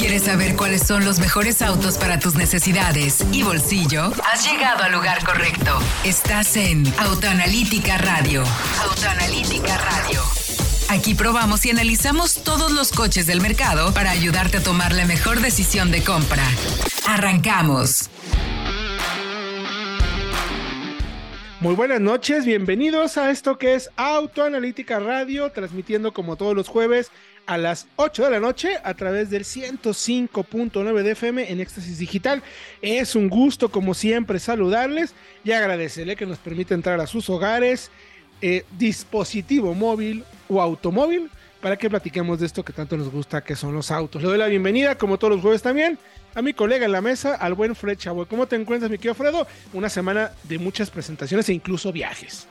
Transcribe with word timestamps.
¿Quieres 0.00 0.22
saber 0.22 0.56
cuáles 0.56 0.80
son 0.86 1.04
los 1.04 1.18
mejores 1.18 1.60
autos 1.60 1.98
para 1.98 2.18
tus 2.18 2.34
necesidades 2.34 3.22
y 3.32 3.42
bolsillo? 3.42 4.10
Has 4.32 4.50
llegado 4.50 4.82
al 4.82 4.92
lugar 4.92 5.22
correcto. 5.22 5.78
Estás 6.06 6.56
en 6.56 6.84
Autoanalítica 6.98 7.98
Radio. 7.98 8.42
Autoanalítica 8.88 9.76
Radio. 9.76 10.22
Aquí 10.88 11.14
probamos 11.14 11.66
y 11.66 11.70
analizamos 11.70 12.42
todos 12.42 12.72
los 12.72 12.92
coches 12.92 13.26
del 13.26 13.42
mercado 13.42 13.92
para 13.92 14.10
ayudarte 14.10 14.56
a 14.56 14.62
tomar 14.62 14.94
la 14.94 15.04
mejor 15.04 15.40
decisión 15.40 15.90
de 15.90 16.02
compra. 16.02 16.44
Arrancamos. 17.06 18.08
Muy 21.60 21.74
buenas 21.74 22.00
noches, 22.00 22.46
bienvenidos 22.46 23.18
a 23.18 23.30
esto 23.30 23.58
que 23.58 23.74
es 23.74 23.90
Autoanalítica 23.96 24.98
Radio, 24.98 25.52
transmitiendo 25.52 26.14
como 26.14 26.36
todos 26.36 26.56
los 26.56 26.68
jueves 26.68 27.10
a 27.50 27.58
las 27.58 27.88
8 27.96 28.26
de 28.26 28.30
la 28.30 28.38
noche 28.38 28.76
a 28.84 28.94
través 28.94 29.28
del 29.28 29.42
105.9 29.42 31.02
de 31.02 31.10
FM 31.10 31.50
en 31.50 31.60
Éxtasis 31.60 31.98
Digital. 31.98 32.44
Es 32.80 33.16
un 33.16 33.28
gusto, 33.28 33.72
como 33.72 33.92
siempre, 33.92 34.38
saludarles 34.38 35.14
y 35.42 35.50
agradecerle 35.50 36.14
que 36.14 36.26
nos 36.26 36.38
permita 36.38 36.74
entrar 36.74 37.00
a 37.00 37.08
sus 37.08 37.28
hogares, 37.28 37.90
eh, 38.40 38.64
dispositivo 38.78 39.74
móvil 39.74 40.22
o 40.48 40.62
automóvil, 40.62 41.28
para 41.60 41.76
que 41.76 41.90
platiquemos 41.90 42.38
de 42.38 42.46
esto 42.46 42.64
que 42.64 42.72
tanto 42.72 42.96
nos 42.96 43.10
gusta, 43.10 43.42
que 43.42 43.56
son 43.56 43.74
los 43.74 43.90
autos. 43.90 44.22
Le 44.22 44.28
doy 44.28 44.38
la 44.38 44.46
bienvenida, 44.46 44.96
como 44.96 45.18
todos 45.18 45.32
los 45.32 45.42
jueves 45.42 45.60
también, 45.60 45.98
a 46.36 46.42
mi 46.42 46.54
colega 46.54 46.86
en 46.86 46.92
la 46.92 47.00
mesa, 47.00 47.34
al 47.34 47.54
buen 47.54 47.74
Fred 47.74 47.98
Chavo. 47.98 48.26
¿Cómo 48.26 48.46
te 48.46 48.54
encuentras, 48.54 48.88
mi 48.88 48.96
querido 48.96 49.16
Fredo? 49.16 49.44
Una 49.72 49.88
semana 49.88 50.30
de 50.44 50.60
muchas 50.60 50.88
presentaciones 50.88 51.48
e 51.48 51.52
incluso 51.52 51.90
viajes. 51.90 52.46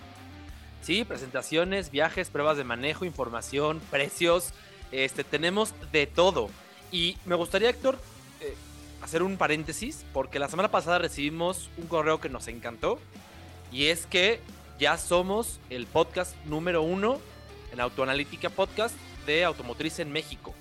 Sí, 0.82 1.06
presentaciones, 1.06 1.90
viajes, 1.90 2.30
pruebas 2.30 2.58
de 2.58 2.66
manejo, 2.66 3.06
información, 3.06 3.80
precios. 3.90 4.54
Este, 4.92 5.24
tenemos 5.24 5.74
de 5.92 6.08
todo. 6.08 6.50
Y 6.92 7.18
me 7.26 7.36
gustaría, 7.36 7.70
Héctor, 7.70 8.00
eh, 8.42 8.56
hacer 9.02 9.24
un 9.24 9.38
paréntesis, 9.38 10.06
porque 10.14 10.40
la 10.40 10.48
semana 10.48 10.72
pasada 10.72 11.00
recibimos 11.00 11.70
un 11.78 11.88
correo 11.88 12.20
que 12.20 12.30
nos 12.30 12.48
encantó. 12.48 13.00
Y 13.72 13.86
es 13.86 14.06
que 14.06 14.40
ya 14.80 14.98
somos 14.98 15.60
el 15.70 15.86
podcast 15.86 16.36
número 16.46 16.82
uno 16.82 17.20
en 17.72 17.80
Autoanalítica 17.80 18.50
Podcast 18.50 18.96
de 19.26 19.44
Automotriz 19.44 20.00
en 20.00 20.12
México. 20.12 20.56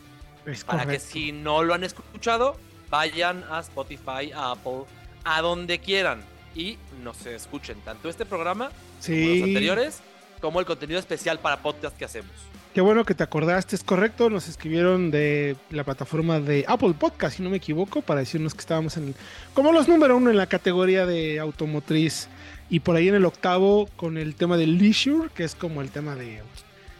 Para 0.66 0.86
que 0.86 0.98
si 0.98 1.32
no 1.32 1.62
lo 1.62 1.74
han 1.74 1.84
escuchado, 1.84 2.56
vayan 2.90 3.44
a 3.50 3.60
Spotify, 3.60 4.32
a 4.34 4.52
Apple, 4.52 4.84
a 5.24 5.42
donde 5.42 5.78
quieran 5.78 6.22
y 6.54 6.78
nos 7.02 7.24
escuchen 7.26 7.80
tanto 7.82 8.08
este 8.08 8.24
programa 8.24 8.70
como 9.04 9.18
los 9.18 9.42
anteriores, 9.42 10.00
como 10.40 10.60
el 10.60 10.66
contenido 10.66 10.98
especial 10.98 11.38
para 11.38 11.62
podcast 11.62 11.96
que 11.96 12.04
hacemos. 12.04 12.32
Qué 12.78 12.82
bueno 12.82 13.04
que 13.04 13.16
te 13.16 13.24
acordaste, 13.24 13.74
es 13.74 13.82
correcto. 13.82 14.30
Nos 14.30 14.46
escribieron 14.46 15.10
de 15.10 15.56
la 15.70 15.82
plataforma 15.82 16.38
de 16.38 16.64
Apple 16.68 16.94
Podcast, 16.96 17.36
si 17.36 17.42
no 17.42 17.50
me 17.50 17.56
equivoco, 17.56 18.02
para 18.02 18.20
decirnos 18.20 18.54
que 18.54 18.60
estábamos 18.60 18.96
en 18.96 19.16
como 19.52 19.72
los 19.72 19.88
número 19.88 20.16
uno 20.16 20.30
en 20.30 20.36
la 20.36 20.46
categoría 20.46 21.04
de 21.04 21.40
automotriz 21.40 22.28
y 22.70 22.78
por 22.78 22.94
ahí 22.94 23.08
en 23.08 23.16
el 23.16 23.24
octavo 23.24 23.88
con 23.96 24.16
el 24.16 24.36
tema 24.36 24.56
de 24.56 24.68
leisure, 24.68 25.28
que 25.34 25.42
es 25.42 25.56
como 25.56 25.82
el 25.82 25.90
tema 25.90 26.14
de 26.14 26.40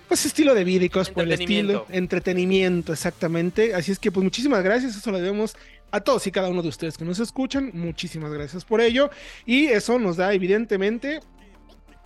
pues 0.09 0.27
estilo 0.27 0.53
de 0.53 0.65
vida 0.65 0.85
y 0.85 0.89
cosas 0.89 1.15
por 1.15 1.23
el 1.23 1.31
estilo, 1.31 1.87
entretenimiento, 1.91 2.92
exactamente. 2.92 3.73
Así 3.73 3.92
es 3.92 4.01
que 4.01 4.11
pues 4.11 4.25
muchísimas 4.25 4.65
gracias, 4.65 4.97
eso 4.97 5.13
lo 5.13 5.19
debemos 5.19 5.55
a 5.92 6.01
todos 6.01 6.27
y 6.27 6.33
cada 6.33 6.48
uno 6.48 6.61
de 6.61 6.70
ustedes 6.70 6.98
que 6.98 7.05
nos 7.05 7.20
escuchan, 7.20 7.70
muchísimas 7.73 8.33
gracias 8.33 8.65
por 8.65 8.81
ello 8.81 9.11
y 9.47 9.67
eso 9.67 10.01
nos 10.01 10.17
da 10.17 10.35
evidentemente 10.35 11.20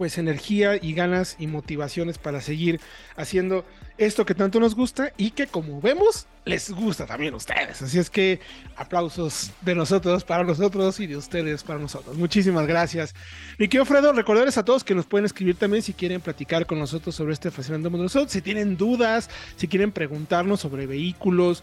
pues 0.03 0.19
energía 0.19 0.81
y 0.83 0.95
ganas 0.95 1.37
y 1.39 1.47
motivaciones 1.47 2.19
para 2.19 2.41
seguir 2.41 2.81
haciendo 3.15 3.65
esto 3.99 4.27
que 4.27 4.35
tanto 4.35 4.59
nos 4.59 4.75
gusta 4.75 5.13
y 5.17 5.31
que 5.31 5.47
como 5.47 5.81
vemos 5.81 6.27
les 6.45 6.73
gusta 6.73 7.07
también 7.07 7.35
a 7.35 7.37
ustedes. 7.37 7.81
Así 7.83 8.01
es 8.01 8.11
que 8.11 8.41
aplausos 8.75 9.53
de 9.61 9.77
nosotros 9.77 10.25
para 10.25 10.43
nosotros 10.43 10.99
y 10.99 11.07
de 11.07 11.17
ustedes 11.17 11.63
para 11.63 11.79
nosotros. 11.79 12.17
Muchísimas 12.17 12.67
gracias. 12.67 13.15
Mi 13.59 13.69
querido 13.69 13.85
Fredo, 13.85 14.13
recordarles 14.13 14.59
a 14.59 14.65
todos 14.65 14.83
que 14.83 14.97
nos 14.97 15.07
pueden 15.07 15.25
escribir 15.25 15.55
también 15.55 15.85
si 15.85 15.93
quieren 15.93 16.21
platicar 16.21 16.67
con 16.67 16.81
nosotros 16.81 17.15
sobre 17.15 17.33
este 17.35 17.53
fascinante 17.53 17.89
mundo 17.89 18.03
nosotros, 18.03 18.33
si 18.33 18.43
tienen 18.43 18.77
dudas, 18.77 19.31
si 19.55 19.69
quieren 19.69 19.93
preguntarnos 19.93 20.59
sobre 20.59 20.87
vehículos, 20.87 21.63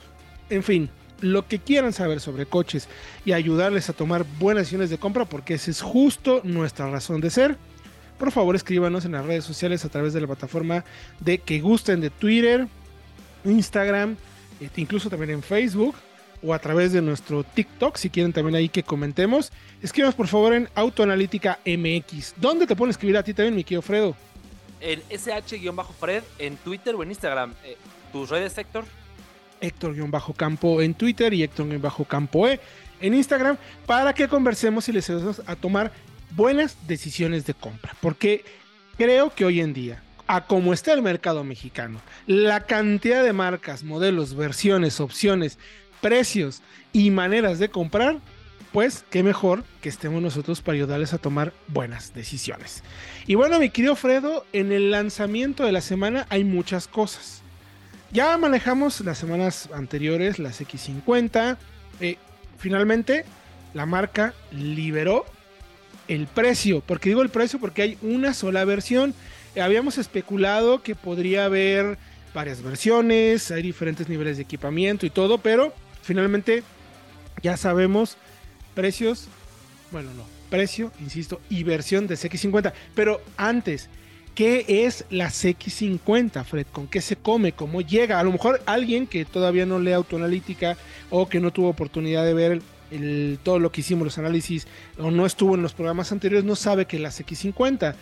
en 0.50 0.64
fin, 0.64 0.90
lo 1.20 1.46
que 1.46 1.60
quieran 1.60 1.92
saber 1.92 2.22
sobre 2.22 2.46
coches 2.46 2.88
y 3.26 3.34
ayudarles 3.34 3.90
a 3.90 3.94
tomar 3.94 4.26
buenas 4.40 4.62
decisiones 4.62 4.90
de 4.90 4.98
compra 4.98 5.26
porque 5.26 5.56
esa 5.56 5.72
es 5.72 5.82
justo 5.82 6.40
nuestra 6.46 6.90
razón 6.90 7.20
de 7.20 7.32
ser 7.32 7.58
por 8.20 8.32
favor 8.32 8.56
escríbanos 8.56 9.06
en 9.06 9.14
las 9.14 9.26
redes 9.26 9.46
sociales 9.46 9.84
a 9.86 9.90
través 9.90 10.14
de 10.14 10.22
la 10.22 10.28
plataforma 10.28 10.84
de 11.20 11.40
que 11.40 11.62
gusten 11.62 12.02
de 12.02 12.10
Twitter, 12.10 12.68
Instagram, 13.46 14.18
este, 14.60 14.82
incluso 14.82 15.10
también 15.10 15.32
en 15.32 15.42
Facebook 15.42 15.96
o 16.44 16.54
a 16.54 16.60
través 16.60 16.92
de 16.92 17.02
nuestro 17.02 17.44
TikTok, 17.44 17.98
si 17.98 18.10
quieren 18.10 18.32
también 18.32 18.56
ahí 18.56 18.70
que 18.70 18.84
comentemos. 18.84 19.52
Escríbanos 19.82 20.16
por 20.16 20.28
favor 20.28 20.54
en 20.54 20.70
Autoanalítica 20.76 21.60
MX. 21.66 22.36
¿Dónde 22.38 22.68
te 22.68 22.76
pueden 22.76 22.92
escribir 22.92 23.18
a 23.18 23.24
ti 23.24 23.34
también, 23.34 23.56
mi 23.56 23.64
querido 23.64 23.82
Fredo? 23.82 24.16
En 24.82 25.02
SH-Fred 25.10 26.24
en 26.38 26.58
Twitter 26.58 26.96
o 26.96 27.04
en 27.04 27.10
Instagram. 27.10 27.54
Eh, 27.66 27.78
¿Tus 28.12 28.30
redes, 28.30 28.58
Héctor? 28.58 28.86
Héctor-Campo 29.62 30.82
en 30.82 30.94
Twitter 30.94 31.34
y 31.34 31.44
Héctor-Campo 31.44 32.48
E 32.48 32.60
en 33.02 33.14
Instagram 33.14 33.58
para 33.86 34.14
que 34.14 34.28
conversemos 34.28 34.88
y 34.90 34.94
les 34.94 35.10
ayudemos 35.10 35.42
a 35.46 35.56
tomar 35.56 35.92
buenas 36.32 36.76
decisiones 36.88 37.46
de 37.46 37.54
compra, 37.54 37.96
porque 38.02 38.44
creo 38.98 39.34
que 39.34 39.46
hoy 39.46 39.62
en 39.62 39.74
día, 39.74 40.04
a 40.28 40.46
como 40.46 40.74
está 40.74 40.94
el 40.94 41.02
mercado 41.02 41.44
mexicano, 41.44 42.02
la 42.28 42.62
cantidad 42.62 43.24
de 43.24 43.34
marcas, 43.34 43.84
modelos, 43.84 44.36
versiones, 44.36 45.00
opciones, 45.00 45.58
precios 46.02 46.62
y 46.94 47.12
maneras 47.12 47.60
de 47.60 47.70
comprar, 47.70 48.20
pues 48.72 49.04
qué 49.10 49.24
mejor 49.24 49.64
que 49.82 49.90
estemos 49.90 50.22
nosotros 50.22 50.62
para 50.62 50.76
ayudarles 50.76 51.14
a 51.14 51.18
tomar 51.18 51.54
buenas 51.68 52.14
decisiones. 52.14 52.84
Y 53.26 53.36
bueno, 53.36 53.60
mi 53.60 53.70
querido 53.70 53.96
Fredo, 53.96 54.46
en 54.54 54.72
el 54.72 54.92
lanzamiento 54.92 55.66
de 55.66 55.72
la 55.72 55.82
semana 55.82 56.28
hay 56.30 56.44
muchas 56.44 56.88
cosas. 56.88 57.42
Ya 58.12 58.38
manejamos 58.38 59.02
las 59.02 59.18
semanas 59.18 59.70
anteriores 59.74 60.40
las 60.40 60.62
X50. 60.62 61.58
Eh, 62.00 62.18
finalmente, 62.58 63.26
la 63.74 63.86
marca 63.86 64.34
liberó 64.52 65.26
el 66.10 66.28
precio. 66.28 66.82
porque 66.86 67.10
digo 67.10 67.22
el 67.22 67.30
precio? 67.30 67.60
Porque 67.60 67.84
hay 67.84 67.98
una 68.02 68.34
sola 68.34 68.66
versión. 68.66 69.14
Habíamos 69.60 69.98
especulado 69.98 70.84
que 70.84 70.96
podría 70.96 71.46
haber 71.46 71.98
varias 72.34 72.62
versiones, 72.62 73.50
hay 73.52 73.62
diferentes 73.64 74.10
niveles 74.10 74.38
de 74.38 74.44
equipamiento 74.44 75.06
y 75.06 75.10
todo, 75.10 75.38
pero 75.38 75.74
finalmente 76.04 76.64
ya 77.42 77.58
sabemos 77.58 78.18
precios, 78.76 79.28
bueno, 79.92 80.14
no, 80.14 80.24
precio, 80.50 80.92
insisto, 81.00 81.42
y 81.50 81.64
versión 81.64 82.08
de 82.08 82.16
CX50. 82.16 82.74
Pero 82.94 83.22
antes, 83.38 83.90
¿qué 84.36 84.66
es 84.86 85.06
la 85.10 85.30
CX50, 85.30 86.44
Fred? 86.44 86.68
¿Con 86.72 86.88
qué 86.88 87.02
se 87.02 87.16
come? 87.16 87.52
¿Cómo 87.52 87.82
llega? 87.82 88.20
A 88.20 88.24
lo 88.24 88.32
mejor 88.32 88.62
alguien 88.66 89.08
que 89.08 89.26
todavía 89.26 89.66
no 89.66 89.80
lee 89.80 89.94
autoanalítica 89.94 90.78
o 91.10 91.28
que 91.28 91.40
no 91.40 91.52
tuvo 91.52 91.70
oportunidad 91.70 92.24
de 92.26 92.34
ver 92.34 92.62
todo 93.44 93.60
lo 93.60 93.72
que 93.72 93.82
hicimos, 93.82 94.06
los 94.06 94.18
análisis, 94.18 94.68
o 94.98 95.12
no 95.12 95.26
estuvo 95.26 95.56
en 95.56 95.62
los 95.62 95.74
programas 95.74 96.12
anteriores, 96.12 96.46
no 96.46 96.56
sabe 96.56 96.86
que 96.86 97.00
las 97.00 97.20
X50. 97.20 97.96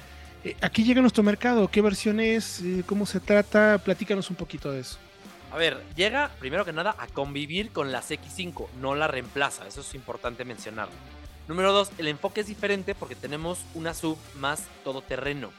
Eh, 0.44 0.56
aquí 0.62 0.84
llega 0.84 1.02
nuestro 1.02 1.24
mercado, 1.24 1.68
¿qué 1.70 1.82
versión 1.82 2.20
es? 2.20 2.62
Eh, 2.62 2.84
¿Cómo 2.86 3.06
se 3.06 3.20
trata? 3.20 3.80
Platícanos 3.80 4.30
un 4.30 4.36
poquito 4.36 4.72
de 4.72 4.82
eso. 4.82 4.98
A 5.52 5.58
ver, 5.58 5.82
llega 5.96 6.32
primero 6.40 6.66
que 6.66 6.74
nada 6.74 6.96
a 7.00 7.08
convivir 7.08 7.72
con 7.72 7.92
las 7.92 8.12
X5, 8.12 8.68
no 8.82 8.96
la 8.96 9.08
reemplaza, 9.08 9.68
eso 9.68 9.82
es 9.82 9.96
importante 9.96 10.46
mencionarlo. 10.46 10.94
Número 11.48 11.72
dos, 11.72 11.90
el 11.98 12.10
enfoque 12.10 12.42
es 12.42 12.48
diferente 12.48 12.94
porque 12.94 13.16
tenemos 13.16 13.60
una 13.74 13.94
sub 13.94 14.18
más 14.36 14.64
todoterreno, 14.84 15.52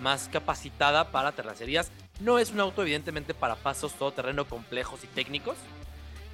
más 0.00 0.28
capacitada 0.28 1.12
para 1.12 1.32
terracerías. 1.32 1.92
No 2.20 2.40
es 2.40 2.50
un 2.50 2.58
auto 2.58 2.82
evidentemente 2.82 3.34
para 3.34 3.54
pasos 3.54 3.94
todoterreno 3.94 4.46
complejos 4.46 5.04
y 5.04 5.06
técnicos, 5.06 5.56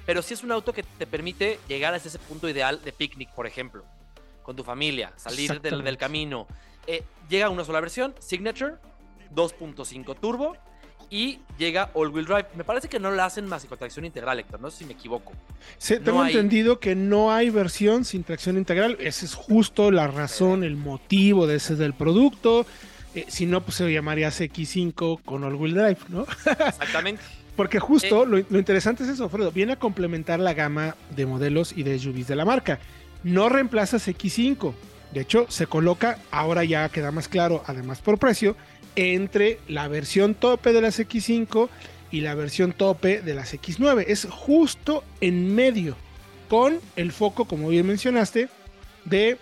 pero 0.05 0.21
sí 0.21 0.33
es 0.33 0.43
un 0.43 0.51
auto 0.51 0.73
que 0.73 0.83
te 0.83 1.07
permite 1.07 1.59
llegar 1.67 1.93
a 1.93 1.97
ese 1.97 2.17
punto 2.19 2.47
ideal 2.47 2.81
de 2.83 2.91
picnic, 2.91 3.29
por 3.31 3.47
ejemplo, 3.47 3.83
con 4.43 4.55
tu 4.55 4.63
familia, 4.63 5.13
salir 5.15 5.61
del, 5.61 5.97
camino. 5.97 6.47
Eh, 6.87 7.03
llega 7.29 7.49
una 7.49 7.63
sola 7.63 7.79
versión, 7.79 8.13
Signature, 8.19 8.75
2.5 9.33 10.19
turbo, 10.19 10.55
y 11.09 11.39
llega 11.57 11.91
all-wheel 11.93 12.25
drive. 12.25 12.47
Me 12.55 12.63
parece 12.63 12.87
que 12.87 12.99
no 12.99 13.11
la 13.11 13.25
hacen 13.25 13.47
más 13.47 13.65
con 13.65 13.77
tracción 13.77 14.05
integral, 14.05 14.39
Héctor, 14.39 14.59
no 14.59 14.71
sé 14.71 14.79
si 14.79 14.85
me 14.85 14.93
equivoco. 14.93 15.33
Sí, 15.77 15.99
tengo 15.99 16.25
entendido 16.25 16.79
que 16.79 16.95
no 16.95 17.31
hay 17.31 17.49
versión 17.49 18.05
sin 18.05 18.23
tracción 18.23 18.57
integral. 18.57 18.97
Esa 18.99 19.25
es 19.25 19.33
justo 19.33 19.91
la 19.91 20.07
razón, 20.07 20.63
el 20.63 20.75
motivo 20.75 21.47
de 21.47 21.55
ese 21.55 21.75
del 21.75 21.93
producto. 21.93 22.65
Eh, 23.13 23.25
si 23.29 23.45
no, 23.45 23.61
pues 23.61 23.77
se 23.77 23.91
llamaría 23.91 24.29
CX5 24.29 25.21
con 25.23 25.43
all-wheel 25.43 25.73
drive, 25.73 25.99
¿no? 26.09 26.23
Exactamente. 26.67 27.23
Porque 27.55 27.79
justo 27.79 28.25
lo, 28.25 28.37
interesante 28.37 29.03
es 29.03 29.09
eso, 29.09 29.29
Fredo. 29.29 29.51
Viene 29.51 29.73
a 29.73 29.79
complementar 29.79 30.39
la 30.39 30.53
gama 30.53 30.95
de 31.15 31.25
modelos 31.25 31.73
y 31.75 31.83
de 31.83 31.97
SUVs 31.97 32.27
de 32.27 32.35
la 32.35 32.45
marca. 32.45 32.79
No 33.23 33.49
reemplaza 33.49 33.97
X5. 33.97 34.73
De 35.13 35.21
hecho, 35.21 35.45
se 35.49 35.67
coloca, 35.67 36.19
ahora 36.31 36.63
ya 36.63 36.89
queda 36.89 37.11
más 37.11 37.27
claro, 37.27 37.63
además 37.65 38.01
por 38.01 38.17
precio, 38.17 38.57
entre 38.97 39.59
la 39.67 39.87
versión 39.87 40.35
tope 40.35 40.73
de 40.73 40.81
las 40.81 40.99
X5 40.99 41.69
y 41.69 41.95
y 42.15 42.21
la 42.21 42.33
versión 42.33 42.71
tope 42.71 43.21
de 43.21 43.33
las 43.33 43.53
X9. 43.53 44.05
Es 44.07 44.25
justo 44.29 45.03
en 45.19 45.53
medio, 45.53 45.97
con 46.49 46.79
el 46.95 47.11
foco, 47.11 47.43
como 47.45 47.67
bien 47.67 47.85
mencionaste, 47.85 48.47
de 49.03 49.37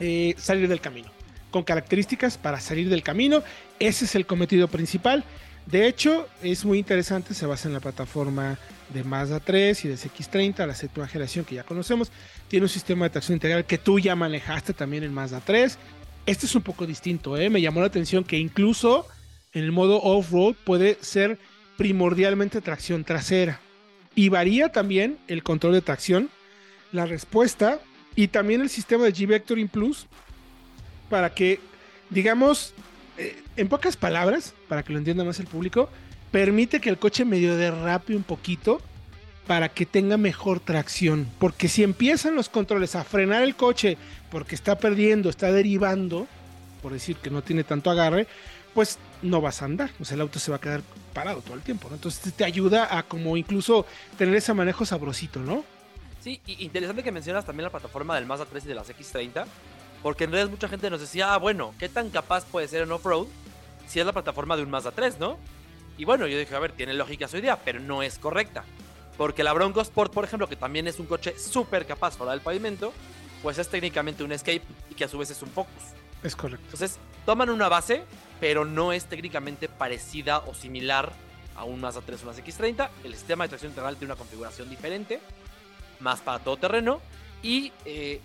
eh, 0.00 0.34
salir 0.36 0.68
del 0.68 0.80
camino. 0.80 1.10
Con 1.52 1.62
características 1.62 2.38
para 2.38 2.58
salir 2.58 2.88
del 2.88 3.04
camino. 3.04 3.44
Ese 3.78 4.06
es 4.06 4.16
el 4.16 4.26
cometido 4.26 4.66
principal. 4.66 5.24
De 5.66 5.86
hecho, 5.86 6.28
es 6.42 6.64
muy 6.64 6.78
interesante, 6.78 7.34
se 7.34 7.46
basa 7.46 7.68
en 7.68 7.74
la 7.74 7.80
plataforma 7.80 8.58
de 8.92 9.04
Mazda 9.04 9.40
3 9.40 9.84
y 9.84 9.88
de 9.88 9.94
X30, 9.94 10.66
la 10.66 10.74
séptima 10.74 11.08
generación 11.08 11.44
que 11.44 11.54
ya 11.54 11.64
conocemos. 11.64 12.10
Tiene 12.48 12.64
un 12.64 12.68
sistema 12.68 13.06
de 13.06 13.10
tracción 13.10 13.36
integral 13.36 13.64
que 13.64 13.78
tú 13.78 13.98
ya 13.98 14.14
manejaste 14.14 14.74
también 14.74 15.04
en 15.04 15.14
Mazda 15.14 15.40
3. 15.40 15.78
Este 16.26 16.46
es 16.46 16.54
un 16.54 16.62
poco 16.62 16.86
distinto, 16.86 17.36
¿eh? 17.36 17.50
me 17.50 17.60
llamó 17.60 17.80
la 17.80 17.86
atención 17.86 18.24
que 18.24 18.38
incluso 18.38 19.06
en 19.52 19.64
el 19.64 19.72
modo 19.72 20.00
off-road 20.02 20.54
puede 20.64 20.98
ser 21.00 21.38
primordialmente 21.76 22.60
tracción 22.60 23.04
trasera. 23.04 23.60
Y 24.14 24.28
varía 24.28 24.70
también 24.70 25.18
el 25.26 25.42
control 25.42 25.72
de 25.72 25.80
tracción, 25.80 26.28
la 26.92 27.06
respuesta 27.06 27.80
y 28.14 28.28
también 28.28 28.60
el 28.60 28.68
sistema 28.68 29.04
de 29.04 29.14
G-Vectoring 29.14 29.68
Plus 29.68 30.06
para 31.08 31.34
que, 31.34 31.60
digamos, 32.10 32.74
en 33.18 33.68
pocas 33.68 33.96
palabras, 33.96 34.54
para 34.68 34.82
que 34.82 34.92
lo 34.92 34.98
entienda 34.98 35.24
más 35.24 35.40
el 35.40 35.46
público, 35.46 35.88
permite 36.30 36.80
que 36.80 36.90
el 36.90 36.98
coche 36.98 37.24
medio 37.24 37.56
derrape 37.56 38.16
un 38.16 38.22
poquito 38.22 38.80
para 39.46 39.68
que 39.68 39.86
tenga 39.86 40.16
mejor 40.16 40.60
tracción. 40.60 41.28
Porque 41.38 41.68
si 41.68 41.82
empiezan 41.82 42.34
los 42.34 42.48
controles 42.48 42.94
a 42.94 43.04
frenar 43.04 43.42
el 43.42 43.56
coche 43.56 43.98
porque 44.30 44.54
está 44.54 44.78
perdiendo, 44.78 45.28
está 45.28 45.52
derivando, 45.52 46.26
por 46.80 46.92
decir 46.92 47.16
que 47.16 47.30
no 47.30 47.42
tiene 47.42 47.64
tanto 47.64 47.90
agarre, 47.90 48.26
pues 48.74 48.98
no 49.20 49.40
vas 49.40 49.62
a 49.62 49.66
andar. 49.66 49.90
O 50.00 50.04
sea, 50.04 50.14
el 50.14 50.22
auto 50.22 50.38
se 50.38 50.50
va 50.50 50.56
a 50.56 50.60
quedar 50.60 50.82
parado 51.12 51.40
todo 51.40 51.54
el 51.54 51.62
tiempo. 51.62 51.88
Entonces 51.92 52.32
te 52.32 52.44
ayuda 52.44 52.96
a 52.96 53.02
como 53.02 53.36
incluso 53.36 53.86
tener 54.16 54.34
ese 54.34 54.54
manejo 54.54 54.86
sabrosito, 54.86 55.40
¿no? 55.40 55.64
Sí, 56.20 56.40
y 56.46 56.64
interesante 56.64 57.02
que 57.02 57.10
mencionas 57.10 57.44
también 57.44 57.64
la 57.64 57.70
plataforma 57.70 58.14
del 58.14 58.26
Mazda 58.26 58.46
3 58.46 58.64
y 58.64 58.68
de 58.68 58.74
las 58.76 58.88
X30, 58.88 59.44
porque 60.02 60.24
en 60.24 60.32
realidad 60.32 60.50
mucha 60.50 60.68
gente 60.68 60.90
nos 60.90 61.00
decía, 61.00 61.32
ah, 61.32 61.38
bueno, 61.38 61.74
¿qué 61.78 61.88
tan 61.88 62.10
capaz 62.10 62.44
puede 62.44 62.68
ser 62.68 62.82
en 62.82 62.92
off-road 62.92 63.26
si 63.86 64.00
es 64.00 64.06
la 64.06 64.12
plataforma 64.12 64.56
de 64.56 64.62
un 64.62 64.70
Mazda 64.70 64.90
3, 64.90 65.18
no? 65.18 65.38
Y 65.98 66.04
bueno, 66.04 66.26
yo 66.26 66.38
dije, 66.38 66.54
a 66.54 66.58
ver, 66.58 66.72
tiene 66.72 66.94
lógica 66.94 67.28
su 67.28 67.36
idea, 67.36 67.58
pero 67.64 67.78
no 67.78 68.02
es 68.02 68.18
correcta. 68.18 68.64
Porque 69.16 69.44
la 69.44 69.52
Bronco 69.52 69.80
Sport, 69.80 70.12
por 70.12 70.24
ejemplo, 70.24 70.48
que 70.48 70.56
también 70.56 70.88
es 70.88 70.98
un 70.98 71.06
coche 71.06 71.38
súper 71.38 71.86
capaz 71.86 72.16
fuera 72.16 72.32
del 72.32 72.40
pavimento, 72.40 72.92
pues 73.42 73.58
es 73.58 73.68
técnicamente 73.68 74.24
un 74.24 74.32
Escape 74.32 74.62
y 74.90 74.94
que 74.94 75.04
a 75.04 75.08
su 75.08 75.18
vez 75.18 75.30
es 75.30 75.42
un 75.42 75.50
Focus. 75.50 75.82
Es 76.22 76.34
correcto. 76.34 76.64
Entonces, 76.64 76.98
toman 77.26 77.50
una 77.50 77.68
base, 77.68 78.04
pero 78.40 78.64
no 78.64 78.92
es 78.92 79.04
técnicamente 79.04 79.68
parecida 79.68 80.38
o 80.38 80.54
similar 80.54 81.12
a 81.54 81.64
un 81.64 81.80
Mazda 81.80 82.00
3 82.00 82.24
o 82.24 82.30
una 82.30 82.38
X30. 82.38 82.88
El 83.04 83.14
sistema 83.14 83.44
de 83.44 83.48
tracción 83.50 83.72
integral 83.72 83.96
tiene 83.96 84.12
una 84.12 84.18
configuración 84.18 84.70
diferente, 84.70 85.20
más 86.00 86.20
para 86.20 86.38
todo 86.38 86.56
terreno. 86.56 87.00
Y 87.42 87.72
eh, 87.84 88.20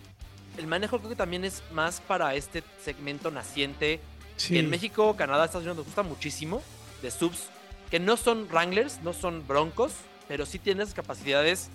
el 0.57 0.67
manejo 0.67 0.97
creo 0.99 1.09
que 1.09 1.15
también 1.15 1.45
es 1.45 1.63
más 1.71 2.01
para 2.01 2.35
este 2.35 2.63
segmento 2.83 3.31
naciente. 3.31 3.99
Que 4.47 4.59
en 4.59 4.69
México, 4.69 5.15
Canadá, 5.15 5.45
Estados 5.45 5.63
Unidos 5.63 5.77
nos 5.77 5.85
gusta 5.87 6.03
muchísimo 6.03 6.61
de 7.01 7.09
subs 7.09 7.49
que 7.89 7.99
no 7.99 8.17
son 8.17 8.47
Wranglers, 8.51 9.01
no 9.03 9.13
son 9.13 9.45
Broncos, 9.47 9.93
pero 10.27 10.45
sí 10.45 10.59
tienes 10.59 10.93
capacidades 10.93 11.69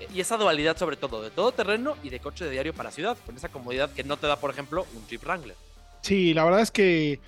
eh, 0.00 0.08
y 0.14 0.20
esa 0.20 0.36
dualidad 0.36 0.76
sobre 0.76 0.96
todo 0.96 1.22
de 1.22 1.30
todo 1.30 1.52
terreno 1.52 1.96
y 2.02 2.10
de 2.10 2.20
coche 2.20 2.44
de 2.44 2.50
diario 2.50 2.72
para 2.72 2.90
ciudad, 2.90 3.16
con 3.26 3.36
esa 3.36 3.48
comodidad 3.48 3.90
que 3.92 4.04
no 4.04 4.16
te 4.16 4.26
da, 4.26 4.36
por 4.36 4.50
ejemplo, 4.50 4.86
un 4.94 5.06
Jeep 5.08 5.22
Wrangler. 5.24 5.56
Sí, 6.02 6.34
la 6.34 6.44
verdad 6.44 6.60
es 6.60 6.70
que 6.70 7.20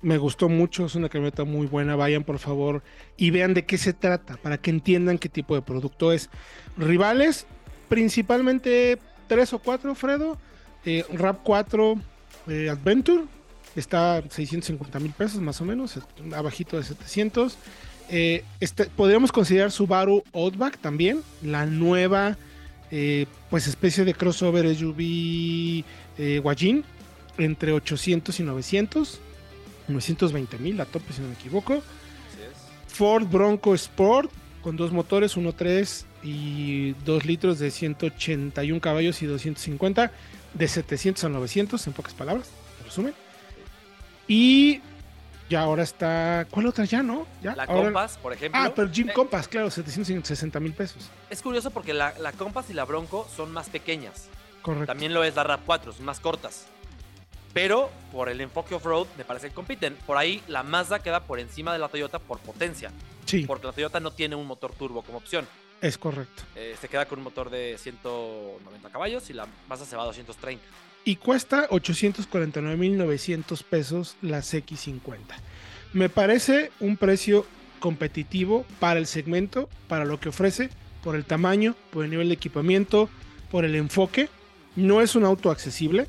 me 0.00 0.18
gustó 0.18 0.48
mucho, 0.48 0.86
es 0.86 0.94
una 0.94 1.08
camioneta 1.08 1.44
muy 1.44 1.66
buena, 1.66 1.96
vayan 1.96 2.24
por 2.24 2.38
favor 2.38 2.82
y 3.16 3.30
vean 3.30 3.54
de 3.54 3.64
qué 3.64 3.78
se 3.78 3.92
trata, 3.92 4.36
para 4.36 4.58
que 4.58 4.70
entiendan 4.70 5.18
qué 5.18 5.28
tipo 5.28 5.54
de 5.54 5.62
producto 5.62 6.12
es. 6.12 6.30
Rivales, 6.76 7.46
principalmente 7.88 8.98
tres 9.26 9.52
o 9.52 9.58
cuatro, 9.58 9.94
Fredo, 9.94 10.38
eh, 10.84 11.04
Rap 11.12 11.40
4 11.42 12.00
eh, 12.48 12.70
Adventure, 12.70 13.24
está 13.74 14.22
650 14.28 14.98
mil 15.00 15.12
pesos 15.12 15.40
más 15.40 15.60
o 15.60 15.64
menos, 15.64 15.98
abajito 16.34 16.76
de 16.76 16.84
700. 16.84 17.56
Eh, 18.08 18.44
este, 18.60 18.84
podríamos 18.84 19.32
considerar 19.32 19.72
Subaru 19.72 20.22
Outback 20.32 20.78
también, 20.78 21.22
la 21.42 21.66
nueva 21.66 22.36
eh, 22.92 23.26
pues 23.50 23.66
especie 23.66 24.04
de 24.04 24.14
crossover 24.14 24.72
SUV 24.74 25.84
eh, 26.18 26.40
Wajin, 26.42 26.84
entre 27.36 27.72
800 27.72 28.38
y 28.38 28.42
900, 28.44 29.20
920 29.88 30.58
mil, 30.58 30.76
la 30.76 30.84
tope 30.84 31.12
si 31.12 31.20
no 31.20 31.28
me 31.28 31.34
equivoco. 31.34 31.82
Ford 32.86 33.26
Bronco 33.26 33.74
Sport 33.74 34.30
con 34.62 34.76
dos 34.76 34.92
motores, 34.92 35.36
1.3 35.36 36.04
y 36.26 36.92
2 37.04 37.24
litros 37.24 37.60
de 37.60 37.70
181 37.70 38.80
caballos 38.80 39.22
y 39.22 39.26
250, 39.26 40.10
de 40.54 40.68
700 40.68 41.22
a 41.22 41.28
900 41.28 41.86
en 41.86 41.92
pocas 41.92 42.14
palabras, 42.14 42.50
en 42.80 42.86
resumen. 42.86 43.14
Y 44.26 44.80
ya 45.48 45.60
ahora 45.60 45.84
está. 45.84 46.48
¿Cuál 46.50 46.66
otra 46.66 46.84
ya, 46.84 47.04
no? 47.04 47.28
¿Ya? 47.42 47.54
La 47.54 47.66
Compass, 47.68 48.18
por 48.20 48.32
ejemplo. 48.32 48.60
Ah, 48.60 48.72
pero 48.74 48.90
Jim 48.90 49.08
eh, 49.08 49.12
Compass, 49.12 49.46
claro, 49.46 49.70
760 49.70 50.58
mil 50.58 50.72
pesos. 50.72 51.08
Es 51.30 51.40
curioso 51.42 51.70
porque 51.70 51.94
la, 51.94 52.12
la, 52.18 52.32
Compass 52.32 52.70
y 52.70 52.74
la 52.74 52.84
Bronco 52.84 53.28
son 53.34 53.52
más 53.52 53.68
pequeñas. 53.68 54.28
Correcto. 54.62 54.86
También 54.86 55.14
lo 55.14 55.22
es 55.22 55.36
la 55.36 55.44
Rap 55.44 55.60
4, 55.64 55.92
son 55.92 56.04
más 56.04 56.18
cortas. 56.18 56.66
Pero 57.54 57.88
por 58.10 58.28
el 58.28 58.40
enfoque 58.40 58.74
off-road 58.74 59.06
me 59.16 59.24
parece 59.24 59.48
que 59.48 59.54
compiten. 59.54 59.96
Por 60.06 60.16
ahí 60.16 60.42
la 60.48 60.64
Mazda 60.64 60.98
queda 60.98 61.20
por 61.20 61.38
encima 61.38 61.72
de 61.72 61.78
la 61.78 61.88
Toyota 61.88 62.18
por 62.18 62.40
potencia. 62.40 62.90
Sí. 63.26 63.44
Porque 63.46 63.68
la 63.68 63.72
Toyota 63.72 64.00
no 64.00 64.10
tiene 64.10 64.34
un 64.34 64.46
motor 64.46 64.74
turbo 64.74 65.02
como 65.02 65.18
opción. 65.18 65.46
Es 65.80 65.98
correcto. 65.98 66.42
Eh, 66.54 66.76
se 66.80 66.88
queda 66.88 67.06
con 67.06 67.18
un 67.18 67.24
motor 67.24 67.50
de 67.50 67.76
190 67.78 68.90
caballos 68.90 69.28
y 69.30 69.32
la 69.32 69.46
Mazda 69.68 69.84
se 69.84 69.96
va 69.96 70.02
a 70.02 70.06
230 70.06 70.64
y 71.06 71.16
cuesta 71.16 71.68
849.900 71.70 73.62
pesos 73.62 74.16
la 74.20 74.40
X50. 74.40 75.16
Me 75.92 76.08
parece 76.08 76.72
un 76.80 76.96
precio 76.96 77.46
competitivo 77.78 78.66
para 78.80 78.98
el 78.98 79.06
segmento, 79.06 79.68
para 79.86 80.04
lo 80.04 80.18
que 80.18 80.30
ofrece, 80.30 80.68
por 81.04 81.14
el 81.14 81.24
tamaño, 81.24 81.76
por 81.92 82.04
el 82.04 82.10
nivel 82.10 82.26
de 82.28 82.34
equipamiento, 82.34 83.08
por 83.52 83.64
el 83.64 83.76
enfoque. 83.76 84.28
No 84.74 85.00
es 85.00 85.14
un 85.14 85.24
auto 85.24 85.52
accesible. 85.52 86.08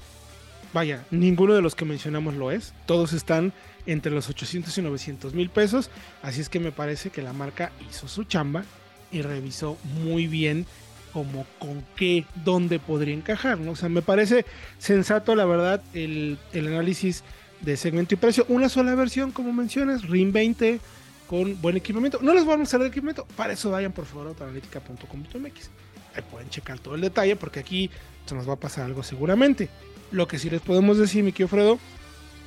Vaya, 0.74 1.06
ninguno 1.12 1.54
de 1.54 1.62
los 1.62 1.76
que 1.76 1.86
mencionamos 1.86 2.34
lo 2.34 2.50
es. 2.50 2.74
Todos 2.88 3.14
están 3.14 3.54
entre 3.86 4.12
los 4.12 4.28
800 4.30 4.76
y 4.76 4.82
900 4.82 5.36
mil 5.36 5.52
pesos. 5.52 5.92
Así 6.24 6.42
es 6.42 6.50
que 6.50 6.60
me 6.60 6.72
parece 6.72 7.12
que 7.12 7.22
la 7.22 7.34
marca 7.34 7.72
hizo 7.88 8.08
su 8.08 8.24
chamba 8.24 8.66
y 9.12 9.22
revisó 9.22 9.78
muy 10.04 10.28
bien 10.28 10.66
como 11.14 11.46
con 11.60 11.84
qué, 11.96 12.26
dónde 12.44 12.80
podría 12.80 13.16
encajar, 13.16 13.60
¿no? 13.60 13.72
O 13.72 13.76
sea, 13.76 13.90
me 13.90 14.02
parece 14.02 14.46
sensato, 14.78 15.36
la 15.36 15.46
verdad, 15.46 15.82
el, 15.94 16.38
análisis 16.54 17.24
de 17.62 17.76
segmento 17.76 18.14
y 18.14 18.18
precio. 18.18 18.46
Una 18.50 18.70
sola 18.70 18.94
versión, 18.94 19.32
como 19.32 19.52
mencionas, 19.52 20.04
RIM 20.08 20.32
20 20.32 20.80
con 21.28 21.60
buen 21.62 21.76
equipamiento. 21.76 22.20
No 22.22 22.34
les 22.34 22.46
voy 22.46 22.54
a 22.54 22.58
mostrar 22.58 22.82
el 22.82 22.90
equipamiento, 22.90 23.26
para 23.36 23.54
eso 23.54 23.72
vayan 23.72 23.94
por 23.94 24.06
favor 24.06 24.28
a 24.28 24.30
autoanalítica.com.mx. 24.30 25.70
Ahí 26.16 26.24
pueden 26.30 26.50
checar 26.50 26.80
todo 26.80 26.96
el 26.96 27.02
detalle 27.02 27.36
porque 27.36 27.60
aquí 27.60 27.90
se 28.26 28.36
nos 28.36 28.48
va 28.48 28.54
a 28.54 28.60
pasar 28.60 28.86
algo 28.86 29.04
seguramente. 29.04 29.70
Lo 30.12 30.28
que 30.28 30.40
sí 30.40 30.50
les 30.50 30.62
podemos 30.62 30.98
decir, 30.98 31.24
mi 31.24 31.32
querido 31.32 31.48
Fredo, 31.48 31.80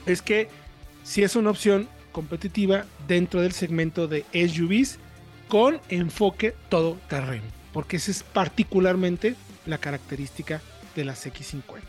es 0.07 0.23
que 0.23 0.49
si 1.03 1.23
es 1.23 1.37
una 1.37 1.51
opción 1.51 1.89
competitiva 2.13 2.85
dentro 3.07 3.41
del 3.41 3.53
segmento 3.53 4.09
de 4.09 4.25
SUVs 4.33 4.99
con 5.51 5.79
enfoque 5.91 6.55
todo 6.71 6.97
terreno 7.09 7.61
porque 7.73 7.97
esa 7.97 8.11
es 8.11 8.23
particularmente 8.23 9.35
la 9.67 9.79
característica 9.79 10.61
de 10.97 11.05
las 11.05 11.27
X50. 11.27 11.83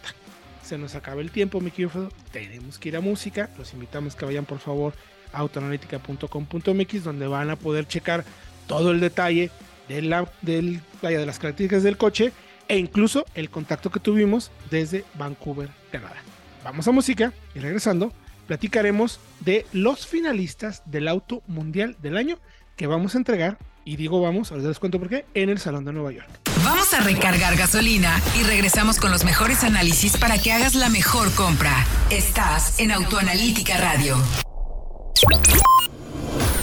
Se 0.63 0.77
nos 0.77 0.95
acaba 0.95 1.21
el 1.21 1.31
tiempo, 1.31 1.59
mi 1.59 1.71
querido 1.71 2.11
Tenemos 2.31 2.77
que 2.77 2.89
ir 2.89 2.97
a 2.97 3.01
música. 3.01 3.49
Los 3.57 3.73
invitamos 3.73 4.15
que 4.15 4.25
vayan 4.25 4.45
por 4.45 4.59
favor 4.59 4.93
a 5.33 5.39
autoanalítica.com.mx 5.39 7.03
donde 7.03 7.27
van 7.27 7.49
a 7.49 7.55
poder 7.55 7.87
checar 7.87 8.23
todo 8.67 8.91
el 8.91 8.99
detalle 8.99 9.49
de, 9.87 10.01
la, 10.01 10.29
de 10.41 10.81
las 11.25 11.39
características 11.39 11.83
del 11.83 11.97
coche 11.97 12.31
e 12.67 12.77
incluso 12.77 13.25
el 13.33 13.49
contacto 13.49 13.89
que 13.89 13.99
tuvimos 13.99 14.51
desde 14.69 15.03
Vancouver, 15.15 15.69
Canadá. 15.91 16.17
Vamos 16.63 16.87
a 16.87 16.91
música 16.91 17.33
y 17.55 17.59
regresando 17.59 18.13
platicaremos 18.47 19.19
de 19.39 19.65
los 19.73 20.05
finalistas 20.05 20.83
del 20.85 21.07
auto 21.07 21.41
mundial 21.47 21.97
del 22.01 22.17
año 22.17 22.37
que 22.81 22.87
vamos 22.87 23.13
a 23.13 23.19
entregar 23.19 23.59
y 23.85 23.95
digo 23.95 24.19
vamos, 24.21 24.51
ahora 24.51 24.63
les 24.63 24.79
cuento 24.79 24.97
por 24.97 25.07
qué, 25.07 25.27
en 25.35 25.49
el 25.49 25.59
Salón 25.59 25.85
de 25.85 25.93
Nueva 25.93 26.13
York. 26.13 26.27
Vamos 26.65 26.91
a 26.95 27.01
recargar 27.01 27.55
gasolina 27.55 28.19
y 28.39 28.41
regresamos 28.41 28.97
con 28.97 29.11
los 29.11 29.23
mejores 29.23 29.63
análisis 29.63 30.17
para 30.17 30.39
que 30.39 30.51
hagas 30.51 30.73
la 30.73 30.89
mejor 30.89 31.31
compra. 31.35 31.85
Estás 32.09 32.79
en 32.79 32.91
Autoanalítica 32.91 33.77
Radio. 33.77 34.17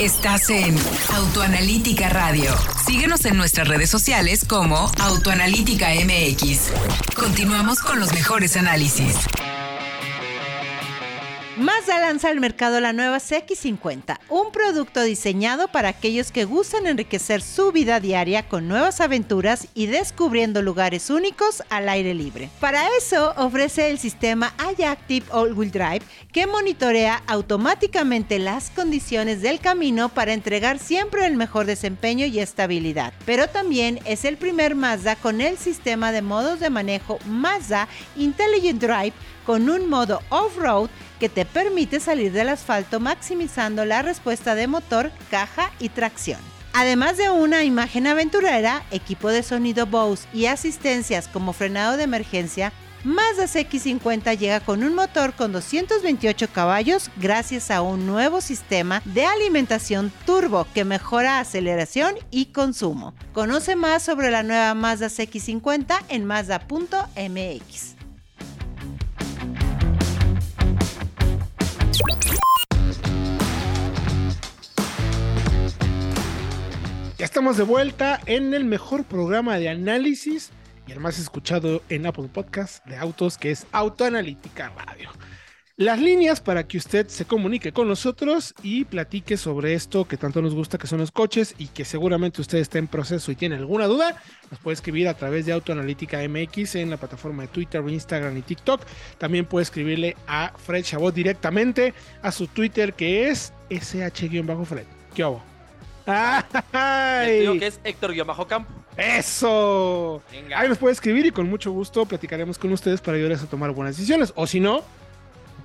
Estás 0.01 0.51
en 0.51 0.77
Autoanalítica 1.15 2.09
Radio. 2.09 2.53
Síguenos 2.85 3.25
en 3.25 3.37
nuestras 3.37 3.69
redes 3.69 3.89
sociales 3.89 4.45
como 4.45 4.91
Autoanalítica 5.01 5.91
MX. 6.05 6.73
Continuamos 7.15 7.79
con 7.79 8.01
los 8.01 8.13
mejores 8.13 8.57
análisis. 8.57 9.15
Mazda 11.59 11.99
lanza 11.99 12.29
al 12.29 12.39
mercado 12.39 12.79
la 12.79 12.93
nueva 12.93 13.17
CX50, 13.19 14.21
un 14.29 14.53
producto 14.53 15.03
diseñado 15.03 15.67
para 15.67 15.89
aquellos 15.89 16.31
que 16.31 16.45
gustan 16.45 16.87
enriquecer 16.87 17.43
su 17.43 17.73
vida 17.73 17.99
diaria 17.99 18.49
con 18.49 18.69
nuevas 18.69 19.01
aventuras 19.01 19.67
y 19.75 19.87
descubriendo 19.87 20.63
lugares 20.63 21.11
únicos 21.11 21.65
al 21.69 21.89
aire 21.89 22.15
libre. 22.15 22.49
Para 22.61 22.87
eso 22.97 23.35
ofrece 23.37 23.91
el 23.91 23.99
sistema 23.99 24.55
iActive 24.79 25.27
All-Wheel 25.33 25.73
Drive 25.73 26.03
que 26.33 26.47
monitorea 26.47 27.25
automáticamente 27.27 28.39
las 28.39 28.71
condiciones 28.71 29.43
del 29.43 29.59
camino 29.59 30.11
para 30.11 30.35
entregar 30.35 30.79
siempre 30.79 31.27
el 31.27 31.35
mejor 31.37 31.67
desempeño 31.67 32.25
y 32.27 32.39
estabilidad. 32.39 33.13
Pero 33.27 33.49
también 33.49 33.99
es 34.05 34.25
el 34.25 34.37
primer 34.37 34.77
Mazda 34.77 35.17
con 35.17 35.41
el 35.41 35.59
sistema 35.59 36.13
de 36.13 36.23
modos 36.23 36.61
de 36.61 36.71
manejo 36.71 37.19
Mazda 37.27 37.89
Intelligent 38.15 38.81
Drive 38.81 39.15
con 39.45 39.71
un 39.71 39.89
modo 39.89 40.21
off-road 40.29 40.91
que 41.19 41.29
te 41.29 41.45
permite 41.45 42.01
salir 42.01 42.33
del 42.33 42.49
asfalto 42.49 43.01
maximizando 43.01 43.85
la 43.85 44.03
respuesta 44.03 44.55
de 44.55 44.67
motor, 44.67 45.11
caja 45.31 45.71
y 45.79 45.89
tracción. 45.89 46.41
Además 46.73 47.17
de 47.17 47.31
una 47.31 47.65
imagen 47.65 48.07
aventurera, 48.07 48.85
equipo 48.91 49.31
de 49.31 49.43
sonido 49.43 49.87
Bose 49.87 50.29
y 50.33 50.47
asistencias 50.47 51.27
como 51.29 51.53
frenado 51.53 51.97
de 51.97 52.05
emergencia, 52.05 52.73
Mazda 53.05 53.45
CX50 53.45 54.37
llega 54.37 54.61
con 54.61 54.83
un 54.83 54.95
motor 54.95 55.33
con 55.33 55.53
228 55.53 56.49
caballos 56.53 57.11
gracias 57.17 57.71
a 57.71 57.81
un 57.81 58.07
nuevo 58.07 58.41
sistema 58.41 59.03
de 59.05 59.25
alimentación 59.25 60.13
turbo 60.27 60.67
que 60.75 60.85
mejora 60.85 61.39
aceleración 61.39 62.17
y 62.31 62.47
consumo. 62.47 63.15
Conoce 63.33 63.77
más 63.77 64.03
sobre 64.03 64.31
la 64.31 64.43
nueva 64.43 64.75
Mazda 64.75 65.07
CX50 65.07 65.97
en 66.09 66.25
mazda.mx. 66.25 67.98
Ya 77.17 77.25
estamos 77.25 77.57
de 77.57 77.65
vuelta 77.65 78.21
en 78.27 78.55
el 78.55 78.65
mejor 78.65 79.05
programa 79.05 79.59
de 79.59 79.69
análisis 79.69 80.51
y 80.87 80.93
el 80.93 81.01
más 81.01 81.19
escuchado 81.19 81.83
en 81.89 82.07
Apple 82.07 82.29
Podcast 82.33 82.87
de 82.87 82.97
autos, 82.97 83.37
que 83.37 83.51
es 83.51 83.67
Autoanalítica 83.73 84.71
Radio. 84.71 85.11
Las 85.79 86.01
líneas 86.01 86.41
para 86.41 86.67
que 86.67 86.77
usted 86.77 87.07
se 87.07 87.25
comunique 87.25 87.71
con 87.71 87.87
nosotros 87.87 88.53
y 88.65 88.85
platique 88.85 89.37
sobre 89.37 89.75
esto 89.75 90.09
que 90.09 90.17
tanto 90.17 90.43
nos 90.43 90.53
gusta, 90.53 90.77
que 90.77 90.89
son 90.89 90.99
los 90.99 91.13
coches, 91.13 91.55
y 91.57 91.69
que 91.69 91.85
seguramente 91.85 92.41
usted 92.41 92.59
está 92.59 92.79
en 92.79 92.89
proceso 92.89 93.31
y 93.31 93.37
tiene 93.37 93.55
alguna 93.55 93.87
duda, 93.87 94.21
nos 94.51 94.59
puede 94.59 94.75
escribir 94.75 95.07
a 95.07 95.15
través 95.15 95.47
de 95.47 95.53
Autoanalítica 95.53 96.19
MX 96.29 96.75
en 96.75 96.91
la 96.91 96.97
plataforma 96.97 97.45
de 97.45 97.49
Twitter, 97.51 97.81
Instagram 97.89 98.37
y 98.37 98.43
TikTok. 98.43 98.81
También 99.19 99.47
puede 99.47 99.63
escribirle 99.63 100.17
a 100.27 100.53
Fred 100.57 100.83
Chabot 100.83 101.15
directamente 101.15 101.95
a 102.23 102.33
su 102.33 102.49
Twitter, 102.49 102.95
que 102.95 103.29
es 103.29 103.53
SH-Fred. 103.71 104.87
¿Qué 105.15 105.23
hago? 105.23 105.41
¡Ay! 106.07 107.39
Digo 107.39 107.57
que 107.57 107.69
es 107.69 107.79
Héctor-Campo. 107.85 108.73
¡Eso! 108.97 110.23
Venga. 110.33 110.59
Ahí 110.59 110.69
nos 110.69 110.79
puede 110.79 110.95
escribir 110.95 111.27
y 111.27 111.31
con 111.31 111.49
mucho 111.49 111.71
gusto 111.71 112.05
platicaremos 112.05 112.59
con 112.59 112.73
ustedes 112.73 113.01
para 113.01 113.17
ayudarles 113.17 113.45
a 113.45 113.47
tomar 113.47 113.71
buenas 113.71 113.97
decisiones. 113.97 114.33
O 114.35 114.45
si 114.45 114.59
no, 114.59 114.83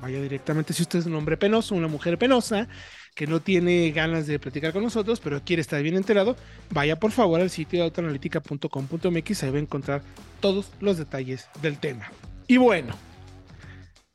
vaya 0.04 0.22
directamente. 0.22 0.74
Si 0.74 0.82
usted 0.82 1.00
es 1.00 1.06
un 1.06 1.16
hombre 1.16 1.38
penoso, 1.38 1.76
una 1.76 1.88
mujer 1.88 2.18
penosa, 2.18 2.68
que 3.16 3.26
no 3.26 3.40
tiene 3.40 3.90
ganas 3.92 4.28
de 4.28 4.38
platicar 4.38 4.74
con 4.74 4.84
nosotros, 4.84 5.22
pero 5.22 5.42
quiere 5.44 5.62
estar 5.62 5.82
bien 5.82 5.96
enterado, 5.96 6.36
vaya 6.70 7.00
por 7.00 7.12
favor 7.12 7.40
al 7.40 7.50
sitio 7.50 7.80
de 7.80 7.86
autoanalítica.com.mx. 7.86 9.44
Ahí 9.44 9.50
va 9.50 9.58
a 9.58 9.62
encontrar 9.62 10.02
todos 10.42 10.72
los 10.82 10.98
detalles 10.98 11.48
del 11.62 11.78
tema. 11.78 12.12
Y 12.48 12.58
bueno, 12.58 12.94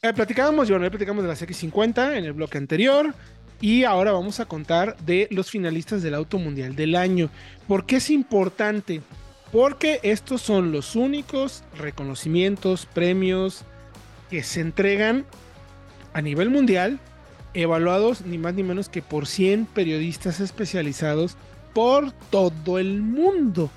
eh, 0.02 0.12
platicábamos, 0.12 0.68
yo 0.68 0.78
no 0.78 0.88
platicamos 0.90 1.24
de 1.24 1.28
la 1.28 1.36
X50 1.36 2.18
en 2.18 2.24
el 2.24 2.34
bloque 2.34 2.58
anterior. 2.58 3.14
Y 3.60 3.84
ahora 3.84 4.12
vamos 4.12 4.38
a 4.38 4.44
contar 4.44 4.96
de 4.98 5.26
los 5.30 5.50
finalistas 5.50 6.02
del 6.02 6.14
Auto 6.14 6.38
Mundial 6.38 6.76
del 6.76 6.94
año. 6.94 7.30
¿Por 7.66 7.86
qué 7.86 7.96
es 7.96 8.10
importante? 8.10 9.00
Porque 9.50 10.00
estos 10.02 10.42
son 10.42 10.70
los 10.70 10.94
únicos 10.94 11.64
reconocimientos, 11.76 12.86
premios 12.86 13.64
que 14.30 14.42
se 14.42 14.60
entregan 14.60 15.24
a 16.18 16.22
nivel 16.22 16.50
mundial, 16.50 16.98
evaluados 17.54 18.22
ni 18.22 18.38
más 18.38 18.52
ni 18.54 18.64
menos 18.64 18.88
que 18.88 19.02
por 19.02 19.28
100 19.28 19.66
periodistas 19.66 20.40
especializados 20.40 21.36
por 21.72 22.10
todo 22.10 22.80
el 22.80 23.02
mundo. 23.02 23.70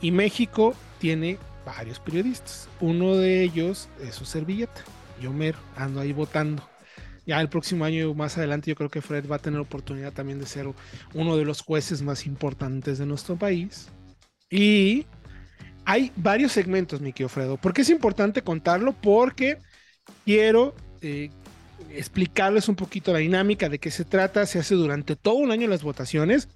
Y 0.00 0.10
México 0.10 0.74
tiene 0.98 1.36
varios 1.66 2.00
periodistas. 2.00 2.66
Uno 2.80 3.16
de 3.16 3.42
ellos 3.42 3.90
es 4.02 4.14
su 4.14 4.24
servilleta. 4.24 4.80
Yo 5.20 5.34
me 5.34 5.52
ando 5.76 6.00
ahí 6.00 6.14
votando 6.14 6.66
ya 7.26 7.40
el 7.40 7.50
próximo 7.50 7.84
año 7.84 8.14
más 8.14 8.36
adelante 8.38 8.70
yo 8.70 8.74
creo 8.74 8.90
que 8.90 9.02
Fred 9.02 9.28
va 9.30 9.36
a 9.36 9.38
tener 9.38 9.60
oportunidad 9.60 10.12
también 10.12 10.40
de 10.40 10.46
ser 10.46 10.66
uno 11.14 11.36
de 11.36 11.44
los 11.44 11.60
jueces 11.60 12.02
más 12.02 12.26
importantes 12.26 12.98
de 12.98 13.06
nuestro 13.06 13.36
país. 13.36 13.88
Y 14.50 15.06
hay 15.84 16.10
varios 16.16 16.52
segmentos, 16.52 17.02
mi 17.02 17.12
querido 17.12 17.28
Fredo. 17.28 17.58
¿Por 17.58 17.74
qué 17.74 17.82
es 17.82 17.90
importante 17.90 18.42
contarlo? 18.42 18.94
Porque 18.94 19.58
quiero 20.24 20.74
eh, 21.02 21.30
explicarles 21.90 22.68
un 22.68 22.76
poquito 22.76 23.12
la 23.12 23.18
dinámica 23.18 23.68
de 23.68 23.78
qué 23.78 23.90
se 23.90 24.04
trata. 24.04 24.46
Se 24.46 24.58
hace 24.58 24.74
durante 24.74 25.16
todo 25.16 25.34
un 25.34 25.50
año 25.50 25.68
las 25.68 25.82
votaciones. 25.82 26.48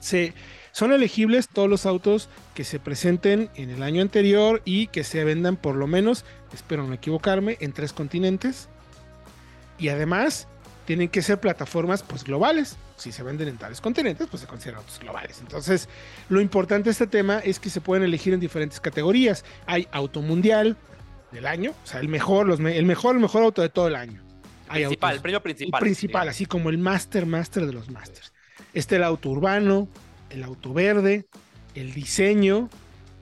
Se, 0.00 0.34
son 0.72 0.92
elegibles 0.92 1.48
todos 1.48 1.68
los 1.68 1.86
autos 1.86 2.28
que 2.54 2.64
se 2.64 2.78
presenten 2.78 3.50
en 3.54 3.70
el 3.70 3.82
año 3.82 4.02
anterior 4.02 4.62
y 4.64 4.88
que 4.88 5.04
se 5.04 5.24
vendan 5.24 5.56
por 5.56 5.74
lo 5.74 5.86
menos, 5.86 6.24
espero 6.52 6.86
no 6.86 6.94
equivocarme, 6.94 7.56
en 7.60 7.72
tres 7.72 7.92
continentes 7.92 8.68
y 9.78 9.88
además 9.88 10.48
tienen 10.84 11.08
que 11.08 11.22
ser 11.22 11.40
plataformas 11.40 12.02
pues 12.02 12.24
globales. 12.24 12.76
Si 12.96 13.12
se 13.12 13.22
venden 13.22 13.48
en 13.48 13.56
tales 13.56 13.80
continentes, 13.80 14.28
pues 14.28 14.42
se 14.42 14.46
consideran 14.46 14.80
autos 14.80 14.98
globales. 15.00 15.40
Entonces, 15.40 15.88
lo 16.28 16.40
importante 16.40 16.84
de 16.84 16.90
este 16.92 17.06
tema 17.06 17.38
es 17.40 17.58
que 17.58 17.70
se 17.70 17.80
pueden 17.80 18.04
elegir 18.04 18.32
en 18.32 18.40
diferentes 18.40 18.80
categorías. 18.80 19.44
Hay 19.66 19.88
auto 19.90 20.22
mundial 20.22 20.76
del 21.32 21.46
año, 21.46 21.72
o 21.82 21.86
sea, 21.86 22.00
el 22.00 22.08
mejor, 22.08 22.50
el 22.50 22.86
mejor, 22.86 23.16
el 23.16 23.20
mejor 23.20 23.42
auto 23.42 23.62
de 23.62 23.68
todo 23.68 23.88
el 23.88 23.96
año. 23.96 24.25
Hay 24.68 24.82
principal, 24.82 25.14
el 25.14 25.20
premio 25.20 25.42
principal. 25.42 25.78
El 25.78 25.84
principal, 25.84 26.28
así 26.28 26.46
como 26.46 26.70
el 26.70 26.78
master, 26.78 27.26
master 27.26 27.66
de 27.66 27.72
los 27.72 27.90
masters. 27.90 28.32
Este 28.74 28.96
el 28.96 29.04
auto 29.04 29.30
urbano, 29.30 29.88
el 30.30 30.42
auto 30.42 30.72
verde, 30.72 31.26
el 31.74 31.92
diseño, 31.92 32.68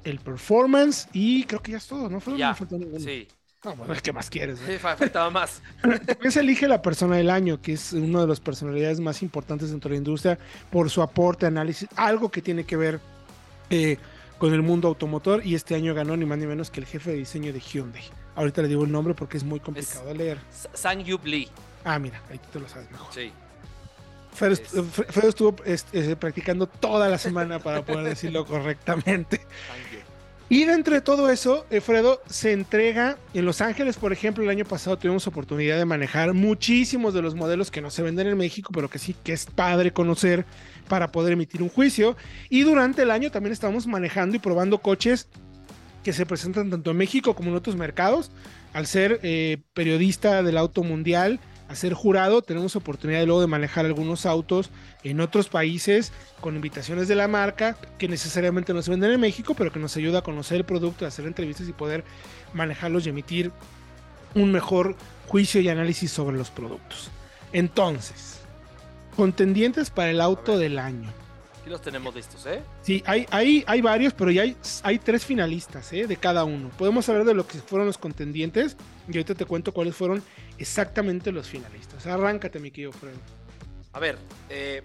el 0.04 0.18
performance 0.18 1.08
y 1.12 1.44
creo 1.44 1.60
que 1.62 1.72
ya 1.72 1.78
es 1.78 1.86
todo, 1.86 2.08
¿no? 2.08 2.20
ya, 2.36 2.56
sí. 2.98 3.28
No, 3.64 3.74
bueno, 3.76 3.94
¿qué 4.02 4.12
más 4.12 4.28
quieres? 4.28 4.58
Sí, 4.58 4.76
faltaba 4.76 5.30
más. 5.30 5.62
También 5.82 6.30
se 6.30 6.40
elige 6.40 6.68
la 6.68 6.82
persona 6.82 7.16
del 7.16 7.30
año, 7.30 7.62
que 7.62 7.72
es 7.72 7.94
una 7.94 8.20
de 8.20 8.26
las 8.26 8.38
personalidades 8.38 9.00
más 9.00 9.22
importantes 9.22 9.70
dentro 9.70 9.88
de 9.88 9.94
la 9.94 9.98
industria 9.98 10.38
por 10.70 10.90
su 10.90 11.00
aporte, 11.00 11.46
análisis, 11.46 11.88
algo 11.96 12.30
que 12.30 12.42
tiene 12.42 12.64
que 12.64 12.76
ver 12.76 13.00
eh, 13.70 13.96
con 14.36 14.52
el 14.52 14.60
mundo 14.60 14.88
automotor. 14.88 15.46
Y 15.46 15.54
este 15.54 15.74
año 15.74 15.94
ganó 15.94 16.14
ni 16.14 16.26
más 16.26 16.36
ni 16.36 16.46
menos 16.46 16.70
que 16.70 16.80
el 16.80 16.86
jefe 16.86 17.12
de 17.12 17.16
diseño 17.16 17.54
de 17.54 17.60
Hyundai. 17.60 18.02
Ahorita 18.36 18.62
le 18.62 18.68
digo 18.68 18.84
el 18.84 18.92
nombre 18.92 19.14
porque 19.14 19.36
es 19.36 19.44
muy 19.44 19.60
complicado 19.60 20.06
de 20.06 20.14
leer. 20.14 20.38
Sang 20.72 21.02
Yup 21.02 21.24
Lee. 21.24 21.48
Ah, 21.84 21.98
mira, 21.98 22.20
ahí 22.30 22.38
tú 22.38 22.48
te 22.52 22.60
lo 22.60 22.68
sabes 22.68 22.90
mejor. 22.90 23.12
Sí. 23.12 23.32
Fred, 24.32 24.58
estuvo 25.24 25.54
este, 25.64 26.16
practicando 26.16 26.66
toda 26.66 27.08
la 27.08 27.18
semana 27.18 27.60
para 27.60 27.84
poder 27.84 28.04
decirlo 28.04 28.44
correctamente. 28.46 29.40
Y 30.48 30.66
dentro 30.66 30.94
de 30.94 31.00
todo 31.00 31.30
eso, 31.30 31.66
Fredo 31.80 32.20
se 32.28 32.52
entrega 32.52 33.16
en 33.32 33.46
Los 33.46 33.60
Ángeles, 33.60 33.96
por 33.96 34.12
ejemplo, 34.12 34.44
el 34.44 34.50
año 34.50 34.64
pasado 34.64 34.98
tuvimos 34.98 35.26
oportunidad 35.26 35.78
de 35.78 35.86
manejar 35.86 36.34
muchísimos 36.34 37.14
de 37.14 37.22
los 37.22 37.34
modelos 37.34 37.70
que 37.70 37.80
no 37.80 37.90
se 37.90 38.02
venden 38.02 38.26
en 38.26 38.36
México, 38.36 38.70
pero 38.74 38.90
que 38.90 38.98
sí 38.98 39.14
que 39.24 39.32
es 39.32 39.46
padre 39.46 39.92
conocer 39.92 40.44
para 40.86 41.10
poder 41.12 41.32
emitir 41.32 41.62
un 41.62 41.70
juicio. 41.70 42.14
Y 42.50 42.62
durante 42.62 43.02
el 43.02 43.10
año 43.10 43.30
también 43.30 43.52
estamos 43.52 43.86
manejando 43.86 44.36
y 44.36 44.38
probando 44.38 44.78
coches 44.78 45.28
que 46.04 46.12
se 46.12 46.26
presentan 46.26 46.70
tanto 46.70 46.92
en 46.92 46.96
México 46.96 47.34
como 47.34 47.50
en 47.50 47.56
otros 47.56 47.76
mercados. 47.76 48.30
Al 48.72 48.86
ser 48.86 49.20
eh, 49.22 49.58
periodista 49.72 50.42
del 50.42 50.58
auto 50.58 50.82
mundial, 50.84 51.40
a 51.68 51.74
ser 51.74 51.94
jurado, 51.94 52.42
tenemos 52.42 52.76
oportunidad 52.76 53.20
de 53.20 53.26
luego 53.26 53.40
de 53.40 53.46
manejar 53.46 53.86
algunos 53.86 54.26
autos 54.26 54.70
en 55.02 55.20
otros 55.20 55.48
países 55.48 56.12
con 56.40 56.54
invitaciones 56.54 57.08
de 57.08 57.14
la 57.14 57.26
marca 57.26 57.76
que 57.98 58.06
necesariamente 58.06 58.74
no 58.74 58.82
se 58.82 58.90
venden 58.90 59.12
en 59.12 59.20
México, 59.20 59.54
pero 59.56 59.72
que 59.72 59.80
nos 59.80 59.96
ayuda 59.96 60.18
a 60.18 60.22
conocer 60.22 60.58
el 60.58 60.64
producto, 60.64 61.04
a 61.04 61.08
hacer 61.08 61.26
entrevistas 61.26 61.68
y 61.68 61.72
poder 61.72 62.04
manejarlos 62.52 63.06
y 63.06 63.08
emitir 63.08 63.50
un 64.34 64.52
mejor 64.52 64.94
juicio 65.26 65.60
y 65.60 65.68
análisis 65.68 66.10
sobre 66.10 66.36
los 66.36 66.50
productos. 66.50 67.10
Entonces, 67.52 68.40
contendientes 69.16 69.88
para 69.88 70.10
el 70.10 70.20
auto 70.20 70.58
del 70.58 70.78
año. 70.78 71.23
Aquí 71.64 71.70
los 71.70 71.80
tenemos 71.80 72.14
listos, 72.14 72.44
¿eh? 72.44 72.62
Sí, 72.82 73.02
hay, 73.06 73.26
hay, 73.30 73.64
hay 73.66 73.80
varios, 73.80 74.12
pero 74.12 74.30
ya 74.30 74.42
hay, 74.42 74.54
hay 74.82 74.98
tres 74.98 75.24
finalistas, 75.24 75.90
¿eh? 75.94 76.06
De 76.06 76.18
cada 76.18 76.44
uno. 76.44 76.68
Podemos 76.76 77.08
hablar 77.08 77.24
de 77.24 77.32
lo 77.32 77.46
que 77.46 77.56
fueron 77.56 77.86
los 77.86 77.96
contendientes 77.96 78.76
y 79.08 79.12
ahorita 79.12 79.34
te 79.34 79.46
cuento 79.46 79.72
cuáles 79.72 79.96
fueron 79.96 80.22
exactamente 80.58 81.32
los 81.32 81.48
finalistas. 81.48 82.06
Arráncate, 82.06 82.60
mi 82.60 82.70
querido 82.70 82.92
Fred. 82.92 83.14
A 83.94 83.98
ver, 83.98 84.18
eh, 84.50 84.82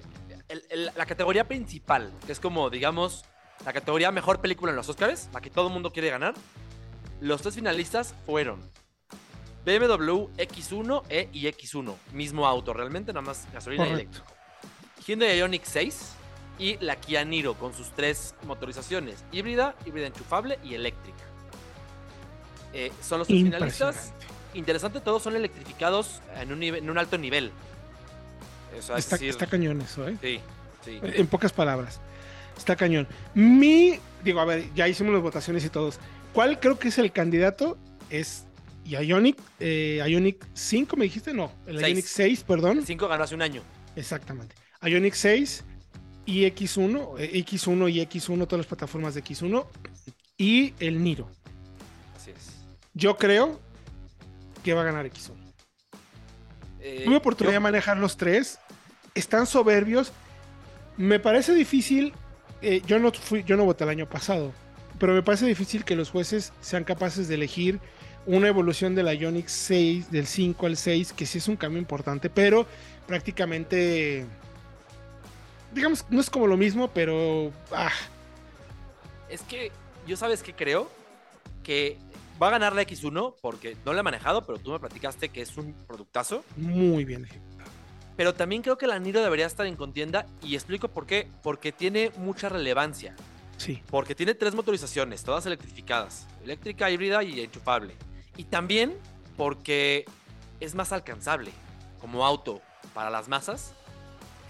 la 0.95 1.05
categoría 1.05 1.45
principal, 1.49 2.13
que 2.25 2.31
es 2.31 2.39
como, 2.39 2.69
digamos, 2.69 3.25
la 3.65 3.73
categoría 3.73 4.13
mejor 4.13 4.39
película 4.39 4.71
en 4.71 4.77
los 4.77 4.87
Oscars, 4.87 5.27
la 5.33 5.41
que 5.41 5.49
todo 5.49 5.67
el 5.67 5.73
mundo 5.73 5.91
quiere 5.91 6.09
ganar, 6.09 6.33
los 7.19 7.41
tres 7.41 7.55
finalistas 7.55 8.15
fueron 8.25 8.61
BMW 9.65 10.29
X1 10.37 11.03
E 11.09 11.27
y 11.33 11.47
X1. 11.47 11.93
Mismo 12.13 12.47
auto, 12.47 12.71
realmente, 12.71 13.11
nada 13.11 13.25
más 13.25 13.49
gasolina 13.51 13.85
y 13.85 13.91
eléctrico. 13.91 14.27
Hyundai 15.05 15.37
Ioniq 15.37 15.65
6 15.65 16.18
y 16.59 16.77
la 16.77 16.97
Kia 16.97 17.23
Niro 17.25 17.55
con 17.55 17.73
sus 17.73 17.89
tres 17.91 18.35
motorizaciones: 18.43 19.23
híbrida, 19.31 19.75
híbrida 19.85 20.07
enchufable 20.07 20.59
y 20.63 20.75
eléctrica. 20.75 21.17
Eh, 22.73 22.91
son 23.01 23.19
los 23.19 23.27
tres 23.27 23.41
finalistas. 23.43 24.13
Interesante, 24.53 24.99
todos 24.99 25.21
son 25.23 25.35
electrificados 25.35 26.21
en 26.35 26.51
un, 26.51 26.59
nive- 26.59 26.77
en 26.79 26.89
un 26.89 26.97
alto 26.97 27.17
nivel. 27.17 27.51
Eso 28.77 28.93
es 28.95 29.05
Está, 29.05 29.15
decir, 29.15 29.29
está 29.29 29.47
cañón 29.47 29.81
eso, 29.81 30.07
¿eh? 30.07 30.17
Sí, 30.21 30.39
sí. 30.85 30.99
En 31.01 31.27
pocas 31.27 31.51
palabras. 31.51 31.99
Está 32.57 32.75
cañón. 32.75 33.07
Mi, 33.33 33.99
digo, 34.23 34.39
a 34.39 34.45
ver, 34.45 34.65
ya 34.75 34.87
hicimos 34.87 35.13
las 35.13 35.21
votaciones 35.21 35.63
y 35.65 35.69
todos. 35.69 35.99
¿Cuál 36.33 36.59
creo 36.59 36.77
que 36.77 36.89
es 36.89 36.97
el 36.97 37.11
candidato? 37.11 37.77
Es 38.09 38.45
Ionic, 38.85 39.37
eh, 39.59 40.03
Ionic 40.07 40.45
5, 40.53 40.97
me 40.97 41.05
dijiste, 41.05 41.33
no, 41.33 41.51
el 41.67 41.79
Seis. 41.79 41.89
Ionic 41.89 42.05
6, 42.05 42.43
perdón. 42.43 42.77
El 42.79 42.85
5 42.85 43.07
ganó 43.07 43.23
hace 43.23 43.35
un 43.35 43.41
año. 43.43 43.61
Exactamente. 43.95 44.55
Ionic 44.81 45.13
6 45.13 45.63
y 46.29 46.45
X1, 46.45 47.15
eh, 47.19 47.43
X1 47.45 47.89
y 47.91 48.01
X1, 48.01 48.45
todas 48.45 48.59
las 48.59 48.67
plataformas 48.67 49.13
de 49.15 49.23
X1 49.23 49.65
y 50.37 50.73
el 50.79 51.03
Niro. 51.03 51.29
Así 52.15 52.31
es. 52.31 52.51
Yo 52.93 53.17
creo 53.17 53.59
que 54.63 54.73
va 54.73 54.81
a 54.81 54.85
ganar 54.85 55.05
X1. 55.05 55.33
Eh, 56.81 57.01
Tuve 57.05 57.15
oportunidad 57.17 57.53
yo- 57.53 57.55
de 57.55 57.59
manejar 57.61 57.97
los 57.97 58.15
tres. 58.17 58.59
Están 59.15 59.45
soberbios. 59.47 60.11
Me 60.97 61.19
parece 61.19 61.53
difícil. 61.55 62.13
eh, 62.61 62.81
yo, 62.85 62.99
no 62.99 63.11
fui, 63.13 63.43
yo 63.45 63.55
no 63.55 63.63
voté 63.65 63.85
el 63.85 63.89
año 63.89 64.09
pasado. 64.09 64.51
Pero 64.99 65.13
me 65.13 65.23
parece 65.23 65.45
difícil 65.45 65.85
que 65.85 65.95
los 65.95 66.09
jueces 66.11 66.51
sean 66.59 66.83
capaces 66.83 67.29
de 67.29 67.35
elegir 67.35 67.79
una 68.25 68.49
evolución 68.49 68.95
de 68.95 69.03
la 69.03 69.13
Ioniq 69.13 69.47
6, 69.47 70.11
del 70.11 70.27
5 70.27 70.65
al 70.65 70.75
6, 70.75 71.13
que 71.13 71.25
sí 71.25 71.37
es 71.37 71.47
un 71.47 71.55
cambio 71.55 71.79
importante, 71.79 72.29
pero 72.29 72.67
prácticamente. 73.07 74.25
Digamos, 75.73 76.05
no 76.09 76.19
es 76.21 76.29
como 76.29 76.47
lo 76.47 76.57
mismo, 76.57 76.89
pero. 76.89 77.51
Ah, 77.71 77.91
Es 79.29 79.41
que 79.43 79.71
yo 80.07 80.17
sabes 80.17 80.41
que 80.41 80.53
creo 80.53 80.89
que 81.63 81.97
va 82.41 82.47
a 82.47 82.51
ganar 82.51 82.73
la 82.73 82.81
X1 82.81 83.35
porque 83.41 83.77
no 83.85 83.93
la 83.93 83.99
he 83.99 84.03
manejado, 84.03 84.45
pero 84.45 84.57
tú 84.57 84.71
me 84.71 84.79
platicaste 84.79 85.29
que 85.29 85.41
es 85.41 85.55
un 85.57 85.73
productazo. 85.87 86.43
muy 86.57 87.05
bien. 87.05 87.27
Pero 88.17 88.33
también 88.33 88.61
creo 88.61 88.77
que 88.77 88.87
la 88.87 88.99
Niro 88.99 89.21
debería 89.21 89.45
estar 89.45 89.65
en 89.65 89.75
contienda 89.77 90.25
y 90.43 90.55
explico 90.55 90.89
por 90.89 91.05
qué. 91.05 91.27
Porque 91.41 91.71
tiene 91.71 92.11
mucha 92.17 92.49
relevancia. 92.49 93.15
Sí, 93.57 93.81
Porque 93.89 94.15
tiene 94.15 94.35
tres 94.35 94.55
motorizaciones, 94.55 95.23
todas 95.23 95.45
electrificadas. 95.45 96.27
Eléctrica, 96.43 96.89
híbrida 96.89 97.23
y 97.23 97.41
enchufable. 97.41 97.93
Y 98.37 98.45
también 98.45 98.97
porque 99.37 100.05
es 100.61 100.75
más 100.75 100.91
alcanzable 100.93 101.51
como 102.01 102.25
auto 102.25 102.61
para 102.93 103.09
las 103.09 103.27
masas. 103.27 103.73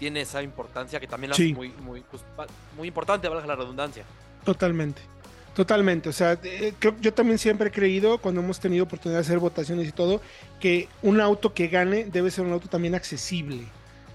Tiene 0.00 0.22
esa 0.22 0.42
importancia 0.42 0.98
que 0.98 1.06
también 1.06 1.30
la 1.30 1.36
Sí. 1.36 1.44
hace 1.44 1.54
muy, 1.54 1.68
muy, 1.68 2.00
pues, 2.00 2.22
muy 2.76 2.88
importante, 2.88 3.28
valga 3.28 3.46
la 3.46 3.54
redundancia. 3.54 4.02
Totalmente. 4.44 5.00
Totalmente. 5.54 6.08
O 6.08 6.12
sea, 6.12 6.38
eh, 6.42 6.72
yo 7.00 7.12
también 7.12 7.38
siempre 7.38 7.68
he 7.68 7.70
creído, 7.70 8.18
cuando 8.18 8.40
hemos 8.40 8.58
tenido 8.60 8.84
oportunidad 8.84 9.18
de 9.18 9.26
hacer 9.26 9.38
votaciones 9.38 9.86
y 9.88 9.92
todo, 9.92 10.20
que 10.58 10.88
un 11.02 11.20
auto 11.20 11.52
que 11.54 11.68
gane 11.68 12.04
debe 12.06 12.30
ser 12.30 12.44
un 12.46 12.52
auto 12.52 12.68
también 12.68 12.94
accesible. 12.94 13.64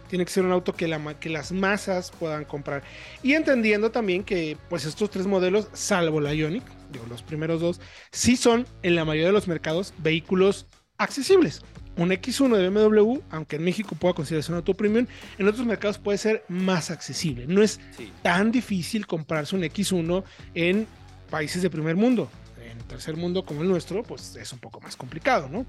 Tiene 0.09 0.23
que 0.25 0.31
ser 0.31 0.45
un 0.45 0.51
auto 0.51 0.73
que, 0.73 0.87
la, 0.87 1.13
que 1.19 1.29
las 1.29 1.51
masas 1.51 2.11
puedan 2.11 2.45
comprar. 2.45 2.83
Y 3.21 3.33
entendiendo 3.33 3.91
también 3.91 4.23
que 4.23 4.57
pues 4.69 4.85
estos 4.85 5.09
tres 5.09 5.27
modelos, 5.27 5.67
salvo 5.73 6.21
la 6.21 6.33
Ioniq, 6.33 6.63
digo, 6.91 7.05
los 7.09 7.21
primeros 7.21 7.59
dos, 7.59 7.81
sí 8.11 8.37
son 8.37 8.65
en 8.81 8.95
la 8.95 9.03
mayoría 9.03 9.27
de 9.27 9.33
los 9.33 9.47
mercados 9.47 9.93
vehículos 9.97 10.65
accesibles. 10.97 11.61
Un 11.97 12.09
X1 12.11 12.57
de 12.57 12.69
BMW, 12.69 13.19
aunque 13.31 13.55
en 13.55 13.63
México 13.63 13.95
pueda 13.95 14.13
considerarse 14.13 14.51
un 14.51 14.57
auto 14.57 14.73
premium, 14.73 15.07
en 15.37 15.47
otros 15.47 15.65
mercados 15.65 15.97
puede 15.97 16.17
ser 16.17 16.43
más 16.49 16.91
accesible. 16.91 17.45
No 17.47 17.61
es 17.61 17.79
Sí. 17.95 18.11
tan 18.21 18.51
difícil 18.51 19.07
comprarse 19.07 19.55
un 19.55 19.63
X1 19.63 20.23
en 20.55 20.87
países 21.29 21.61
de 21.61 21.69
primer 21.69 21.95
mundo. 21.95 22.29
En 22.61 22.77
tercer 22.79 23.15
mundo 23.15 23.45
como 23.45 23.61
el 23.61 23.69
nuestro, 23.69 24.03
pues 24.03 24.35
es 24.35 24.51
un 24.51 24.59
poco 24.59 24.81
más 24.81 24.97
complicado, 24.97 25.47
¿no? 25.49 25.65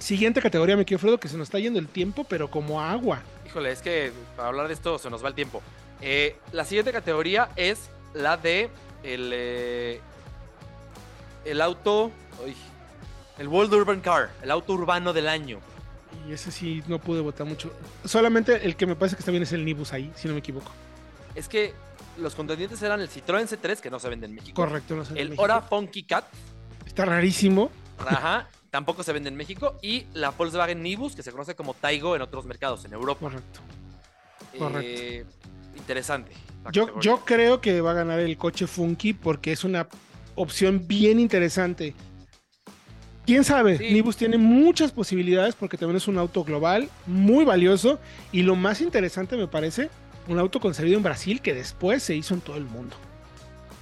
Siguiente 0.00 0.40
categoría, 0.42 0.76
me 0.76 0.84
quiero 0.84 0.98
Fredo, 1.00 1.20
que 1.20 1.28
se 1.28 1.36
nos 1.36 1.46
está 1.46 1.60
yendo 1.60 1.78
el 1.78 1.86
tiempo, 1.86 2.24
pero 2.28 2.50
como 2.50 2.80
agua. 2.80 3.22
Híjole, 3.46 3.70
es 3.70 3.80
que 3.82 4.10
para 4.36 4.48
hablar 4.48 4.66
de 4.66 4.74
esto 4.74 4.98
se 4.98 5.10
nos 5.10 5.22
va 5.22 5.28
el 5.28 5.34
tiempo. 5.34 5.62
Eh, 6.00 6.36
la 6.50 6.64
siguiente 6.64 6.90
categoría 6.90 7.50
es 7.54 7.88
la 8.14 8.36
de 8.36 8.68
el, 9.04 9.30
eh, 9.32 10.00
el 11.44 11.60
auto. 11.60 12.10
uy, 12.44 12.56
el 13.38 13.48
World 13.48 13.72
Urban 13.74 14.00
Car, 14.00 14.30
el 14.42 14.50
auto 14.50 14.72
urbano 14.74 15.12
del 15.12 15.28
año. 15.28 15.58
Y 16.28 16.32
ese 16.32 16.50
sí 16.52 16.82
no 16.86 16.98
pude 16.98 17.20
votar 17.20 17.46
mucho. 17.46 17.72
Solamente 18.04 18.64
el 18.64 18.76
que 18.76 18.86
me 18.86 18.94
parece 18.96 19.16
que 19.16 19.20
está 19.20 19.30
bien 19.30 19.42
es 19.42 19.52
el 19.52 19.64
Nibus 19.64 19.92
ahí, 19.92 20.12
si 20.14 20.28
no 20.28 20.34
me 20.34 20.40
equivoco. 20.40 20.70
Es 21.34 21.48
que 21.48 21.72
los 22.18 22.34
contendientes 22.34 22.80
eran 22.82 23.00
el 23.00 23.08
Citroën 23.08 23.48
C3, 23.48 23.80
que 23.80 23.90
no 23.90 23.98
se 23.98 24.08
vende 24.08 24.26
en 24.26 24.34
México. 24.34 24.54
Correcto, 24.54 24.94
no 24.94 25.04
sé. 25.04 25.12
en 25.14 25.18
El 25.18 25.28
México. 25.30 25.42
Ora 25.42 25.62
Funky 25.62 26.02
Cat, 26.04 26.26
Está 26.86 27.06
rarísimo. 27.06 27.70
ajá, 27.98 28.48
tampoco 28.70 29.02
se 29.02 29.12
vende 29.14 29.30
en 29.30 29.36
México. 29.36 29.78
Y 29.82 30.06
la 30.12 30.30
Volkswagen 30.30 30.82
Nibus, 30.82 31.16
que 31.16 31.22
se 31.22 31.32
conoce 31.32 31.54
como 31.54 31.72
Taigo 31.74 32.14
en 32.14 32.22
otros 32.22 32.44
mercados, 32.44 32.84
en 32.84 32.92
Europa. 32.92 33.20
Correcto. 33.20 33.60
correcto. 34.58 34.80
Eh, 34.84 35.24
interesante. 35.76 36.32
la 36.64 36.70
Yo, 36.70 37.00
yo 37.00 37.24
creo 37.24 37.60
que 37.62 37.80
va 37.80 37.92
a 37.92 37.94
ganar 37.94 38.20
el 38.20 38.36
coche 38.36 38.66
Funky 38.66 39.14
porque 39.14 39.52
es 39.52 39.64
una 39.64 39.88
opción 40.34 40.86
bien 40.86 41.18
interesante. 41.18 41.94
Quién 43.32 43.44
sabe, 43.44 43.78
Sí. 43.78 43.90
Nibus 43.94 44.14
tiene 44.18 44.36
muchas 44.36 44.92
posibilidades 44.92 45.54
porque 45.54 45.78
también 45.78 45.96
es 45.96 46.06
un 46.06 46.18
auto 46.18 46.44
global 46.44 46.90
muy 47.06 47.46
valioso 47.46 47.98
y 48.30 48.42
lo 48.42 48.56
más 48.56 48.82
interesante 48.82 49.38
me 49.38 49.48
parece, 49.48 49.88
un 50.28 50.38
auto 50.38 50.60
concebido 50.60 50.98
en 50.98 51.02
Brasil 51.02 51.40
que 51.40 51.54
después 51.54 52.02
se 52.02 52.14
hizo 52.14 52.34
en 52.34 52.42
todo 52.42 52.58
el 52.58 52.64
mundo. 52.64 52.94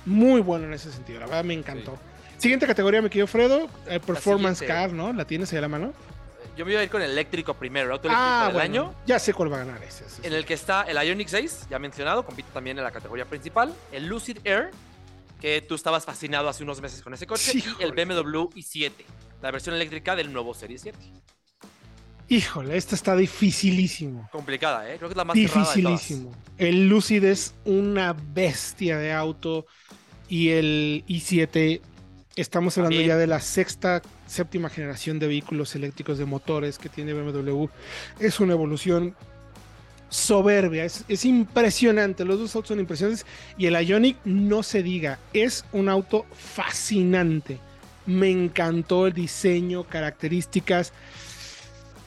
Muy 0.07 0.41
bueno 0.41 0.67
en 0.67 0.73
ese 0.75 0.93
sentido, 0.93 1.19
la 1.19 1.27
verdad 1.27 1.43
me 1.43 1.55
encantó. 1.55 1.99
Siguiente 2.39 2.65
categoría, 2.65 3.03
me 3.03 3.11
querido 3.11 3.27
Fredo, 3.27 3.69
eh, 3.89 3.99
Performance. 3.99 4.63
Car, 4.65 4.93
¿no? 4.93 5.13
¿La 5.13 5.25
tienes 5.25 5.51
ahí 5.51 5.59
a 5.59 5.63
la 5.63 5.69
mano? 5.69 5.93
Yo 6.57 6.65
me 6.65 6.71
iba 6.71 6.81
a 6.81 6.85
ir 6.85 6.91
con 6.91 7.03
el 7.03 7.11
eléctrico 7.11 7.55
primero, 7.55 7.87
el 7.87 7.93
auto 7.95 8.07
eléctrico 8.07 8.31
del 8.31 8.41
Ah, 8.43 8.51
bueno, 8.53 8.83
año. 8.85 8.95
ya 9.05 9.19
sé 9.19 9.35
cuál 9.35 9.53
va 9.53 9.57
a 9.63 9.65
ganar 9.65 9.83
ese. 9.83 10.05
ese. 10.05 10.25
En 10.25 10.33
el 10.33 10.45
que 10.47 10.55
está 10.55 10.83
el 10.83 10.97
Ioniq 10.97 11.27
6, 11.27 11.67
ya 11.69 11.81
mencionado, 11.81 12.25
compite 12.25 12.51
también 12.55 12.79
en 12.79 12.85
la 12.85 12.93
categoría 12.93 13.25
principal. 13.25 13.75
El 13.91 14.07
Lucid 14.07 14.39
Air, 14.45 14.71
que 15.41 15.61
tú 15.61 15.75
estabas 15.75 16.05
fascinado 16.05 16.49
hace 16.49 16.63
unos 16.63 16.81
meses 16.81 17.03
con 17.03 17.15
ese 17.15 17.27
coche. 17.27 17.51
Sí, 17.51 17.65
y 17.81 17.83
el. 17.83 17.91
BMW 17.91 18.49
i7, 18.55 18.93
la 19.43 19.51
versión 19.51 19.75
eléctrica 19.75 20.17
del 20.17 20.33
nuevo 20.33 20.55
Serie 20.55 20.79
7. 20.79 20.99
Híjole, 22.29 22.77
esta 22.77 22.95
está 22.95 23.17
dificilísimo. 23.17 24.29
Complicada, 24.31 24.89
¿eh? 24.89 24.99
Creo 24.99 25.09
que 25.09 25.15
es 25.15 25.17
la 25.17 25.25
más 25.25 25.37
cerrada 25.37 25.75
de 25.75 25.83
todas. 25.83 26.01
Dificilísimo. 26.01 26.33
El 26.59 26.89
Lucid 26.89 27.25
es 27.25 27.55
una 27.65 28.13
bestia 28.13 28.99
de 28.99 29.13
auto 29.13 29.67
y 30.29 30.51
el 30.51 31.05
i7 31.09 31.81
estamos 32.37 32.79
hablando 32.79 32.95
También. 32.95 33.09
ya 33.09 33.17
de 33.17 33.27
la 33.27 33.41
sexta, 33.41 34.01
séptima 34.27 34.71
generación 34.71 35.19
de 35.19 35.27
vehículos 35.27 35.75
eléctricos 35.75 36.19
de 36.19 36.25
motores 36.25 36.79
que 36.79 36.89
tiene 36.89 37.13
BMW. 37.15 37.67
Es 38.21 38.39
una 38.39 38.53
evolución 38.53 39.17
soberbia, 40.09 40.85
es, 40.85 41.05
es 41.09 41.25
impresionante. 41.25 42.25
Los 42.25 42.39
dos 42.39 42.55
autos 42.55 42.69
son 42.69 42.79
impresionantes 42.79 43.27
y 43.59 43.67
el 43.67 43.75
Ioniq 43.75 44.19
no 44.25 44.63
se 44.63 44.85
diga, 44.85 45.19
es 45.33 45.65
un 45.73 45.89
auto 45.89 46.27
fascinante. 46.33 47.59
Me 48.07 48.31
encantó 48.31 49.07
el 49.07 49.13
diseño, 49.13 49.85
características. 49.85 50.93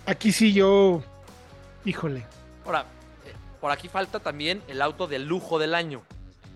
Aquí 0.05 0.31
sí 0.31 0.53
yo, 0.53 1.01
híjole. 1.85 2.25
Ahora, 2.65 2.81
eh, 3.25 3.33
por 3.61 3.71
aquí 3.71 3.87
falta 3.87 4.19
también 4.19 4.61
el 4.67 4.81
auto 4.81 5.07
de 5.07 5.19
lujo 5.19 5.59
del 5.59 5.75
año. 5.75 6.01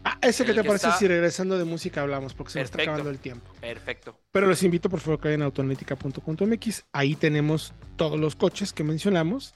Ah, 0.04 0.18
ese 0.22 0.46
que 0.46 0.54
te 0.54 0.62
que 0.62 0.68
parece 0.68 0.88
está- 0.88 1.00
si 1.00 1.08
regresando 1.08 1.58
de 1.58 1.66
música 1.66 2.02
hablamos, 2.02 2.34
porque 2.34 2.52
se 2.54 2.60
me 2.60 2.64
está 2.66 2.78
Perfecto. 2.78 2.92
acabando 2.92 3.10
el 3.12 3.20
tiempo. 3.20 3.52
Perfecto. 3.60 4.18
Pero 4.32 4.48
les 4.48 4.64
invito 4.64 4.90
por 4.90 5.00
favor 5.02 5.20
que 5.20 5.28
vayan 5.30 5.42
a 5.42 5.46
autoanalítica.com.mx. 5.46 6.86
Ahí 6.94 7.16
tenemos 7.16 7.74
todos 7.98 8.18
los 8.20 8.36
coches 8.36 8.72
que 8.74 8.84
mencionamos. 8.84 9.54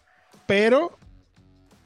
Pero, 0.48 0.98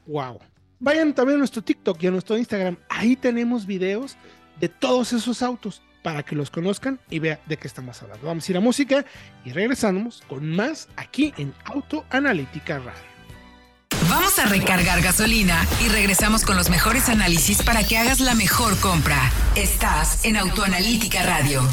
wow. 0.06 0.38
Vayan 0.78 1.14
también 1.14 1.36
a 1.36 1.38
nuestro 1.38 1.62
TikTok 1.62 2.02
y 2.02 2.06
a 2.08 2.10
nuestro 2.10 2.36
Instagram. 2.36 2.76
Ahí 2.88 3.14
tenemos 3.16 3.66
videos 3.66 4.16
de 4.60 4.68
todos 4.68 5.12
esos 5.12 5.42
autos 5.42 5.80
para 6.06 6.22
que 6.22 6.36
los 6.36 6.50
conozcan 6.50 7.00
y 7.10 7.18
vean 7.18 7.40
de 7.46 7.56
qué 7.56 7.66
estamos 7.66 8.00
hablando. 8.00 8.28
Vamos 8.28 8.48
a 8.48 8.52
ir 8.52 8.56
a 8.56 8.60
música 8.60 9.04
y 9.44 9.50
regresamos 9.50 10.22
con 10.28 10.48
más 10.54 10.86
aquí 10.94 11.34
en 11.36 11.52
Autoanalítica 11.64 12.78
Radio. 12.78 13.02
Vamos 14.08 14.38
a 14.38 14.46
recargar 14.46 15.02
gasolina 15.02 15.66
y 15.84 15.88
regresamos 15.88 16.44
con 16.44 16.56
los 16.56 16.70
mejores 16.70 17.08
análisis 17.08 17.60
para 17.60 17.82
que 17.82 17.98
hagas 17.98 18.20
la 18.20 18.36
mejor 18.36 18.78
compra. 18.78 19.32
Estás 19.56 20.24
en 20.24 20.36
Autoanalítica 20.36 21.24
Radio. 21.24 21.68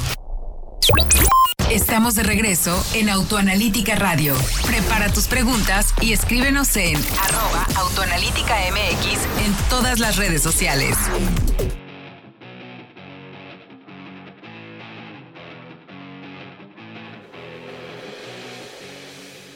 Estamos 1.69 2.15
de 2.15 2.23
regreso 2.23 2.83
en 2.95 3.11
Autoanalítica 3.11 3.93
Radio. 3.93 4.33
Prepara 4.65 5.13
tus 5.13 5.27
preguntas 5.27 5.93
y 6.01 6.11
escríbenos 6.11 6.75
en 6.75 6.95
arroba 7.21 7.67
Autoanalítica 7.75 8.55
MX 8.71 9.45
en 9.45 9.69
todas 9.69 9.99
las 9.99 10.17
redes 10.17 10.41
sociales. 10.41 10.97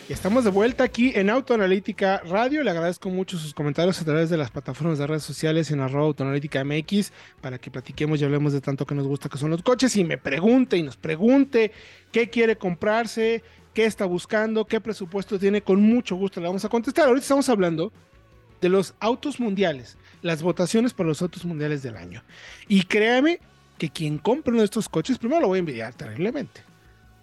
Estamos 0.09 0.45
de 0.45 0.51
vuelta 0.51 0.85
aquí 0.85 1.11
en 1.15 1.29
Autoanalítica 1.29 2.21
Radio. 2.25 2.63
Le 2.63 2.71
agradezco 2.71 3.09
mucho 3.09 3.37
sus 3.37 3.53
comentarios 3.53 4.01
a 4.01 4.05
través 4.05 4.29
de 4.29 4.37
las 4.37 4.51
plataformas 4.51 4.97
de 4.97 5.07
redes 5.07 5.23
sociales 5.23 5.69
en 5.71 5.81
arroba 5.81 6.05
autoanalítica 6.05 6.63
MX 6.63 7.11
para 7.41 7.57
que 7.57 7.69
platiquemos 7.69 8.21
y 8.21 8.23
hablemos 8.23 8.53
de 8.53 8.61
tanto 8.61 8.85
que 8.85 8.95
nos 8.95 9.05
gusta 9.05 9.27
que 9.27 9.37
son 9.37 9.51
los 9.51 9.61
coches 9.63 9.95
y 9.97 10.03
me 10.03 10.17
pregunte 10.17 10.77
y 10.77 10.83
nos 10.83 10.95
pregunte 10.95 11.71
qué 12.11 12.29
quiere 12.29 12.55
comprarse, 12.57 13.43
qué 13.73 13.85
está 13.85 14.05
buscando, 14.05 14.65
qué 14.65 14.79
presupuesto 14.79 15.37
tiene. 15.37 15.61
Con 15.61 15.81
mucho 15.81 16.15
gusto 16.15 16.39
le 16.39 16.47
vamos 16.47 16.63
a 16.63 16.69
contestar. 16.69 17.07
Ahorita 17.07 17.23
estamos 17.23 17.49
hablando 17.49 17.91
de 18.61 18.69
los 18.69 18.95
autos 18.99 19.39
mundiales, 19.39 19.97
las 20.21 20.41
votaciones 20.41 20.93
para 20.93 21.09
los 21.09 21.21
autos 21.21 21.43
mundiales 21.43 21.83
del 21.83 21.97
año. 21.97 22.23
Y 22.69 22.83
créame 22.83 23.39
que 23.77 23.89
quien 23.89 24.19
compre 24.19 24.51
uno 24.51 24.61
de 24.61 24.65
estos 24.65 24.87
coches, 24.87 25.17
primero 25.17 25.41
lo 25.41 25.47
voy 25.49 25.57
a 25.57 25.59
envidiar 25.59 25.93
terriblemente. 25.93 26.61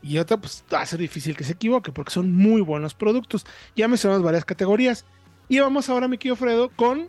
Y 0.04 0.18
otra, 0.18 0.36
pues 0.36 0.62
va 0.72 0.82
a 0.82 0.86
ser 0.86 0.98
difícil 0.98 1.34
que 1.34 1.44
se 1.44 1.52
equivoque 1.54 1.90
porque 1.90 2.10
son 2.12 2.30
muy 2.30 2.60
buenos 2.60 2.92
productos. 2.94 3.46
Ya 3.74 3.88
mencionamos 3.88 4.22
varias 4.22 4.44
categorías. 4.44 5.06
Y 5.48 5.60
vamos 5.60 5.88
ahora, 5.88 6.08
mi 6.08 6.18
querido 6.18 6.36
Fredo, 6.36 6.68
con 6.76 7.08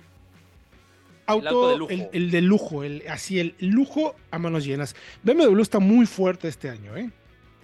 auto, 1.25 1.41
El 1.41 1.47
auto 1.47 1.69
de 1.69 1.77
lujo. 1.77 1.91
el, 1.91 2.10
el 2.13 2.31
de 2.31 2.41
lujo, 2.41 2.84
el, 2.84 3.03
así 3.10 3.39
el 3.39 3.55
lujo 3.60 4.15
a 4.31 4.39
manos 4.39 4.63
llenas. 4.63 4.95
BMW 5.23 5.62
está 5.62 5.79
muy 5.79 6.05
fuerte 6.05 6.47
este 6.47 6.69
año, 6.69 6.95
¿eh? 6.95 7.12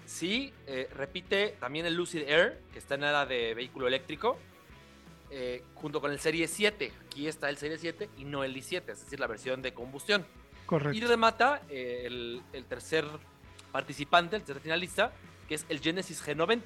Sí, 0.05 0.51
eh, 0.67 0.89
repite 0.97 1.55
también 1.61 1.85
el 1.85 1.95
Lucid 1.95 2.23
Air, 2.27 2.59
que 2.73 2.79
está 2.79 2.95
en 2.95 3.03
era 3.03 3.25
de 3.25 3.53
vehículo 3.53 3.87
eléctrico, 3.87 4.37
eh, 5.29 5.63
junto 5.75 6.01
con 6.01 6.11
el 6.11 6.19
Serie 6.19 6.49
7. 6.49 6.91
Aquí 7.05 7.27
está 7.29 7.49
el 7.49 7.55
Serie 7.55 7.77
7 7.77 8.09
y 8.17 8.25
no 8.25 8.43
el 8.43 8.53
i7, 8.53 8.83
es 8.91 8.99
decir, 8.99 9.19
la 9.21 9.27
versión 9.27 9.61
de 9.61 9.73
combustión. 9.73 10.25
Y 10.63 10.65
Correcto. 10.65 11.07
remata 11.07 11.61
eh, 11.69 12.03
el, 12.05 12.41
el 12.51 12.65
tercer 12.65 13.05
participante, 13.71 14.35
el 14.35 14.43
tercer 14.43 14.61
finalista, 14.61 15.13
que 15.47 15.55
es 15.55 15.65
el 15.69 15.79
Genesis 15.79 16.23
G90, 16.25 16.61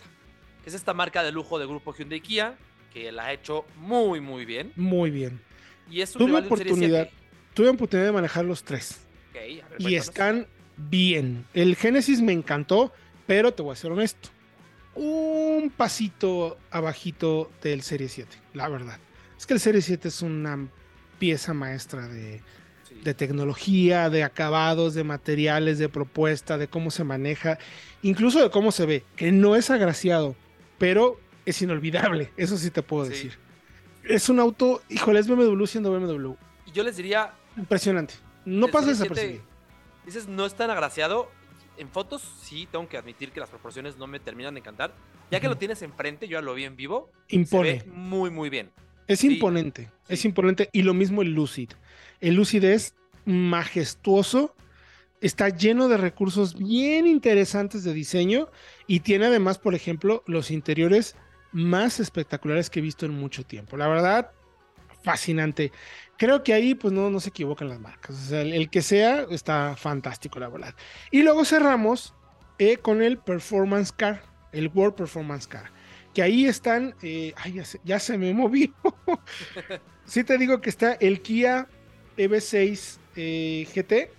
que 0.63 0.69
es 0.69 0.73
esta 0.73 0.93
marca 0.93 1.23
de 1.23 1.31
lujo 1.31 1.59
de 1.59 1.65
grupo 1.65 1.93
Hyundai 1.93 2.21
Kia, 2.21 2.57
que 2.93 3.11
la 3.11 3.25
ha 3.25 3.33
hecho 3.33 3.65
muy, 3.77 4.21
muy 4.21 4.45
bien. 4.45 4.71
Muy 4.75 5.11
bien. 5.11 5.41
Y 5.89 6.01
es 6.01 6.15
un 6.15 6.25
Tuve 6.25 6.39
oportunidad, 6.39 7.09
7. 7.09 7.11
tuve 7.53 7.69
oportunidad 7.69 8.07
de 8.07 8.11
manejar 8.13 8.45
los 8.45 8.63
tres. 8.63 8.99
Ver, 9.33 9.63
y 9.79 9.95
están 9.95 10.47
bien. 10.77 11.45
El 11.53 11.75
Genesis 11.75 12.21
me 12.21 12.31
encantó, 12.31 12.93
pero 13.27 13.53
te 13.53 13.61
voy 13.61 13.73
a 13.73 13.75
ser 13.75 13.91
honesto. 13.91 14.29
Un 14.95 15.73
pasito 15.75 16.57
abajito 16.71 17.51
del 17.61 17.81
Serie 17.81 18.07
7, 18.07 18.37
la 18.53 18.69
verdad. 18.69 18.97
Es 19.37 19.45
que 19.45 19.53
el 19.53 19.59
Serie 19.59 19.81
7 19.81 20.07
es 20.07 20.21
una 20.21 20.67
pieza 21.19 21.53
maestra 21.53 22.07
de. 22.07 22.41
De 23.03 23.13
tecnología, 23.13 24.09
de 24.09 24.23
acabados, 24.23 24.93
de 24.93 25.03
materiales, 25.03 25.77
de 25.79 25.89
propuesta, 25.89 26.57
de 26.57 26.67
cómo 26.67 26.91
se 26.91 27.03
maneja, 27.03 27.57
incluso 28.01 28.41
de 28.41 28.49
cómo 28.49 28.71
se 28.71 28.85
ve, 28.85 29.03
que 29.15 29.31
no 29.31 29.55
es 29.55 29.69
agraciado, 29.69 30.35
pero 30.77 31.19
es 31.45 31.61
inolvidable, 31.61 32.31
eso 32.37 32.57
sí 32.57 32.71
te 32.71 32.81
puedo 32.81 33.05
Sí. 33.05 33.11
decir. 33.11 33.37
Es 34.03 34.29
un 34.29 34.39
auto, 34.39 34.81
híjole, 34.89 35.19
es 35.19 35.27
BMW 35.27 35.65
siendo 35.65 35.91
BMW. 35.91 36.33
Y 36.67 36.71
yo 36.71 36.83
les 36.83 36.97
diría, 36.97 37.33
Impresionante. 37.57 38.15
No 38.45 38.67
pasa 38.67 38.87
Serie 38.93 38.95
7, 38.95 39.13
desapercibido. 39.15 39.43
Dices, 40.05 40.27
no 40.27 40.45
es 40.45 40.53
tan 40.55 40.69
agraciado. 40.69 41.31
En 41.77 41.89
fotos 41.89 42.21
sí 42.43 42.67
tengo 42.71 42.87
que 42.87 42.97
admitir 42.97 43.31
que 43.31 43.39
las 43.39 43.49
proporciones 43.49 43.97
no 43.97 44.05
me 44.07 44.19
terminan 44.19 44.53
de 44.53 44.59
encantar. 44.59 44.93
Ya 45.31 45.39
que 45.39 45.47
lo 45.47 45.57
tienes 45.57 45.81
enfrente, 45.81 46.27
yo 46.27 46.37
ya 46.37 46.41
lo 46.41 46.53
vi 46.53 46.65
en 46.65 46.75
vivo. 46.75 47.09
Impone. 47.29 47.79
Se 47.79 47.85
ve 47.85 47.91
muy, 47.91 48.29
muy 48.29 48.49
bien. 48.49 48.69
Es 49.07 49.19
Sí, 49.21 49.33
imponente, 49.33 49.89
es 50.07 50.23
imponente. 50.25 50.69
Y 50.73 50.83
lo 50.83 50.93
mismo 50.93 51.21
el 51.23 51.33
Lucid. 51.33 51.69
El 52.25 52.33
Lucid 52.33 52.63
es 52.63 52.95
majestuoso, 53.25 54.55
está 55.21 55.49
lleno 55.49 55.87
de 55.87 55.97
recursos 55.97 56.57
bien 56.57 57.05
interesantes 57.05 57.83
de 57.83 57.93
diseño 57.93 58.49
y 58.87 59.01
tiene 59.01 59.27
además, 59.27 59.59
por 59.59 59.75
ejemplo, 59.75 60.23
los 60.25 60.49
interiores 60.49 61.15
más 61.51 61.99
espectaculares 61.99 62.71
que 62.71 62.79
he 62.79 62.81
visto 62.81 63.05
en 63.05 63.11
mucho 63.11 63.45
tiempo. 63.45 63.77
La 63.77 63.87
verdad, 63.87 64.31
fascinante. 65.03 65.71
Creo 66.17 66.41
que 66.41 66.55
ahí 66.55 66.73
pues 66.73 66.91
no, 66.91 67.11
no 67.11 67.19
se 67.19 67.29
equivocan 67.29 67.69
las 67.69 67.79
marcas. 67.79 68.15
O 68.15 68.29
sea, 68.29 68.41
el, 68.41 68.71
que 68.71 68.81
sea 68.81 69.27
está 69.29 69.75
fantástico, 69.75 70.39
la 70.39 70.49
verdad. 70.49 70.73
Y 71.11 71.21
luego 71.21 71.45
cerramos 71.45 72.15
eh, 72.57 72.77
con 72.77 73.03
el 73.03 73.19
Performance 73.19 73.91
Car, 73.91 74.23
el 74.51 74.69
World 74.69 74.95
Performance 74.95 75.45
Car. 75.45 75.71
Que 76.15 76.23
ahí 76.23 76.47
están, 76.47 76.95
eh, 77.03 77.35
ay, 77.37 77.53
ya 77.53 77.65
se, 77.65 77.79
ya 77.83 77.99
se 77.99 78.17
me 78.17 78.33
movió. 78.33 78.73
sí 80.05 80.23
te 80.23 80.39
digo 80.39 80.59
que 80.59 80.71
está 80.71 80.93
el 80.93 81.21
Kia 81.21 81.67
EV6 82.17 82.97
eh, 83.15 83.67
GT, 83.73 84.11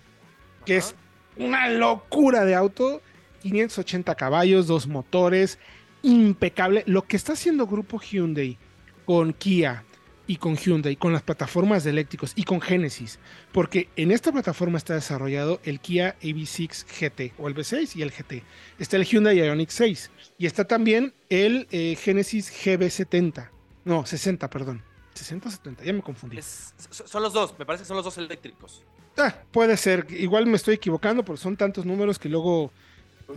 que 0.65 0.77
es 0.77 0.95
una 1.37 1.69
locura 1.69 2.45
de 2.45 2.55
auto. 2.55 3.01
580 3.41 4.15
caballos, 4.15 4.67
dos 4.67 4.87
motores, 4.87 5.59
impecable. 6.01 6.83
Lo 6.85 7.03
que 7.03 7.15
está 7.15 7.33
haciendo 7.33 7.67
Grupo 7.67 7.99
Hyundai 7.99 8.57
con 9.05 9.33
Kia 9.33 9.83
y 10.27 10.35
con 10.35 10.57
Hyundai, 10.57 10.97
con 10.97 11.13
las 11.13 11.23
plataformas 11.23 11.83
de 11.83 11.91
eléctricos 11.91 12.33
y 12.35 12.43
con 12.43 12.59
Genesis, 12.59 13.19
porque 13.53 13.87
en 13.95 14.11
esta 14.11 14.31
plataforma 14.31 14.77
está 14.77 14.93
desarrollado 14.93 15.61
el 15.63 15.79
Kia 15.79 16.17
EV6 16.21 16.85
GT 16.85 17.33
o 17.37 17.47
el 17.47 17.55
V6 17.55 17.95
y 17.95 18.01
el 18.01 18.11
GT. 18.11 18.43
Está 18.77 18.97
el 18.97 19.05
Hyundai 19.05 19.37
Ioniq 19.37 19.69
6 19.69 20.11
y 20.37 20.45
está 20.45 20.65
también 20.65 21.13
el 21.29 21.67
eh, 21.71 21.95
Genesis 21.95 22.51
GB70. 22.51 23.49
No, 23.85 24.05
60, 24.05 24.49
perdón. 24.49 24.83
60 25.17 25.49
o 25.49 25.51
70, 25.51 25.83
ya 25.83 25.93
me 25.93 26.01
confundí. 26.01 26.37
Es- 26.37 26.73
son 26.89 27.21
los 27.23 27.33
dos, 27.33 27.53
me 27.57 27.65
parece 27.65 27.83
que 27.83 27.87
son 27.87 27.97
los 27.97 28.05
dos 28.05 28.17
eléctricos. 28.17 28.83
Ah, 29.17 29.35
puede 29.51 29.75
ser, 29.77 30.05
igual 30.11 30.45
me 30.45 30.55
estoy 30.57 30.75
equivocando 30.75 31.25
porque 31.25 31.41
son 31.41 31.57
tantos 31.57 31.85
números 31.85 32.19
que 32.19 32.29
luego, 32.29 32.71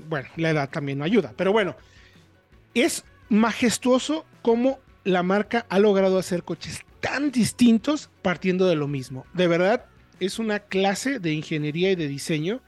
bueno, 0.09 0.29
la 0.37 0.51
edad 0.51 0.69
también 0.71 0.99
no 0.99 1.05
ayuda. 1.05 1.33
Pero 1.37 1.53
bueno, 1.53 1.75
es 2.75 3.05
majestuoso 3.29 4.25
como 4.43 4.79
la 5.05 5.23
marca 5.23 5.67
ha 5.69 5.79
logrado 5.79 6.19
hacer 6.19 6.43
coches 6.45 6.81
tan 7.01 7.31
distintos 7.31 8.11
partiendo 8.23 8.67
de 8.67 8.77
lo 8.77 8.87
mismo. 8.89 9.25
De 9.33 9.49
verdad, 9.49 9.87
es 10.21 10.39
una 10.39 10.61
clase 10.61 11.19
de 11.19 11.33
ingeniería 11.33 11.91
y 11.93 11.97
de 11.97 12.09
diseño 12.09 12.61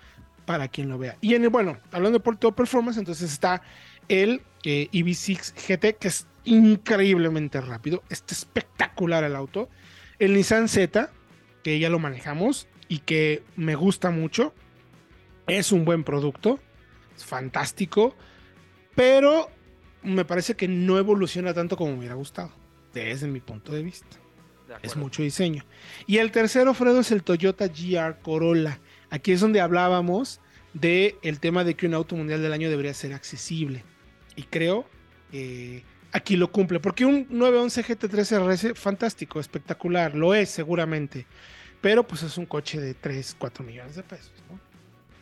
para 0.46 0.68
quien 0.68 0.88
lo 0.88 0.96
vea. 0.98 1.18
Y 1.20 1.34
en 1.34 1.42
el, 1.44 1.50
bueno, 1.50 1.76
hablando 1.92 2.18
de 2.18 2.24
Porto 2.24 2.52
Performance, 2.52 2.96
entonces 2.98 3.30
está 3.30 3.60
el 4.08 4.40
eh, 4.62 4.88
EV6 4.92 5.54
GT, 5.54 5.98
que 5.98 6.08
es 6.08 6.26
increíblemente 6.44 7.60
rápido, 7.60 8.02
está 8.08 8.34
espectacular 8.34 9.24
el 9.24 9.36
auto. 9.36 9.68
El 10.18 10.34
Nissan 10.34 10.68
Z, 10.68 11.10
que 11.62 11.78
ya 11.78 11.88
lo 11.88 11.98
manejamos 11.98 12.68
y 12.88 12.98
que 12.98 13.42
me 13.56 13.74
gusta 13.74 14.10
mucho, 14.10 14.54
es 15.46 15.72
un 15.72 15.84
buen 15.84 16.04
producto, 16.04 16.60
es 17.16 17.24
fantástico, 17.24 18.14
pero 18.94 19.50
me 20.02 20.24
parece 20.24 20.54
que 20.54 20.68
no 20.68 20.98
evoluciona 20.98 21.54
tanto 21.54 21.76
como 21.76 21.92
me 21.92 21.98
hubiera 21.98 22.14
gustado, 22.14 22.52
desde 22.92 23.26
mi 23.26 23.40
punto 23.40 23.72
de 23.72 23.82
vista. 23.82 24.16
De 24.68 24.74
Es 24.82 24.96
mucho 24.96 25.22
diseño. 25.22 25.64
Y 26.06 26.18
el 26.18 26.30
tercero, 26.30 26.72
Fredo, 26.72 27.00
es 27.00 27.10
el 27.10 27.22
Toyota 27.22 27.66
GR 27.68 28.20
Corolla. 28.22 28.78
Aquí 29.10 29.32
es 29.32 29.40
donde 29.40 29.60
hablábamos 29.60 30.40
del 30.72 31.16
el 31.22 31.40
tema 31.40 31.64
de 31.64 31.74
que 31.74 31.86
un 31.86 31.94
auto 31.94 32.16
mundial 32.16 32.40
del 32.42 32.52
año 32.52 32.70
debería 32.70 32.94
ser 32.94 33.12
accesible. 33.12 33.84
Y 34.36 34.42
creo 34.44 34.86
que 35.30 35.82
aquí 36.12 36.36
lo 36.36 36.50
cumple. 36.50 36.80
Porque 36.80 37.04
un 37.04 37.26
911 37.30 37.84
GT3 37.84 38.38
RS, 38.46 38.74
fantástico, 38.78 39.40
espectacular, 39.40 40.14
lo 40.14 40.34
es 40.34 40.50
seguramente. 40.50 41.26
Pero 41.80 42.06
pues 42.06 42.22
es 42.22 42.38
un 42.38 42.46
coche 42.46 42.80
de 42.80 42.94
3, 42.94 43.36
4 43.38 43.64
millones 43.64 43.96
de 43.96 44.02
pesos. 44.02 44.32
¿no? 44.50 44.60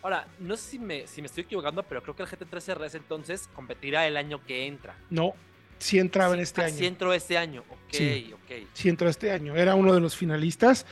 Ahora, 0.02 0.26
no 0.38 0.56
sé 0.56 0.70
si 0.72 0.78
me, 0.78 1.06
si 1.06 1.20
me 1.22 1.26
estoy 1.26 1.44
equivocando, 1.44 1.82
pero 1.82 2.02
creo 2.02 2.16
que 2.16 2.22
el 2.22 2.28
GT3 2.28 2.74
RS 2.74 2.94
entonces 2.96 3.48
competirá 3.54 4.06
el 4.06 4.16
año 4.16 4.44
que 4.46 4.66
entra. 4.66 4.96
No, 5.10 5.34
sí 5.78 5.98
entraba 5.98 6.34
en 6.34 6.40
este 6.40 6.62
Ah, 6.62 6.66
año. 6.66 6.76
Sí 6.76 6.86
entró 6.86 7.12
este 7.14 7.38
año. 7.38 7.64
Ok, 7.70 7.78
Sí. 7.92 8.30
ok. 8.34 8.66
sí 8.74 8.88
entró 8.88 9.08
este 9.08 9.30
año. 9.32 9.56
Era 9.56 9.74
uno 9.74 9.92
de 9.94 10.00
los 10.00 10.16
finalistas. 10.16 10.86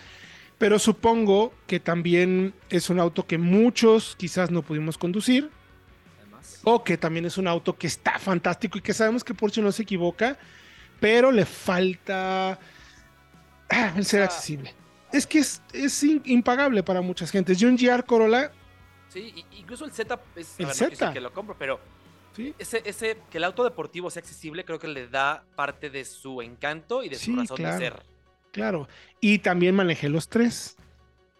Pero 0.58 0.78
supongo 0.80 1.54
que 1.68 1.78
también 1.78 2.52
es 2.68 2.90
un 2.90 2.98
auto 2.98 3.26
que 3.26 3.38
muchos 3.38 4.16
quizás 4.16 4.50
no 4.50 4.62
pudimos 4.62 4.98
conducir. 4.98 5.50
O 6.70 6.84
que 6.84 6.98
también 6.98 7.24
es 7.24 7.38
un 7.38 7.48
auto 7.48 7.76
que 7.76 7.86
está 7.86 8.18
fantástico 8.18 8.76
y 8.78 8.80
que 8.82 8.92
sabemos 8.92 9.24
que 9.24 9.32
Porsche 9.34 9.62
no 9.62 9.72
se 9.72 9.82
equivoca. 9.84 10.36
Pero 11.00 11.30
le 11.32 11.44
falta 11.46 12.58
ah, 13.70 13.92
el 13.96 14.04
ser 14.04 14.22
Ah. 14.22 14.24
accesible. 14.26 14.74
Es 15.12 15.26
que 15.26 15.38
es, 15.38 15.62
es 15.72 16.02
impagable 16.02 16.82
para 16.82 17.00
muchas 17.00 17.30
gentes. 17.30 17.60
Y 17.62 17.64
un 17.64 17.76
GR 17.76 18.04
Corolla, 18.04 18.52
Sí, 19.08 19.32
incluso 19.52 19.86
el 19.86 19.92
Z 19.92 20.20
es 20.36 20.54
El 20.60 20.66
ver, 20.66 21.00
no 21.00 21.12
que 21.14 21.20
lo 21.22 21.32
compro, 21.32 21.56
pero 21.58 21.80
¿sí? 22.36 22.54
ese, 22.58 22.82
ese, 22.84 23.16
que 23.30 23.38
el 23.38 23.44
auto 23.44 23.64
deportivo 23.64 24.10
sea 24.10 24.20
accesible, 24.20 24.66
creo 24.66 24.78
que 24.78 24.86
le 24.88 25.08
da 25.08 25.44
parte 25.56 25.88
de 25.88 26.04
su 26.04 26.42
encanto 26.42 27.02
y 27.02 27.08
de 27.08 27.16
Sí, 27.16 27.32
su 27.32 27.36
razón 27.40 27.56
claro. 27.56 27.74
de 27.78 27.80
ser. 27.80 28.02
Claro. 28.52 28.88
Y 29.20 29.38
también 29.38 29.74
manejé 29.74 30.10
los 30.10 30.28
tres. 30.28 30.76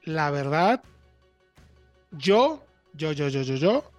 La 0.05 0.31
verdad, 0.31 0.83
yo, 2.13 2.65
yo, 2.95 3.13
yo, 3.13 3.29
yo, 3.29 3.43
yo, 3.43 3.57
yo, 3.57 3.91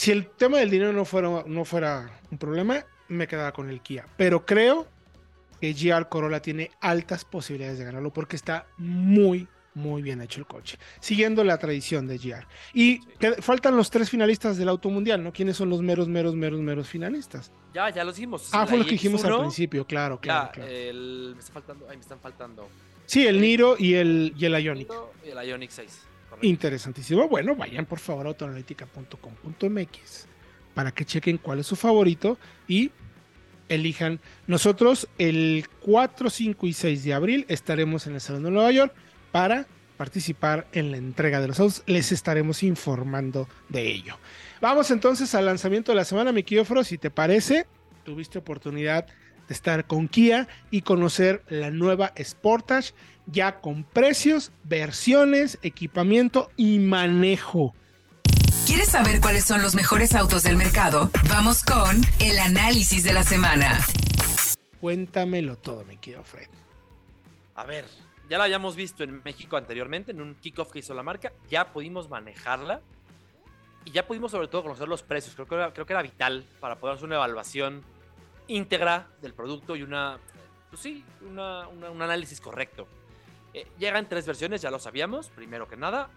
si 0.00 0.12
el 0.12 0.28
tema 0.28 0.56
del 0.56 0.70
dinero 0.70 0.94
no 0.94 1.04
fuera, 1.04 1.44
no 1.46 1.64
fuera 1.66 2.10
un 2.30 2.38
problema, 2.38 2.82
me 3.08 3.28
quedaba 3.28 3.52
con 3.52 3.68
el 3.68 3.82
Kia. 3.82 4.06
Pero 4.16 4.46
creo 4.46 4.86
que 5.60 5.74
GR 5.74 6.08
Corolla 6.08 6.40
tiene 6.40 6.70
altas 6.80 7.26
posibilidades 7.26 7.78
de 7.78 7.84
ganarlo 7.84 8.10
porque 8.10 8.34
está 8.34 8.66
muy, 8.78 9.46
muy 9.74 10.00
bien 10.00 10.22
hecho 10.22 10.40
el 10.40 10.46
coche, 10.46 10.78
siguiendo 11.00 11.44
la 11.44 11.58
tradición 11.58 12.06
de 12.06 12.16
GR. 12.16 12.46
Y 12.72 13.04
que- 13.18 13.42
faltan 13.42 13.76
los 13.76 13.90
tres 13.90 14.08
finalistas 14.08 14.56
del 14.56 14.70
Auto 14.70 14.88
Mundial, 14.88 15.22
¿no? 15.22 15.34
¿Quiénes 15.34 15.58
son 15.58 15.68
los 15.68 15.82
meros, 15.82 16.08
meros, 16.08 16.34
meros, 16.34 16.60
meros 16.60 16.88
finalistas? 16.88 17.52
Ya, 17.74 17.90
ya 17.90 18.02
lo 18.02 18.12
dijimos. 18.12 18.48
Ah, 18.52 18.60
La 18.60 18.66
fue 18.68 18.78
lo 18.78 18.84
que 18.86 18.92
dijimos 18.92 19.22
al 19.22 19.32
iX1, 19.32 19.40
principio, 19.40 19.86
claro, 19.86 20.18
claro, 20.18 20.46
Ya, 20.46 20.52
claro. 20.52 20.70
el, 20.70 21.32
me, 21.34 21.40
está 21.40 21.52
faltando, 21.52 21.86
ay, 21.90 21.96
me 21.98 22.02
están 22.02 22.20
faltando. 22.20 22.68
Sí, 23.04 23.26
el 23.26 23.38
Niro 23.38 23.76
y 23.78 23.94
el, 23.96 24.32
y 24.34 24.46
el 24.46 24.54
Ioniq. 24.64 24.90
Y 25.26 25.28
el 25.28 25.46
Ioniq 25.46 25.70
6. 25.70 26.06
Interesantísimo. 26.42 27.28
Bueno, 27.28 27.54
vayan 27.54 27.86
por 27.86 27.98
favor 27.98 28.26
a 28.26 28.30
autoanalítica.com.mx 28.30 30.26
para 30.74 30.92
que 30.92 31.04
chequen 31.04 31.38
cuál 31.38 31.58
es 31.60 31.66
su 31.66 31.76
favorito 31.76 32.38
y 32.66 32.90
elijan. 33.68 34.20
Nosotros 34.46 35.08
el 35.18 35.66
4, 35.80 36.30
5 36.30 36.66
y 36.66 36.72
6 36.72 37.04
de 37.04 37.14
abril 37.14 37.44
estaremos 37.48 38.06
en 38.06 38.14
el 38.14 38.20
Salón 38.20 38.44
de 38.44 38.50
Nueva 38.50 38.70
York 38.70 38.94
para 39.32 39.66
participar 39.96 40.66
en 40.72 40.90
la 40.90 40.96
entrega 40.96 41.40
de 41.40 41.48
los 41.48 41.60
autos. 41.60 41.82
Les 41.86 42.12
estaremos 42.12 42.62
informando 42.62 43.48
de 43.68 43.90
ello. 43.90 44.16
Vamos 44.60 44.90
entonces 44.90 45.34
al 45.34 45.46
lanzamiento 45.46 45.92
de 45.92 45.96
la 45.96 46.04
semana, 46.04 46.32
mi 46.32 46.42
querido. 46.42 46.84
Si 46.84 46.98
te 46.98 47.10
parece, 47.10 47.66
tuviste 48.04 48.38
oportunidad 48.38 49.06
de 49.06 49.12
estar 49.50 49.86
con 49.86 50.08
Kia 50.08 50.48
y 50.70 50.82
conocer 50.82 51.42
la 51.48 51.70
nueva 51.70 52.12
Sportage 52.22 52.92
ya 53.26 53.60
con 53.60 53.84
precios, 53.84 54.52
versiones, 54.64 55.58
equipamiento 55.62 56.50
y 56.56 56.78
manejo. 56.78 57.74
¿Quieres 58.66 58.88
saber 58.88 59.20
cuáles 59.20 59.44
son 59.44 59.62
los 59.62 59.74
mejores 59.74 60.14
autos 60.14 60.42
del 60.42 60.56
mercado? 60.56 61.10
Vamos 61.28 61.62
con 61.62 62.00
el 62.20 62.38
análisis 62.38 63.04
de 63.04 63.12
la 63.12 63.22
semana. 63.22 63.80
Cuéntamelo 64.80 65.56
todo, 65.56 65.84
mi 65.84 65.96
querido 65.96 66.22
Fred. 66.24 66.48
A 67.54 67.64
ver, 67.64 67.84
ya 68.28 68.38
la 68.38 68.44
habíamos 68.44 68.76
visto 68.76 69.02
en 69.04 69.20
México 69.24 69.56
anteriormente, 69.56 70.12
en 70.12 70.20
un 70.20 70.34
kickoff 70.34 70.70
que 70.70 70.78
hizo 70.78 70.94
la 70.94 71.02
marca. 71.02 71.32
Ya 71.50 71.72
pudimos 71.72 72.08
manejarla. 72.08 72.80
Y 73.84 73.92
ya 73.92 74.06
pudimos 74.06 74.30
sobre 74.30 74.48
todo 74.48 74.62
conocer 74.62 74.88
los 74.88 75.02
precios. 75.02 75.34
Creo 75.34 75.48
que 75.48 75.54
era, 75.54 75.72
creo 75.72 75.86
que 75.86 75.92
era 75.92 76.02
vital 76.02 76.44
para 76.60 76.76
poder 76.76 76.94
hacer 76.94 77.06
una 77.06 77.16
evaluación 77.16 77.82
íntegra 78.54 79.08
del 79.22 79.34
producto 79.34 79.76
y 79.76 79.82
una, 79.82 80.18
pues 80.70 80.82
sí, 80.82 81.04
una- 81.28 81.68
una- 81.68 81.90
un 81.90 82.02
análisis 82.02 82.40
correcto. 82.40 82.86
Eh, 83.54 83.66
llegan 83.78 84.08
tres 84.08 84.26
versiones, 84.26 84.60
ya 84.62 84.70
lo 84.70 84.78
sabíamos. 84.78 85.28
Primero 85.30 85.66
que 85.68 85.76
nada, 85.76 86.08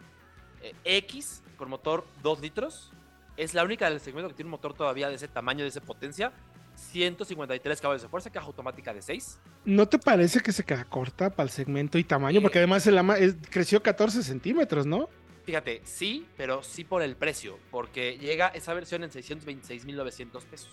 eh, 0.61 0.73
X 0.83 1.41
con 1.57 1.69
motor 1.69 2.05
2 2.21 2.39
litros. 2.41 2.91
Es 3.37 3.53
la 3.53 3.63
única 3.63 3.89
del 3.89 3.99
segmento 3.99 4.29
que 4.29 4.35
tiene 4.35 4.47
un 4.47 4.51
motor 4.51 4.73
todavía 4.73 5.09
de 5.09 5.15
ese 5.15 5.27
tamaño, 5.27 5.63
de 5.63 5.69
esa 5.69 5.81
potencia. 5.81 6.31
153 6.75 7.81
caballos 7.81 8.01
de 8.01 8.07
fuerza, 8.07 8.31
caja 8.31 8.47
automática 8.47 8.93
de 8.93 9.01
6. 9.01 9.39
¿No 9.65 9.87
te 9.87 9.99
parece 9.99 10.39
que 10.39 10.51
se 10.51 10.63
queda 10.63 10.83
corta 10.85 11.29
para 11.29 11.45
el 11.45 11.49
segmento 11.51 11.97
y 11.97 12.03
tamaño? 12.03 12.41
Porque 12.41 12.57
además 12.59 12.85
el 12.87 12.97
ama- 12.97 13.17
es- 13.17 13.35
creció 13.49 13.81
14 13.81 14.23
centímetros, 14.23 14.85
¿no? 14.85 15.09
Fíjate, 15.45 15.81
sí, 15.85 16.25
pero 16.37 16.63
sí 16.63 16.83
por 16.83 17.01
el 17.03 17.15
precio, 17.15 17.59
porque 17.69 18.17
llega 18.17 18.47
esa 18.49 18.73
versión 18.73 19.03
en 19.03 19.11
626.900 19.11 20.45
pesos. 20.45 20.69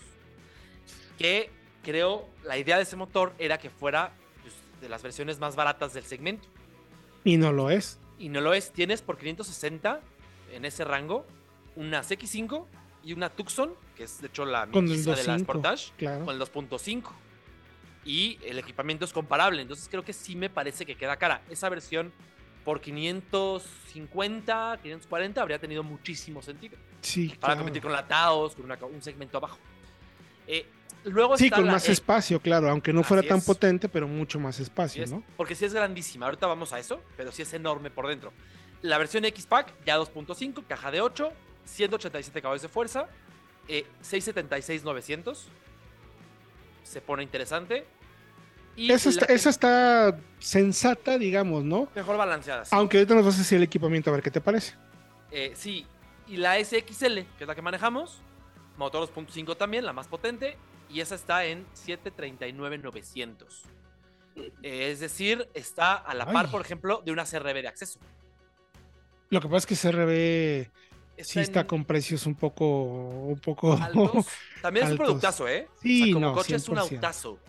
Que 1.21 1.49
creo, 1.83 2.27
la 2.43 2.57
idea 2.57 2.77
de 2.77 2.83
ese 2.83 2.95
motor 2.95 3.33
era 3.37 3.57
que 3.57 3.69
fuera 3.69 4.13
pues, 4.41 4.53
de 4.81 4.89
las 4.89 5.01
versiones 5.03 5.39
más 5.39 5.55
baratas 5.55 5.93
del 5.93 6.03
segmento. 6.05 6.47
Y 7.23 7.37
no 7.37 7.51
lo 7.51 7.69
es. 7.69 7.99
Y 8.19 8.29
no 8.29 8.41
lo 8.41 8.53
es, 8.53 8.71
tienes 8.71 9.01
por 9.01 9.17
560 9.17 10.01
en 10.53 10.65
ese 10.65 10.83
rango 10.83 11.25
una 11.75 12.01
CX5 12.03 12.65
y 13.03 13.13
una 13.13 13.29
Tucson, 13.29 13.73
que 13.95 14.03
es 14.03 14.21
de 14.21 14.27
hecho 14.27 14.45
la 14.45 14.65
melliza 14.67 15.15
de 15.15 15.23
la 15.23 15.37
2.5. 15.37 15.39
Sportage, 15.43 15.91
Claro. 15.97 16.25
con 16.25 16.35
el 16.35 16.41
2.5. 16.41 17.11
Y 18.05 18.37
el 18.43 18.57
equipamiento 18.59 19.05
es 19.05 19.13
comparable, 19.13 19.61
entonces 19.61 19.87
creo 19.89 20.03
que 20.03 20.13
sí 20.13 20.35
me 20.35 20.49
parece 20.49 20.85
que 20.85 20.95
queda 20.95 21.17
cara. 21.17 21.41
Esa 21.49 21.69
versión 21.69 22.11
por 22.65 22.81
550, 22.81 24.79
540 24.81 25.41
habría 25.41 25.59
tenido 25.59 25.83
muchísimo 25.83 26.41
sentido. 26.41 26.77
Sí, 27.01 27.27
Para 27.29 27.39
claro. 27.39 27.57
competir 27.59 27.81
con 27.81 27.91
la 27.91 28.07
Taos, 28.07 28.55
con 28.55 28.65
una- 28.65 28.77
un 28.85 29.01
segmento 29.01 29.37
abajo. 29.37 29.57
Eh, 30.47 30.65
luego 31.05 31.37
Sí, 31.37 31.45
está 31.45 31.57
con 31.57 31.67
más 31.67 31.87
E- 31.89 31.91
espacio, 31.93 32.39
claro, 32.39 32.69
aunque 32.69 32.93
no 32.93 33.03
fuera 33.03 33.23
tan 33.23 33.39
es. 33.39 33.45
potente, 33.45 33.89
pero 33.89 34.07
mucho 34.07 34.39
más 34.39 34.59
espacio, 34.59 35.03
es, 35.03 35.11
¿no? 35.11 35.23
Porque 35.37 35.55
sí 35.55 35.65
es 35.65 35.73
grandísima. 35.73 36.25
Ahorita 36.25 36.47
vamos 36.47 36.73
a 36.73 36.79
eso, 36.79 37.01
pero 37.17 37.31
sí 37.31 37.41
es 37.41 37.53
enorme 37.53 37.89
por 37.89 38.07
dentro. 38.07 38.31
La 38.81 38.97
versión 38.97 39.25
X-Pack, 39.25 39.73
ya 39.85 39.97
2.5, 39.97 40.63
caja 40.67 40.91
de 40.91 41.01
8, 41.01 41.31
187 41.65 42.41
caballos 42.41 42.61
de 42.63 42.69
fuerza, 42.69 43.07
eh, 43.67 43.85
676-900. 44.03 45.45
Se 46.83 47.01
pone 47.01 47.23
interesante. 47.23 47.85
Y 48.75 48.91
Esa 48.91 49.09
está, 49.09 49.27
que- 49.27 49.33
esa 49.33 49.49
está 49.49 50.17
sensata, 50.39 51.17
digamos, 51.17 51.63
¿no? 51.63 51.89
mejor 51.93 52.17
balanceada. 52.17 52.65
sí. 52.65 52.71
Aunque 52.73 52.97
ahorita 52.97 53.15
nos 53.15 53.25
vas 53.25 53.35
a 53.35 53.39
decir 53.39 53.57
el 53.57 53.63
equipamiento, 53.63 54.09
a 54.09 54.13
ver 54.13 54.23
qué 54.23 54.31
te 54.31 54.41
parece. 54.41 54.75
Eh, 55.29 55.51
sí, 55.55 55.85
y 56.27 56.37
la 56.37 56.57
SXL, 56.57 57.25
que 57.37 57.43
es 57.43 57.47
la 57.47 57.53
que 57.55 57.61
manejamos, 57.61 58.21
motor 58.77 59.01
2.5 59.13 59.55
también, 59.57 59.85
la 59.85 59.93
más 59.93 60.07
potente, 60.07 60.57
y 60.93 61.01
esa 61.01 61.15
está 61.15 61.45
en 61.45 61.65
739.900. 61.87 63.45
Eh, 64.35 64.51
es 64.91 64.99
decir, 64.99 65.47
está 65.53 65.95
a 65.95 66.13
la 66.13 66.25
par, 66.31 66.45
Ay. 66.45 66.51
por 66.51 66.61
ejemplo, 66.61 67.01
de 67.05 67.11
una 67.11 67.25
CRB 67.25 67.61
de 67.61 67.67
acceso. 67.67 67.99
Lo 69.29 69.39
que 69.41 69.47
pasa 69.47 69.57
es 69.57 69.65
que 69.65 69.75
CRB 69.89 71.23
sí 71.23 71.39
está 71.39 71.61
en 71.61 71.67
con 71.67 71.85
precios 71.85 72.25
un 72.25 72.35
poco, 72.35 72.65
un 72.65 73.39
poco. 73.39 73.73
altos. 73.73 74.25
También 74.61 74.85
es 74.85 74.91
un 74.91 74.97
productazo, 74.97 75.47
¿eh? 75.47 75.67
Sí, 75.81 76.01
O 76.01 76.05
sea, 76.05 76.13
como 76.13 76.25
no, 76.27 76.33
coche 76.33 76.55
es 76.55 76.67
un 76.69 76.77
100%. 76.77 76.79
autazo. 76.95 77.39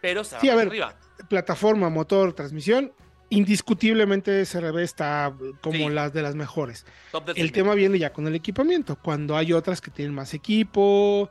Pero 0.00 0.24
se 0.24 0.34
va 0.36 0.40
Sí, 0.40 0.48
a 0.48 0.54
ver, 0.56 0.68
arriba. 0.68 0.94
plataforma, 1.28 1.90
motor, 1.90 2.32
transmisión, 2.32 2.92
indiscutiblemente 3.28 4.44
CRB 4.46 4.78
está 4.78 5.34
como 5.60 5.76
Sí. 5.76 5.88
las 5.90 6.12
de 6.12 6.22
las 6.22 6.34
mejores. 6.34 6.86
El 7.36 7.52
tema 7.52 7.74
viene 7.74 7.98
ya 7.98 8.12
con 8.12 8.26
el 8.26 8.34
equipamiento, 8.34 8.96
cuando 8.96 9.36
hay 9.36 9.52
otras 9.52 9.80
que 9.80 9.90
tienen 9.90 10.14
más 10.14 10.32
equipo. 10.34 11.30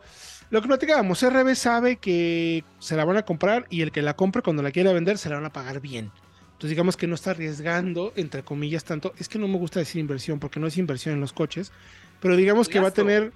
Lo 0.50 0.62
que 0.62 0.68
platicábamos, 0.68 1.20
CRB 1.20 1.56
sabe 1.56 1.98
que 1.98 2.64
se 2.80 2.96
la 2.96 3.06
van 3.06 3.18
a 3.18 3.24
comprar 3.24 3.68
y 3.70 3.82
el 3.82 3.92
que 3.92 4.02
la 4.02 4.16
compre 4.16 4.42
cuando 4.42 4.64
la 4.64 4.72
quiera 4.72 4.92
vender 4.94 5.18
se 5.18 5.30
la 5.30 5.36
van 5.36 5.46
a 5.46 5.54
pagar 5.54 5.80
bien. 5.80 6.12
Entonces 6.60 6.72
digamos 6.72 6.98
que 6.98 7.08
no 7.08 7.16
está 7.16 7.32
arriesgando, 7.32 8.12
entre 8.16 8.44
comillas, 8.44 8.84
tanto. 8.84 9.14
Es 9.18 9.30
que 9.30 9.40
no 9.40 9.48
me 9.48 9.58
gusta 9.58 9.80
decir 9.80 10.02
inversión 10.02 10.40
porque 10.40 10.60
no 10.60 10.68
es 10.68 10.78
inversión 10.78 11.16
en 11.16 11.22
los 11.22 11.34
coches, 11.34 11.72
pero 12.20 12.36
digamos 12.36 12.68
que 12.68 12.80
va 12.80 12.90
a 12.90 12.92
tener, 12.92 13.32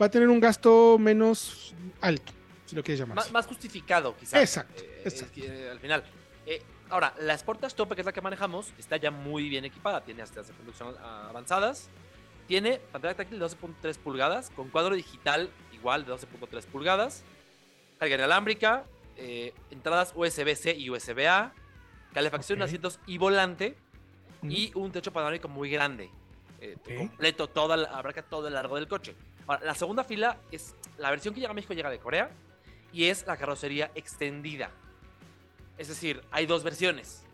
va 0.00 0.06
a 0.06 0.10
tener 0.10 0.28
un 0.28 0.40
gasto 0.40 0.98
menos 0.98 1.74
alto, 2.00 2.32
si 2.66 2.74
lo 2.76 2.82
quieres 2.82 3.00
llamar. 3.00 3.30
Más, 3.32 3.46
justificado, 3.46 4.16
quizás. 4.18 4.42
Exacto, 4.42 4.82
eh, 4.82 5.02
exacto. 5.04 5.40
eh, 5.40 5.68
al 5.70 5.78
final. 5.78 6.04
Eh, 6.44 6.60
ahora, 6.90 7.14
la 7.20 7.38
Sportage 7.38 7.74
Top, 7.74 7.94
que 7.94 8.02
es 8.02 8.06
la 8.06 8.12
que 8.12 8.20
manejamos, 8.20 8.72
está 8.76 8.96
ya 8.96 9.10
muy 9.10 9.48
bien 9.48 9.64
equipada. 9.64 10.02
Tiene 10.02 10.22
hasta 10.22 10.42
de 10.42 10.52
conducción 10.52 10.94
avanzadas. 10.98 11.88
Tiene 12.48 12.80
pantalla 12.92 13.14
táctil 13.14 13.38
de 13.38 13.46
12.3 13.46 13.96
pulgadas, 13.96 14.50
con 14.50 14.68
cuadro 14.68 14.94
digital 14.94 15.50
igual 15.78 16.04
de 16.04 16.12
12.3 16.12 16.64
pulgadas. 16.66 17.22
Carga 17.98 18.14
inalámbrica, 18.14 18.84
eh, 19.16 19.52
entradas 19.70 20.12
USB-C 20.14 20.74
y 20.76 20.90
USB-A. 20.90 21.52
Calefacción 22.14 22.58
de 22.58 22.64
Ok. 22.64 22.68
asientos 22.68 23.00
y 23.06 23.18
volante. 23.18 23.76
Mm. 24.42 24.50
Y 24.50 24.72
un 24.74 24.92
techo 24.92 25.12
panorámico 25.12 25.48
muy 25.48 25.70
grande. 25.70 26.10
eh. 26.60 26.76
Completo, 26.96 27.48
toda 27.48 27.76
la, 27.76 27.88
abarca 27.88 28.22
todo 28.22 28.48
el 28.48 28.54
largo 28.54 28.76
del 28.76 28.88
coche. 28.88 29.14
Ahora, 29.46 29.64
la 29.64 29.74
segunda 29.74 30.02
fila 30.04 30.38
es 30.50 30.74
la 30.98 31.10
versión 31.10 31.32
que 31.34 31.40
llega 31.40 31.50
a 31.52 31.54
México, 31.54 31.72
llega 31.74 31.90
de 31.90 31.98
Corea. 31.98 32.30
Y 32.92 33.04
es 33.04 33.26
la 33.26 33.36
carrocería 33.36 33.90
extendida. 33.94 34.70
Es 35.76 35.88
decir, 35.88 36.22
hay 36.30 36.46
dos 36.46 36.64
versiones. 36.64 37.24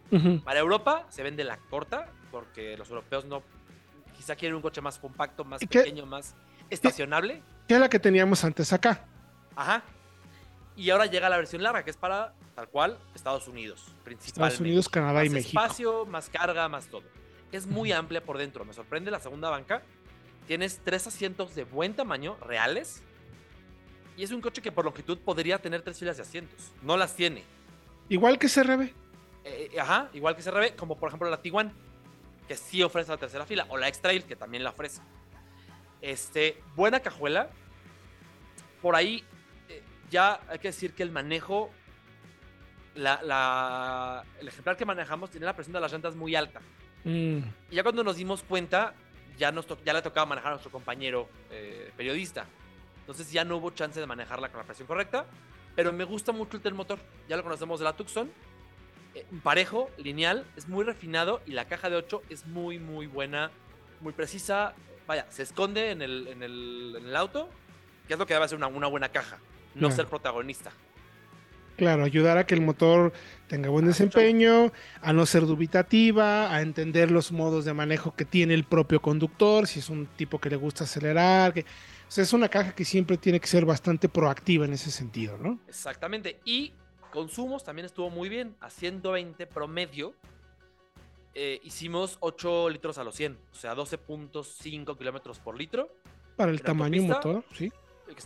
Para 0.44 0.60
Europa 0.60 1.06
se 1.08 1.22
vende 1.22 1.42
la 1.44 1.56
corta, 1.56 2.08
porque 2.30 2.76
los 2.76 2.88
europeos 2.90 3.24
no. 3.24 3.42
Quizá 4.16 4.36
quieren 4.36 4.54
un 4.56 4.62
coche 4.62 4.80
más 4.80 4.98
compacto, 4.98 5.44
más 5.44 5.60
pequeño, 5.60 6.06
más 6.06 6.34
estacionable. 6.70 7.40
Que 7.68 7.74
es 7.74 7.80
la 7.80 7.88
que 7.88 7.98
teníamos 7.98 8.44
antes 8.44 8.72
acá. 8.72 9.04
Ajá. 9.56 9.82
Y 10.76 10.90
ahora 10.90 11.06
llega 11.06 11.28
la 11.28 11.36
versión 11.36 11.62
larga, 11.62 11.84
que 11.84 11.90
es 11.90 11.96
para, 11.96 12.34
tal 12.54 12.68
cual, 12.68 12.98
Estados 13.14 13.46
Unidos, 13.46 13.94
principalmente. 14.02 14.28
Estados 14.28 14.60
Unidos, 14.60 14.88
Canadá 14.88 15.24
y 15.24 15.28
más 15.28 15.34
México. 15.34 15.60
espacio, 15.60 16.06
más 16.06 16.28
carga, 16.28 16.68
más 16.68 16.88
todo. 16.88 17.04
Es 17.52 17.66
muy 17.66 17.92
amplia 17.92 18.22
por 18.22 18.38
dentro. 18.38 18.64
Me 18.64 18.72
sorprende 18.72 19.10
la 19.10 19.20
segunda 19.20 19.50
banca. 19.50 19.82
Tienes 20.48 20.80
tres 20.84 21.06
asientos 21.06 21.54
de 21.54 21.64
buen 21.64 21.94
tamaño, 21.94 22.36
reales. 22.40 23.02
Y 24.16 24.24
es 24.24 24.32
un 24.32 24.40
coche 24.40 24.60
que 24.60 24.72
por 24.72 24.84
longitud 24.84 25.18
podría 25.18 25.58
tener 25.58 25.82
tres 25.82 25.98
filas 25.98 26.16
de 26.16 26.24
asientos. 26.24 26.72
No 26.82 26.96
las 26.96 27.14
tiene. 27.14 27.44
Igual 28.08 28.38
que 28.38 28.48
CRB. 28.48 28.92
Eh, 29.44 29.76
ajá, 29.78 30.08
igual 30.12 30.34
que 30.36 30.42
CRB, 30.42 30.74
como 30.76 30.96
por 30.96 31.08
ejemplo 31.08 31.30
la 31.30 31.40
Tiguan, 31.40 31.72
que 32.48 32.56
sí 32.56 32.82
ofrece 32.82 33.10
la 33.10 33.18
tercera 33.18 33.46
fila, 33.46 33.66
o 33.68 33.76
la 33.76 33.88
X-Trail, 33.88 34.24
que 34.24 34.36
también 34.36 34.64
la 34.64 34.70
ofrece. 34.70 35.00
Este, 36.04 36.60
buena 36.76 37.00
cajuela. 37.00 37.48
Por 38.82 38.94
ahí, 38.94 39.24
eh, 39.70 39.82
ya 40.10 40.38
hay 40.48 40.58
que 40.58 40.68
decir 40.68 40.92
que 40.92 41.02
el 41.02 41.10
manejo, 41.10 41.70
la, 42.94 43.22
la- 43.22 44.22
el 44.38 44.46
ejemplar 44.48 44.76
que 44.76 44.84
manejamos 44.84 45.30
tiene 45.30 45.46
la 45.46 45.54
presión 45.54 45.72
de 45.72 45.80
las 45.80 45.90
llantas 45.90 46.14
muy 46.14 46.36
alta. 46.36 46.60
Mm. 47.04 47.38
Y 47.70 47.74
ya 47.76 47.82
cuando 47.82 48.04
nos 48.04 48.16
dimos 48.16 48.42
cuenta, 48.42 48.92
ya, 49.38 49.50
nos 49.50 49.66
to- 49.66 49.78
ya 49.82 49.94
le 49.94 50.02
tocaba 50.02 50.26
manejar 50.26 50.48
a 50.48 50.54
nuestro 50.56 50.70
compañero 50.70 51.26
eh, 51.50 51.90
periodista. 51.96 52.44
Entonces 53.00 53.32
ya 53.32 53.44
no 53.44 53.56
hubo 53.56 53.70
chance 53.70 53.98
de 53.98 54.06
manejarla 54.06 54.50
con 54.50 54.58
la 54.58 54.64
presión 54.64 54.86
correcta. 54.86 55.24
Pero 55.74 55.90
me 55.92 56.04
gusta 56.04 56.32
mucho 56.32 56.60
el 56.62 56.74
motor. 56.74 56.98
Ya 57.28 57.36
lo 57.38 57.42
conocemos 57.42 57.80
de 57.80 57.84
la 57.84 57.96
Tucson. 57.96 58.30
eh, 59.14 59.24
parejo, 59.42 59.90
lineal, 59.96 60.44
es 60.54 60.68
muy 60.68 60.84
refinado 60.84 61.40
y 61.46 61.52
la 61.52 61.64
caja 61.66 61.88
de 61.88 61.96
8 61.96 62.22
es 62.28 62.46
muy, 62.46 62.78
muy 62.78 63.06
buena, 63.06 63.50
muy 64.00 64.12
precisa. 64.12 64.74
Vaya, 65.06 65.26
se 65.30 65.42
esconde 65.42 65.90
en 65.90 66.02
el, 66.02 66.26
en 66.28 66.42
el, 66.42 66.94
en 66.98 67.06
el 67.06 67.16
auto, 67.16 67.48
que 68.06 68.14
es 68.14 68.18
lo 68.18 68.26
que 68.26 68.34
debe 68.34 68.48
ser 68.48 68.56
una, 68.56 68.68
una 68.68 68.86
buena 68.86 69.10
caja, 69.10 69.38
no 69.74 69.80
Claro. 69.80 69.94
ser 69.96 70.06
protagonista. 70.06 70.72
Claro, 71.76 72.04
ayudar 72.04 72.38
a 72.38 72.46
que 72.46 72.54
el 72.54 72.60
motor 72.60 73.12
tenga 73.48 73.68
buen 73.68 73.84
desempeño, 73.84 74.72
a 75.02 75.12
no 75.12 75.26
ser 75.26 75.44
dubitativa, 75.44 76.54
a 76.54 76.62
entender 76.62 77.10
los 77.10 77.32
modos 77.32 77.64
de 77.64 77.74
manejo 77.74 78.14
que 78.14 78.24
tiene 78.24 78.54
el 78.54 78.62
propio 78.64 79.02
conductor, 79.02 79.66
si 79.66 79.80
es 79.80 79.90
un 79.90 80.06
tipo 80.06 80.38
que 80.38 80.50
le 80.50 80.56
gusta 80.56 80.84
acelerar. 80.84 81.52
Que... 81.52 81.62
O 81.62 82.10
sea, 82.14 82.22
es 82.22 82.32
una 82.32 82.48
caja 82.48 82.76
que 82.76 82.84
siempre 82.84 83.16
tiene 83.16 83.40
que 83.40 83.48
ser 83.48 83.64
bastante 83.64 84.08
proactiva 84.08 84.64
en 84.66 84.72
ese 84.72 84.92
sentido, 84.92 85.36
¿no? 85.36 85.58
Exactamente. 85.66 86.38
Y 86.44 86.72
consumos 87.10 87.64
también 87.64 87.86
estuvo 87.86 88.08
muy 88.08 88.28
bien. 88.28 88.54
A 88.60 88.70
120 88.70 89.44
promedio 89.48 90.14
eh, 91.34 91.60
hicimos 91.64 92.16
8 92.20 92.70
litros 92.70 92.98
a 92.98 93.04
los 93.04 93.14
100, 93.14 93.38
o 93.52 93.54
sea, 93.54 93.74
12.5 93.74 94.96
kilómetros 94.96 95.38
por 95.38 95.56
litro. 95.56 95.96
Para 96.36 96.50
el 96.50 96.58
¿En 96.58 96.64
tamaño 96.64 97.02
motor, 97.02 97.44
sí. 97.52 97.72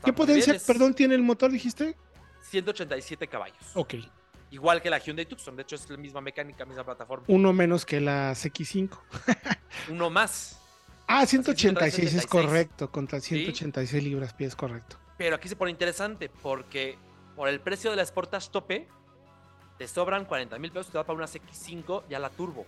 ¿Qué 0.05 0.13
potencia, 0.13 0.55
bien, 0.55 0.63
perdón, 0.67 0.95
tiene 0.95 1.15
el 1.15 1.23
motor, 1.23 1.51
dijiste? 1.51 1.97
187 2.43 3.29
caballos. 3.29 3.59
Ok, 3.75 3.95
Igual 4.51 4.81
que 4.81 4.89
la 4.89 4.99
Hyundai 4.99 5.27
Tucson, 5.27 5.57
de 5.57 5.63
hecho 5.63 5.77
es 5.77 5.89
la 5.91 5.97
misma 5.99 6.21
mecánica, 6.21 6.65
misma 6.65 6.85
plataforma. 6.85 7.27
uno 7.29 7.53
menos 7.53 7.85
que 7.85 8.01
la 8.01 8.33
CX5. 8.33 8.99
Uno 9.91 10.09
más. 10.09 10.59
Ah, 11.07 11.27
186 11.27 12.15
es 12.15 12.23
186. 12.23 12.27
correcto, 12.27 12.91
contra 12.91 13.21
186 13.21 14.03
libras 14.03 14.33
pies, 14.33 14.57
correcto. 14.57 14.97
Pero 15.17 15.37
aquí 15.37 15.49
se 15.49 15.57
pone 15.57 15.71
interesante 15.71 16.31
porque 16.43 16.99
por 17.37 17.49
el 17.49 17.61
precio 17.61 17.91
de 17.91 17.97
la 17.97 18.07
Sportage 18.07 18.49
Tope 18.51 18.89
te 19.77 19.87
sobran 19.87 20.25
40 20.25 20.59
mil 20.59 20.73
pesos, 20.73 20.91
te 20.91 20.99
da 20.99 21.05
para 21.05 21.17
una 21.17 21.27
CX5 21.27 22.05
ya 22.09 22.19
la 22.19 22.31
turbo. 22.31 22.67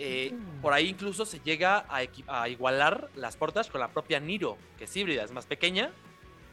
Eh, 0.00 0.32
por 0.62 0.72
ahí 0.72 0.88
incluso 0.88 1.26
se 1.26 1.40
llega 1.40 1.84
a, 1.88 2.48
igualar 2.48 3.10
la 3.16 3.32
Sportage 3.32 3.68
con 3.70 3.80
la 3.80 3.88
propia 3.88 4.20
Niro, 4.20 4.56
que 4.78 4.84
es 4.84 4.96
híbrida, 4.96 5.24
es 5.24 5.32
más 5.32 5.46
pequeña, 5.46 5.90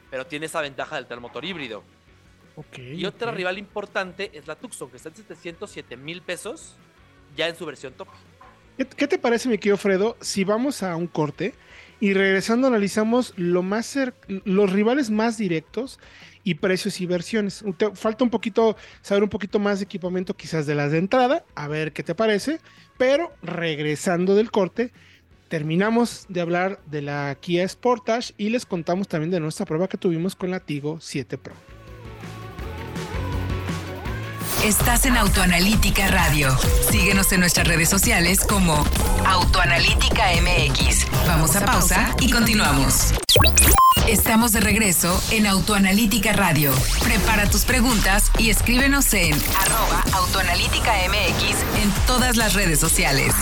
pero 0.10 0.26
tiene 0.26 0.48
esa 0.48 0.62
ventaja 0.62 1.00
del 1.00 1.20
motor 1.20 1.46
híbrido. 1.46 1.84
Y 2.76 3.06
otra 3.06 3.32
rival 3.32 3.60
importante 3.60 4.32
es 4.34 4.48
la 4.48 4.56
Tucson, 4.56 4.90
que 4.90 4.98
está 4.98 5.10
en 5.10 5.16
707 5.16 5.96
mil 5.98 6.22
pesos 6.24 6.76
ya 7.36 7.48
en 7.48 7.56
su 7.56 7.66
versión 7.66 7.94
top. 7.94 8.08
¿Qué, 8.78 8.86
qué 8.88 9.08
te 9.08 9.20
parece, 9.20 9.48
mi 9.48 9.58
querido 9.58 9.78
Fredo, 9.78 10.18
si 10.22 10.44
vamos 10.44 10.82
a 10.82 10.96
un 10.96 11.08
corte 11.08 11.54
y 12.00 12.14
regresando 12.14 12.68
analizamos 12.68 13.34
lo 13.38 13.64
más 13.64 13.98
los 14.28 14.72
rivales 14.72 15.10
más 15.10 15.38
directos 15.38 16.00
y 16.46 16.54
precios 16.56 17.02
y 17.02 17.06
versiones? 17.06 17.66
Falta 17.96 18.24
un 18.24 18.30
poquito, 18.30 18.78
saber 19.02 19.24
un 19.24 19.30
poquito 19.30 19.60
más 19.60 19.80
de 19.80 19.86
equipamiento 19.86 20.34
quizás 20.34 20.66
de 20.66 20.76
las 20.76 20.94
de 20.94 21.00
entrada, 21.00 21.44
a 21.56 21.68
ver 21.68 21.92
qué 21.92 22.04
te 22.04 22.16
parece, 22.16 22.62
pero 22.98 23.34
regresando 23.42 24.36
del 24.36 24.52
corte, 24.52 24.94
terminamos 25.50 26.26
de 26.30 26.40
hablar 26.40 26.80
de 26.86 27.02
la 27.02 27.36
Kia 27.42 27.68
Sportage 27.68 28.34
y 28.38 28.50
les 28.50 28.66
contamos 28.66 29.10
también 29.10 29.32
de 29.32 29.42
nuestra 29.42 29.66
prueba 29.66 29.90
que 29.90 29.98
tuvimos 29.98 30.36
con 30.36 30.52
la 30.52 30.62
Tigo 30.62 31.00
7 31.02 31.38
Pro. 31.38 31.75
Estás 34.66 35.06
en 35.06 35.16
Autoanalítica 35.16 36.08
Radio. 36.08 36.58
Síguenos 36.90 37.32
en 37.32 37.40
nuestras 37.40 37.68
redes 37.68 37.88
sociales 37.88 38.40
como 38.40 38.84
Autoanalítica 39.24 40.24
MX. 40.42 41.06
Vamos 41.28 41.56
a 41.56 41.64
pausa 41.64 42.16
y 42.20 42.32
continuamos. 42.32 43.14
Estamos 44.08 44.54
de 44.54 44.62
regreso 44.62 45.22
en 45.30 45.46
Autoanalítica 45.46 46.34
Radio. 46.34 46.74
Prepara 47.04 47.48
tus 47.48 47.64
preguntas 47.64 48.32
y 48.40 48.50
escríbenos 48.50 49.14
en 49.14 49.34
arroba 49.34 50.04
Autoanalítica 50.14 50.94
MX 51.10 51.84
en 51.84 51.92
todas 52.08 52.36
las 52.36 52.56
redes 52.56 52.80
sociales. 52.80 53.36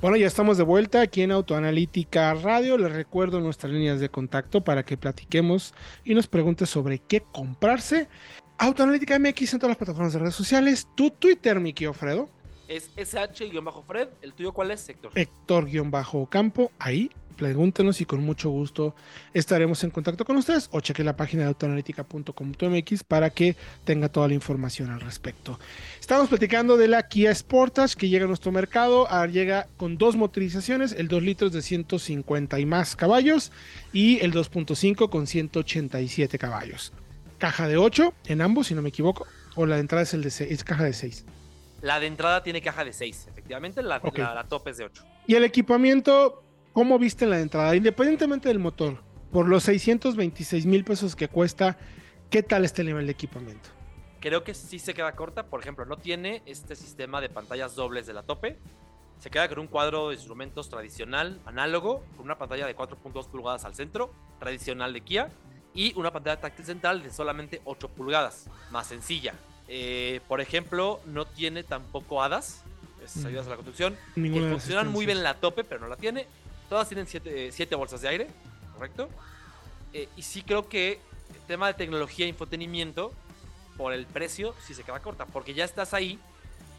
Bueno, 0.00 0.16
ya 0.16 0.26
estamos 0.26 0.56
de 0.56 0.62
vuelta 0.64 1.02
aquí 1.02 1.20
en 1.20 1.30
Autoanalítica 1.30 2.32
Radio. 2.32 2.78
Les 2.78 2.90
recuerdo 2.90 3.38
nuestras 3.38 3.70
líneas 3.70 4.00
de 4.00 4.08
contacto 4.08 4.64
para 4.64 4.82
que 4.82 4.96
platiquemos 4.96 5.74
y 6.04 6.14
nos 6.14 6.26
preguntes 6.26 6.70
sobre 6.70 7.00
qué 7.00 7.20
comprarse. 7.20 8.08
Autoanalítica 8.56 9.18
MX 9.18 9.52
en 9.52 9.58
todas 9.58 9.72
las 9.72 9.76
plataformas 9.76 10.14
de 10.14 10.20
redes 10.20 10.34
sociales. 10.34 10.88
Tu 10.94 11.10
Twitter, 11.10 11.60
mi 11.60 11.74
Fredo. 11.74 12.30
Es 12.66 12.90
SH-Fred. 12.96 14.08
¿El 14.22 14.32
tuyo 14.32 14.52
cuál 14.52 14.70
es, 14.70 14.88
Héctor? 14.88 15.12
Héctor-Campo. 15.14 16.72
Ahí, 16.78 17.10
pregúntenos 17.40 18.00
y 18.02 18.04
con 18.04 18.22
mucho 18.22 18.50
gusto 18.50 18.94
estaremos 19.32 19.82
en 19.82 19.90
contacto 19.90 20.26
con 20.26 20.36
ustedes 20.36 20.68
o 20.72 20.80
cheque 20.80 21.02
la 21.02 21.16
página 21.16 21.42
de 21.44 21.48
autoanalítica.com.mx 21.48 23.04
para 23.04 23.30
que 23.30 23.56
tenga 23.84 24.10
toda 24.10 24.28
la 24.28 24.34
información 24.34 24.90
al 24.90 25.00
respecto. 25.00 25.58
Estamos 26.10 26.28
platicando 26.28 26.76
de 26.76 26.88
la 26.88 27.06
Kia 27.06 27.32
Sportage 27.32 27.94
que 27.94 28.08
llega 28.08 28.24
a 28.24 28.26
nuestro 28.26 28.50
mercado. 28.50 29.06
Llega 29.28 29.68
con 29.76 29.96
dos 29.96 30.16
motorizaciones, 30.16 30.90
el 30.90 31.06
2 31.06 31.22
litros 31.22 31.52
de 31.52 31.62
150 31.62 32.58
y 32.58 32.66
más 32.66 32.96
caballos 32.96 33.52
y 33.92 34.18
el 34.18 34.32
2.5 34.32 35.08
con 35.08 35.28
187 35.28 36.36
caballos. 36.36 36.92
Caja 37.38 37.68
de 37.68 37.76
8 37.76 38.12
en 38.26 38.40
ambos, 38.40 38.66
si 38.66 38.74
no 38.74 38.82
me 38.82 38.88
equivoco, 38.88 39.24
o 39.54 39.66
la 39.66 39.76
de 39.76 39.82
entrada 39.82 40.02
es, 40.02 40.12
el 40.12 40.24
de 40.24 40.32
seis- 40.32 40.50
es 40.50 40.64
caja 40.64 40.82
de 40.82 40.94
6. 40.94 41.26
La 41.80 42.00
de 42.00 42.08
entrada 42.08 42.42
tiene 42.42 42.60
caja 42.60 42.84
de 42.84 42.92
6, 42.92 43.28
efectivamente. 43.30 43.80
La, 43.80 43.98
Ok. 43.98 44.18
la, 44.18 44.34
la 44.34 44.42
top 44.48 44.66
es 44.66 44.78
de 44.78 44.86
8. 44.86 45.04
Y 45.28 45.36
el 45.36 45.44
equipamiento, 45.44 46.42
¿cómo 46.72 46.98
viste 46.98 47.22
en 47.24 47.30
la 47.30 47.38
entrada? 47.38 47.76
Independientemente 47.76 48.48
del 48.48 48.58
motor, 48.58 49.00
por 49.30 49.46
los 49.46 49.62
626 49.62 50.66
mil 50.66 50.82
pesos 50.82 51.14
que 51.14 51.28
cuesta, 51.28 51.78
¿qué 52.30 52.42
tal 52.42 52.64
este 52.64 52.82
nivel 52.82 53.06
de 53.06 53.12
equipamiento? 53.12 53.70
Creo 54.20 54.44
que 54.44 54.54
sí 54.54 54.78
se 54.78 54.92
queda 54.94 55.12
corta. 55.12 55.44
Por 55.46 55.60
ejemplo, 55.60 55.84
no 55.86 55.96
tiene 55.96 56.42
este 56.46 56.76
sistema 56.76 57.20
de 57.20 57.28
pantallas 57.30 57.74
dobles 57.74 58.06
de 58.06 58.12
la 58.12 58.22
tope. 58.22 58.58
Se 59.18 59.30
queda 59.30 59.48
con 59.48 59.58
un 59.58 59.66
cuadro 59.66 60.08
de 60.08 60.14
instrumentos 60.14 60.68
tradicional, 60.68 61.40
análogo, 61.46 62.02
con 62.16 62.26
una 62.26 62.38
pantalla 62.38 62.66
de 62.66 62.76
4.2 62.76 63.26
pulgadas 63.28 63.64
al 63.64 63.74
centro, 63.74 64.12
tradicional 64.38 64.92
de 64.92 65.00
Kia, 65.02 65.30
y 65.74 65.92
una 65.98 66.10
pantalla 66.10 66.40
táctil 66.40 66.64
central 66.64 67.02
de 67.02 67.10
solamente 67.10 67.60
8 67.64 67.88
pulgadas, 67.88 68.46
más 68.70 68.86
sencilla. 68.86 69.34
Eh, 69.68 70.20
por 70.26 70.40
ejemplo, 70.40 71.00
no 71.06 71.26
tiene 71.26 71.62
tampoco 71.62 72.22
hadas, 72.22 72.62
esas 73.04 73.22
Mm. 73.24 73.26
ayudas 73.26 73.46
a 73.46 73.50
la 73.50 73.56
conducción, 73.56 73.96
que 74.14 74.20
Ninguna 74.20 74.46
las 74.46 74.52
funcionan 74.52 74.88
muy 74.88 75.06
bien 75.06 75.18
en 75.18 75.24
la 75.24 75.34
tope, 75.34 75.64
pero 75.64 75.80
no 75.80 75.88
la 75.88 75.96
tiene. 75.96 76.26
Todas 76.68 76.88
tienen 76.88 77.06
7 77.06 77.74
bolsas 77.74 78.00
de 78.00 78.08
aire, 78.08 78.26
¿correcto? 78.74 79.08
Eh, 79.92 80.08
y 80.16 80.22
sí 80.22 80.42
creo 80.42 80.68
que 80.68 80.98
el 81.34 81.40
tema 81.46 81.66
de 81.68 81.74
tecnología 81.74 82.24
e 82.26 82.28
infotenimiento, 82.28 83.12
por 83.80 83.94
el 83.94 84.04
precio, 84.04 84.54
sí 84.62 84.74
se 84.74 84.82
queda 84.82 85.00
corta, 85.00 85.24
porque 85.24 85.54
ya 85.54 85.64
estás 85.64 85.94
ahí 85.94 86.18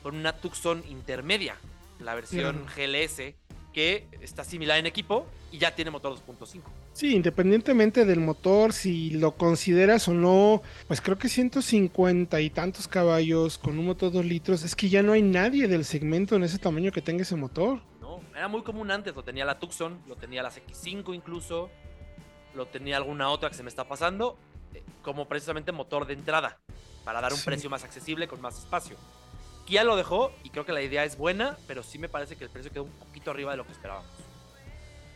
con 0.03 0.15
una 0.15 0.33
Tucson 0.33 0.83
intermedia, 0.87 1.55
la 1.99 2.13
versión. 2.13 2.63
GLS, 2.75 3.33
que 3.73 4.07
está 4.21 4.43
similar 4.43 4.77
en 4.77 4.85
equipo 4.85 5.25
y 5.51 5.57
ya 5.57 5.73
tiene 5.73 5.89
motor 5.89 6.13
2.5. 6.13 6.61
Sí, 6.93 7.15
independientemente 7.15 8.05
del 8.05 8.19
motor, 8.19 8.71
si 8.71 9.09
lo 9.09 9.31
consideras 9.31 10.07
o 10.09 10.13
no, 10.13 10.61
pues 10.87 11.01
creo 11.01 11.17
que 11.17 11.27
150 11.27 12.39
y 12.39 12.51
tantos 12.51 12.87
caballos 12.87 13.57
con 13.57 13.79
un 13.79 13.87
motor 13.87 14.11
2 14.11 14.23
litros, 14.23 14.63
es 14.63 14.75
que 14.75 14.87
ya 14.87 15.01
no 15.01 15.13
hay 15.13 15.23
nadie 15.23 15.67
del 15.67 15.85
segmento 15.85 16.35
en 16.35 16.43
ese 16.43 16.59
tamaño 16.59 16.91
que 16.91 17.01
tenga 17.01 17.23
ese 17.23 17.35
motor. 17.35 17.81
¿no? 17.99 18.21
Era 18.35 18.47
muy 18.47 18.61
común 18.61 18.91
antes, 18.91 19.15
lo 19.15 19.23
tenía 19.23 19.43
la 19.43 19.57
Tucson, 19.57 19.99
lo 20.07 20.17
tenía 20.17 20.43
la 20.43 20.51
X5 20.51 21.15
incluso, 21.15 21.71
lo 22.53 22.67
tenía 22.67 22.97
alguna 22.97 23.29
otra 23.29 23.49
que 23.49 23.55
se 23.55 23.63
me 23.63 23.69
está 23.69 23.87
pasando, 23.87 24.37
eh, 24.75 24.83
como 25.01 25.27
precisamente 25.27 25.71
motor 25.71 26.05
de 26.05 26.13
entrada, 26.13 26.59
para 27.03 27.21
dar 27.21 27.31
un 27.33 27.39
Sí. 27.39 27.45
precio 27.45 27.69
más 27.69 27.83
accesible 27.83 28.27
con 28.27 28.41
más 28.41 28.57
espacio. 28.59 28.95
Kia 29.65 29.83
lo 29.83 29.95
dejó 29.95 30.31
y 30.43 30.49
creo 30.49 30.65
que 30.65 30.73
la 30.73 30.81
idea 30.81 31.03
es 31.03 31.17
buena, 31.17 31.57
pero 31.67 31.83
sí 31.83 31.97
me 31.99 32.09
parece 32.09 32.35
que 32.35 32.43
el 32.43 32.49
precio 32.49 32.71
quedó 32.71 32.83
un 32.83 32.91
poquito 32.91 33.31
arriba 33.31 33.51
de 33.51 33.57
lo 33.57 33.65
que 33.65 33.71
esperábamos. 33.71 34.09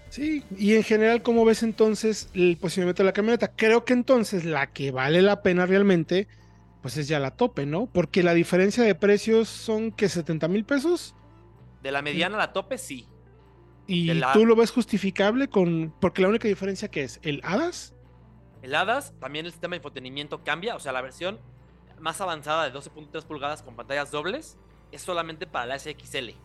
Sí, 0.09 0.43
y 0.57 0.75
en 0.75 0.83
general, 0.83 1.23
¿cómo 1.23 1.43
ves 1.43 1.63
entonces 1.63 2.29
el 2.33 2.57
posicionamiento 2.57 3.03
de 3.03 3.07
la 3.07 3.13
camioneta? 3.13 3.51
Creo 3.55 3.83
que 3.83 3.93
entonces 3.93 4.45
la 4.45 4.67
que 4.71 4.91
vale 4.91 5.21
la 5.21 5.41
pena 5.41 5.65
realmente, 5.65 6.27
pues 6.81 6.95
es 6.97 7.07
ya 7.07 7.19
la 7.19 7.31
tope, 7.31 7.65
¿no? 7.65 7.87
Porque 7.87 8.23
la 8.23 8.33
diferencia 8.33 8.83
de 8.83 8.95
precios 8.95 9.49
son 9.49 9.91
que 9.91 10.07
70 10.07 10.47
mil 10.47 10.63
pesos 10.63 11.15
De 11.81 11.91
la 11.91 12.01
mediana 12.01 12.35
a 12.35 12.39
la 12.39 12.53
tope, 12.53 12.77
sí. 12.77 13.07
y 13.87 14.13
la- 14.13 14.31
tú 14.33 14.45
lo 14.45 14.55
ves 14.55 14.71
justificable 14.71 15.47
con, 15.49 15.93
porque 15.99 16.21
la 16.21 16.29
única 16.29 16.47
diferencia 16.47 16.87
que 16.89 17.03
es 17.03 17.19
el 17.23 17.41
HADAS, 17.43 17.93
El 18.61 18.73
HADAS, 18.73 19.13
también 19.19 19.45
el 19.45 19.51
sistema 19.51 19.71
de 19.73 19.77
infotenimiento 19.77 20.43
cambia, 20.43 20.75
o 20.75 20.79
sea, 20.79 20.91
la 20.91 21.01
versión 21.01 21.39
más 22.05 22.21
avanzada 22.21 22.69
de 22.69 22.71
12.3 22.71 23.23
pulgadas 23.23 23.63
con 23.63 23.75
pantallas 23.75 24.11
dobles 24.11 24.57
es 24.91 25.01
solamente 25.01 25.47
para 25.47 25.65
la 25.65 25.79
SXL. 25.79 26.35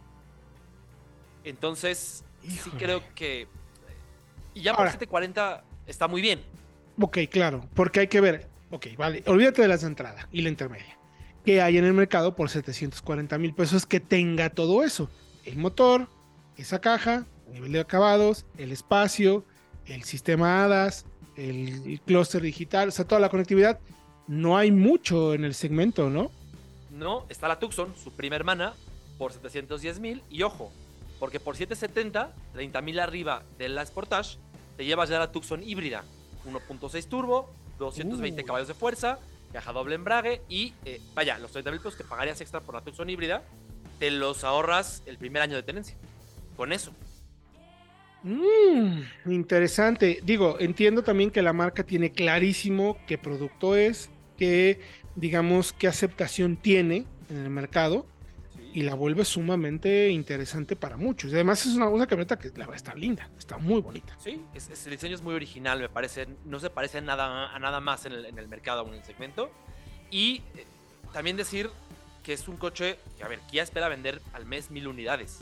Entonces, 1.44 2.24
sí 2.42 2.70
creo 2.78 3.02
que... 3.14 3.46
Y 4.54 4.62
ya 4.62 4.72
por 4.72 4.80
Ahora. 4.80 4.92
740 4.92 5.62
está 5.86 6.08
muy 6.08 6.22
bien. 6.22 6.42
ok, 6.98 7.18
claro, 7.30 7.68
porque 7.74 8.00
hay 8.00 8.08
que 8.08 8.22
ver, 8.22 8.48
ok, 8.70 8.86
vale, 8.96 9.22
olvídate 9.26 9.60
de 9.60 9.68
las 9.68 9.82
de 9.82 9.88
entrada 9.88 10.26
y 10.32 10.40
la 10.40 10.48
intermedia. 10.48 10.98
¿Qué 11.44 11.60
hay 11.60 11.76
en 11.76 11.84
el 11.84 11.92
mercado 11.92 12.34
por 12.34 12.48
740 12.48 13.36
mil 13.36 13.54
pesos 13.54 13.84
que 13.84 14.00
tenga 14.00 14.48
todo 14.48 14.82
eso? 14.82 15.10
El 15.44 15.58
motor, 15.58 16.08
esa 16.56 16.80
caja, 16.80 17.26
nivel 17.52 17.72
de 17.72 17.80
acabados, 17.80 18.46
el 18.56 18.72
espacio, 18.72 19.44
el 19.84 20.04
sistema 20.04 20.64
HADAS, 20.64 21.04
el, 21.36 21.82
el 21.86 22.00
clúster 22.00 22.40
digital, 22.40 22.88
o 22.88 22.92
sea, 22.92 23.06
toda 23.06 23.20
la 23.20 23.28
conectividad. 23.28 23.78
No 24.30 24.56
hay 24.56 24.70
mucho 24.70 25.34
en 25.34 25.44
el 25.44 25.54
segmento, 25.54 26.08
¿no? 26.08 26.30
No, 26.90 27.26
está 27.28 27.48
la 27.48 27.58
Tucson, 27.58 27.92
su 27.96 28.12
prima 28.12 28.36
hermana, 28.36 28.74
por 29.18 29.32
710 29.32 29.98
mil. 29.98 30.22
Y 30.30 30.44
ojo, 30.44 30.70
porque 31.18 31.40
por 31.40 31.56
770, 31.56 32.32
30 32.52 32.80
mil 32.80 33.00
arriba 33.00 33.42
de 33.58 33.68
la 33.68 33.84
Sportage, 33.84 34.38
te 34.76 34.84
llevas 34.84 35.08
ya 35.08 35.18
la 35.18 35.32
Tucson 35.32 35.64
híbrida. 35.64 36.04
1.6 36.46 37.08
turbo, 37.08 37.50
220 37.80 38.40
Uh. 38.40 38.46
caballos 38.46 38.68
de 38.68 38.74
fuerza, 38.74 39.18
caja 39.52 39.72
doble 39.72 39.96
embrague 39.96 40.42
y 40.48 40.74
eh, 40.84 41.00
vaya, 41.12 41.36
los 41.38 41.50
30 41.50 41.72
mil 41.72 41.80
pesos 41.80 41.96
que 41.96 42.04
pagarías 42.04 42.40
extra 42.40 42.60
por 42.60 42.76
la 42.76 42.82
Tucson 42.82 43.10
híbrida, 43.10 43.42
te 43.98 44.12
los 44.12 44.44
ahorras 44.44 45.02
el 45.06 45.18
primer 45.18 45.42
año 45.42 45.56
de 45.56 45.64
tenencia. 45.64 45.96
Con 46.56 46.72
eso. 46.72 46.92
Mm, 48.22 49.00
interesante. 49.26 50.20
Digo, 50.22 50.56
entiendo 50.60 51.02
también 51.02 51.32
que 51.32 51.42
la 51.42 51.52
marca 51.52 51.82
tiene 51.82 52.12
clarísimo 52.12 52.96
qué 53.08 53.18
producto 53.18 53.74
es, 53.74 54.08
qué, 54.40 54.80
digamos, 55.16 55.74
qué 55.74 55.86
aceptación 55.86 56.56
tiene 56.56 57.04
en 57.28 57.36
el 57.36 57.50
mercado 57.50 58.06
y 58.72 58.82
la 58.82 58.94
vuelve 58.94 59.24
sumamente 59.26 60.08
interesante 60.10 60.76
para 60.76 60.96
muchos. 60.96 61.30
Y 61.30 61.34
además 61.34 61.66
es 61.66 61.74
una, 61.74 61.88
una 61.88 62.06
camioneta 62.06 62.38
que 62.38 62.48
la 62.48 62.60
verdad 62.66 62.76
está 62.76 62.94
linda, 62.94 63.28
está 63.38 63.58
muy 63.58 63.80
bonita. 63.82 64.16
Sí, 64.18 64.40
es, 64.54 64.70
es- 64.70 64.86
el 64.86 64.92
diseño 64.92 65.14
es 65.14 65.22
muy 65.22 65.34
original, 65.34 65.78
me 65.78 65.88
parece. 65.90 66.26
No 66.46 66.58
se 66.58 66.70
parece 66.70 66.98
a 66.98 67.00
nada, 67.02 67.54
a 67.54 67.58
nada 67.58 67.80
más 67.80 68.06
en 68.06 68.12
el, 68.12 68.24
en 68.24 68.38
el 68.38 68.48
mercado 68.48 68.82
o 68.82 68.88
en 68.88 68.94
el 68.94 69.04
segmento. 69.04 69.50
Y 70.10 70.36
eh, 70.56 70.64
también 71.12 71.36
decir 71.36 71.68
que 72.22 72.32
es 72.32 72.48
un 72.48 72.56
coche 72.56 72.98
que, 73.18 73.24
a 73.24 73.28
ver, 73.28 73.40
Kia 73.50 73.62
espera 73.62 73.88
vender 73.88 74.22
al 74.32 74.46
mes 74.46 74.70
mil 74.70 74.88
unidades. 74.88 75.40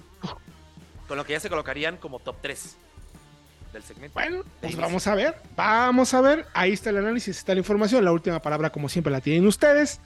Con 1.07 1.16
lo 1.16 1.24
que 1.24 1.32
ya 1.34 1.40
se 1.40 1.49
colocarían 1.49 1.99
como 1.99 2.18
top 2.18 2.36
3 2.42 2.76
del 3.72 3.82
segmento. 3.82 4.14
Bueno, 4.14 4.42
pues 4.60 4.76
vamos 4.76 5.06
a 5.06 5.14
ver, 5.14 5.36
vamos 5.56 6.14
a 6.14 6.20
ver. 6.20 6.46
Ahí 6.54 6.72
está 6.72 6.90
el 6.90 6.98
análisis, 6.98 7.36
está 7.36 7.54
la 7.54 7.60
información. 7.60 8.04
La 8.04 8.12
última 8.12 8.40
palabra, 8.40 8.70
como 8.70 8.88
siempre, 8.88 9.12
la 9.12 9.20
tienen 9.20 9.46
ustedes. 9.46 10.00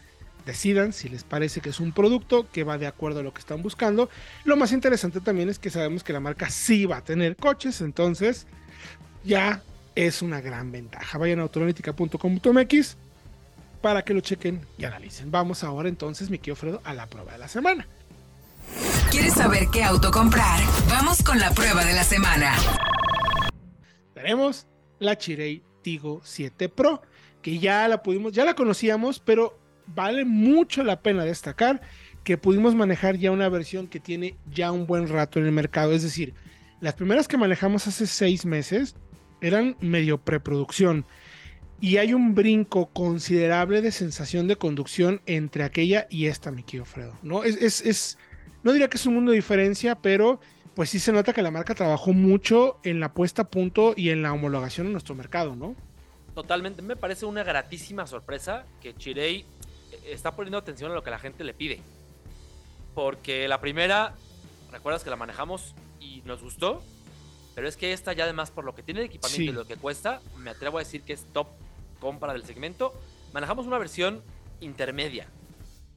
Decidan 0.47 0.93
si 0.93 1.09
les 1.09 1.23
parece 1.23 1.61
que 1.61 1.71
es 1.71 1.79
un 1.79 1.93
producto 1.93 2.49
que 2.51 2.65
va 2.65 2.77
de 2.77 2.87
acuerdo 2.87 3.21
a 3.21 3.23
lo 3.23 3.33
que 3.33 3.41
están 3.41 3.63
buscando. 3.63 4.11
Lo 4.45 4.57
más 4.57 4.73
interesante 4.73 5.21
también 5.21 5.49
es 5.49 5.59
que 5.59 5.71
sabemos 5.71 6.03
que 6.03 6.13
la 6.13 6.21
marca 6.21 6.51
sí 6.51 6.85
va 6.85 6.97
a 6.99 7.05
tener 7.05 7.37
coches, 7.37 7.81
entonces 7.81 8.47
ya 9.23 9.63
es 9.95 10.21
una 10.21 10.41
gran 10.41 10.73
ventaja. 10.73 11.17
Vayan 11.19 11.39
a 11.39 11.43
autoanalítica.com.mx 11.43 12.97
para 13.81 14.03
que 14.03 14.15
lo 14.15 14.21
chequen 14.21 14.67
y 14.79 14.85
analicen. 14.85 15.31
Vamos 15.31 15.63
ahora 15.63 15.89
entonces, 15.89 16.31
mi 16.31 16.39
querido 16.39 16.57
Fredo, 16.57 16.81
a 16.85 16.95
la 16.95 17.07
prueba 17.07 17.33
de 17.33 17.39
la 17.39 17.49
semana. 17.49 17.87
¿Quieres 19.11 19.35
saber 19.35 19.69
qué 19.71 19.85
auto 19.85 20.11
comprar? 20.11 20.61
Vamos 20.89 21.23
con 21.23 21.39
la 21.39 21.51
prueba 21.51 21.85
de 21.85 21.93
la 21.93 22.05
semana. 22.05 22.57
Tenemos 24.23 24.67
la 24.99 25.17
Chirei 25.19 25.63
Tigo 25.83 26.21
7 26.25 26.69
Pro, 26.69 27.03
que 27.43 27.59
ya 27.59 27.89
la 27.89 28.03
pudimos, 28.03 28.33
ya 28.33 28.45
la 28.45 28.55
conocíamos, 28.55 29.19
pero 29.19 29.59
vale 29.87 30.25
mucho 30.25 30.85
la 30.85 31.01
pena 31.03 31.25
destacar 31.25 31.81
que 32.23 32.39
pudimos 32.39 32.75
manejar 32.77 33.17
ya 33.17 33.33
una 33.33 33.49
versión 33.49 33.89
que 33.89 33.99
tiene 33.99 34.37
ya 34.49 34.71
un 34.71 34.87
buen 34.87 35.09
rato 35.09 35.41
en 35.41 35.47
el 35.47 35.53
mercado. 35.53 35.93
Es 35.93 36.03
decir, 36.05 36.35
las 36.81 36.95
primeras 36.95 37.27
que 37.27 37.37
manejamos 37.37 37.89
hace 37.89 38.07
seis 38.07 38.47
meses 38.47 38.95
eran 39.41 39.77
medio 39.81 40.19
preproducción. 40.19 41.05
Y 41.81 41.97
hay 41.97 42.15
un 42.15 42.37
brinco 42.37 42.91
considerable 42.93 43.83
de 43.83 43.91
sensación 43.91 44.47
de 44.47 44.55
conducción 44.55 45.21
entre 45.27 45.65
aquella 45.65 46.07
y 46.11 46.27
esta, 46.27 46.53
mi 46.53 46.63
querido 46.63 46.85
Fredo. 46.85 47.19
¿no? 47.25 47.43
Es, 47.43 47.57
es, 47.57 47.81
es- 47.85 48.19
no 48.63 48.71
diría 48.73 48.89
que 48.89 48.99
es 48.99 49.07
un 49.07 49.15
mundo 49.15 49.33
de 49.33 49.37
diferencia, 49.39 49.97
pero 49.97 50.39
pues 50.75 50.91
sí 50.91 50.99
se 50.99 51.13
nota 51.13 51.33
que 51.33 51.43
la 51.43 51.51
marca 51.51 51.75
trabajó 51.75 52.13
mucho 52.13 52.79
en 52.83 53.01
la 53.01 53.13
puesta 53.13 53.43
a 53.43 53.49
punto 53.51 53.95
y 53.97 54.11
en 54.11 54.23
la 54.23 54.33
homologación 54.33 54.87
en 54.87 54.93
nuestro 54.93 55.15
mercado, 55.15 55.55
¿no? 55.55 55.75
Totalmente. 56.35 56.81
Me 56.83 56.97
parece 56.97 57.27
una 57.27 57.43
gratísima 57.43 58.07
sorpresa 58.07 58.65
que 58.81 58.95
Chirei 58.95 59.41
eh, 59.41 59.45
está 60.07 60.35
poniendo 60.35 60.59
atención 60.59 60.91
a 60.91 60.95
lo 60.95 61.03
que 61.03 61.11
la 61.11 61.19
gente 61.19 61.45
le 61.45 61.53
pide. 61.55 61.81
Porque 62.95 63.49
la 63.49 63.61
primera, 63.61 64.15
recuerdas 64.71 65.05
que 65.05 65.11
la 65.11 65.17
manejamos 65.17 65.75
y 66.01 66.23
nos 66.25 66.43
gustó. 66.43 66.83
Pero 67.55 67.69
es 67.69 67.77
que 67.77 67.93
esta 67.93 68.15
ya 68.15 68.25
además 68.25 68.51
por 68.51 68.65
lo 68.65 68.75
que 68.75 68.83
tiene 68.83 69.01
de 69.01 69.07
equipamiento 69.07 69.43
Sí. 69.43 69.49
y 69.51 69.53
lo 69.53 69.67
que 69.67 69.77
cuesta, 69.77 70.23
me 70.39 70.51
atrevo 70.51 70.79
a 70.79 70.81
decir 70.81 71.03
que 71.03 71.13
es 71.13 71.27
top 71.35 71.49
compra 72.01 72.33
del 72.33 72.45
segmento. 72.45 72.95
Manejamos 73.35 73.67
una 73.67 73.77
versión 73.79 74.23
intermedia. 74.61 75.29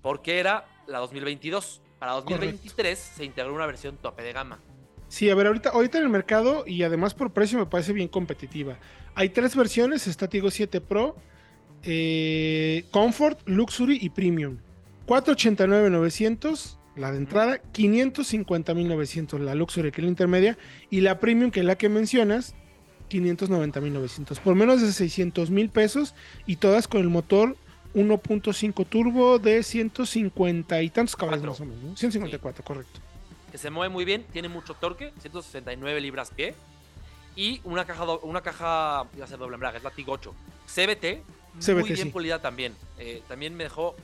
Porque 0.01 0.39
era 0.39 0.65
la 0.85 0.99
2022. 0.99 1.81
Para 2.05 2.17
2023 2.17 2.99
se 2.99 3.25
integró 3.25 3.51
una 3.51 3.65
versión 3.65 3.97
tope 3.97 4.21
de 4.21 4.31
gama. 4.31 4.59
Sí, 5.07 5.27
a 5.27 5.33
ver, 5.33 5.47
ahorita, 5.47 5.69
ahorita 5.69 5.97
en 5.97 6.03
el 6.03 6.11
mercado 6.11 6.63
y 6.67 6.83
además 6.83 7.15
por 7.15 7.33
precio 7.33 7.57
me 7.57 7.65
parece 7.65 7.93
bien 7.93 8.09
competitiva. 8.09 8.77
Hay 9.15 9.29
tres 9.29 9.55
versiones, 9.55 10.05
está 10.05 10.27
Tigo 10.27 10.51
7 10.51 10.81
Pro, 10.81 11.15
eh, 11.81 12.85
Comfort, 12.91 13.39
Luxury 13.47 13.97
y 13.99 14.11
Premium. 14.11 14.59
489.900 15.07 16.77
la 16.95 17.11
de 17.11 17.17
entrada, 17.17 17.59
550.900 17.73 19.39
la 19.39 19.55
Luxury 19.55 19.91
que 19.91 20.01
es 20.01 20.05
la 20.05 20.11
intermedia 20.11 20.59
y 20.91 21.01
la 21.01 21.19
Premium 21.19 21.49
que 21.49 21.61
es 21.61 21.65
la 21.65 21.75
que 21.75 21.89
mencionas, 21.89 22.53
590.900. 23.09 24.39
Por 24.41 24.53
menos 24.53 24.79
de 24.79 24.91
600 24.91 25.49
mil 25.49 25.69
pesos 25.69 26.13
y 26.45 26.57
todas 26.57 26.87
con 26.87 27.01
el 27.01 27.09
motor 27.09 27.57
1.5 27.95 28.85
turbo 28.87 29.39
de 29.39 29.63
150 29.63 30.81
y 30.81 30.89
tantos 30.89 31.15
caballos 31.15 31.45
más 31.45 31.59
o 31.61 31.65
menos, 31.65 31.83
¿no? 31.83 31.95
154, 31.95 32.63
correcto. 32.63 32.99
que 33.51 33.57
se 33.57 33.69
mueve 33.69 33.91
muy 33.91 34.03
bien, 34.03 34.25
tiene 34.33 34.49
mucho 34.49 34.73
torque, 34.73 35.13
169 35.21 36.01
libras 36.01 36.29
pie 36.29 36.55
y 37.35 37.61
una 37.63 37.85
caja, 37.85 38.03
una 38.21 38.41
caja, 38.41 39.05
iba 39.15 39.25
a 39.25 39.27
ser 39.27 39.39
doble 39.39 39.55
embrague, 39.55 39.77
es 39.77 39.83
la 39.83 39.91
TIG 39.91 40.09
8. 40.09 40.33
CBT, 40.67 41.73
muy 41.73 41.83
bien 41.83 41.97
sí. 41.97 42.05
pulida 42.05 42.41
también. 42.41 42.75
Eh, 42.97 43.21
también 43.27 43.55
me 43.55 43.63
dejó 43.63 43.95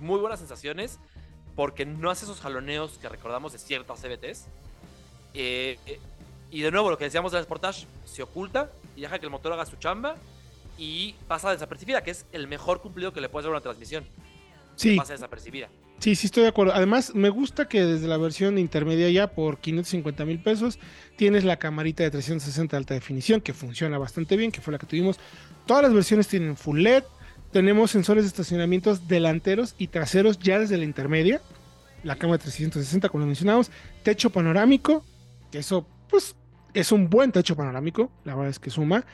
muy 0.00 0.20
buenas 0.20 0.38
sensaciones 0.38 0.98
porque 1.54 1.84
no 1.84 2.10
hace 2.10 2.24
esos 2.24 2.40
jaloneos 2.40 2.98
que 2.98 3.08
recordamos 3.08 3.52
de 3.52 3.58
ciertas 3.58 4.00
CBTs. 4.00 4.46
Eh, 5.34 5.78
eh, 5.86 5.98
y 6.50 6.62
de 6.62 6.70
nuevo, 6.70 6.90
lo 6.90 6.96
que 6.96 7.04
decíamos 7.04 7.32
de 7.32 7.38
la 7.38 7.44
Sportage, 7.44 7.86
se 8.04 8.22
oculta 8.22 8.70
y 8.96 9.02
deja 9.02 9.18
que 9.18 9.26
el 9.26 9.30
motor 9.30 9.52
haga 9.52 9.66
su 9.66 9.76
chamba 9.76 10.16
y 10.78 11.14
pasa 11.26 11.50
desapercibida, 11.50 12.02
que 12.02 12.12
es 12.12 12.26
el 12.32 12.46
mejor 12.46 12.80
cumplido 12.80 13.12
que 13.12 13.20
le 13.20 13.28
puedes 13.28 13.44
dar 13.44 13.52
a 13.52 13.56
una 13.56 13.62
transmisión. 13.62 14.04
Sí, 14.76 14.96
Pasa 14.96 15.14
desapercibida. 15.14 15.68
Sí, 15.98 16.14
sí 16.14 16.26
estoy 16.26 16.44
de 16.44 16.50
acuerdo. 16.50 16.72
Además, 16.72 17.12
me 17.16 17.28
gusta 17.28 17.66
que 17.66 17.84
desde 17.84 18.06
la 18.06 18.16
versión 18.16 18.56
intermedia 18.58 19.10
ya 19.10 19.26
por 19.26 19.58
550 19.58 20.24
mil 20.24 20.40
pesos 20.40 20.78
tienes 21.16 21.42
la 21.42 21.58
camarita 21.58 22.04
de 22.04 22.12
360 22.12 22.76
de 22.76 22.78
alta 22.78 22.94
definición 22.94 23.40
que 23.40 23.52
funciona 23.52 23.98
bastante 23.98 24.36
bien, 24.36 24.52
que 24.52 24.60
fue 24.60 24.72
la 24.72 24.78
que 24.78 24.86
tuvimos. 24.86 25.18
Todas 25.66 25.82
las 25.82 25.92
versiones 25.92 26.28
tienen 26.28 26.56
full 26.56 26.80
LED. 26.80 27.02
Tenemos 27.50 27.90
sensores 27.90 28.22
de 28.22 28.28
estacionamientos 28.28 29.08
delanteros 29.08 29.74
y 29.78 29.88
traseros 29.88 30.38
ya 30.38 30.60
desde 30.60 30.76
la 30.76 30.84
intermedia. 30.84 31.40
La 32.04 32.14
cámara 32.14 32.38
de 32.38 32.44
360, 32.44 33.08
como 33.08 33.22
lo 33.22 33.26
mencionamos. 33.26 33.72
Techo 34.04 34.30
panorámico, 34.30 35.04
que 35.50 35.58
eso, 35.58 35.88
pues, 36.08 36.36
es 36.74 36.92
un 36.92 37.10
buen 37.10 37.32
techo 37.32 37.56
panorámico. 37.56 38.10
La 38.24 38.34
verdad 38.34 38.50
es 38.50 38.58
que 38.58 38.70
suma. 38.70 39.04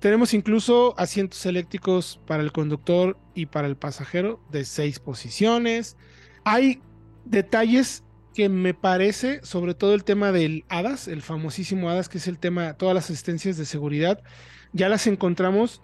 Tenemos 0.00 0.34
incluso 0.34 0.94
asientos 0.98 1.46
eléctricos 1.46 2.20
para 2.26 2.42
el 2.42 2.52
conductor 2.52 3.16
y 3.34 3.46
para 3.46 3.68
el 3.68 3.76
pasajero 3.76 4.40
de 4.50 4.64
seis 4.64 4.98
posiciones. 4.98 5.96
Hay 6.44 6.80
detalles 7.24 8.02
que 8.34 8.48
me 8.48 8.74
parece, 8.74 9.40
sobre 9.44 9.74
todo 9.74 9.94
el 9.94 10.04
tema 10.04 10.32
del 10.32 10.64
HADAS, 10.68 11.08
el 11.08 11.22
famosísimo 11.22 11.88
HADAS, 11.90 12.08
que 12.08 12.18
es 12.18 12.26
el 12.26 12.38
tema, 12.38 12.74
todas 12.74 12.94
las 12.94 13.04
asistencias 13.04 13.56
de 13.56 13.66
seguridad, 13.66 14.22
ya 14.72 14.88
las 14.88 15.06
encontramos 15.06 15.82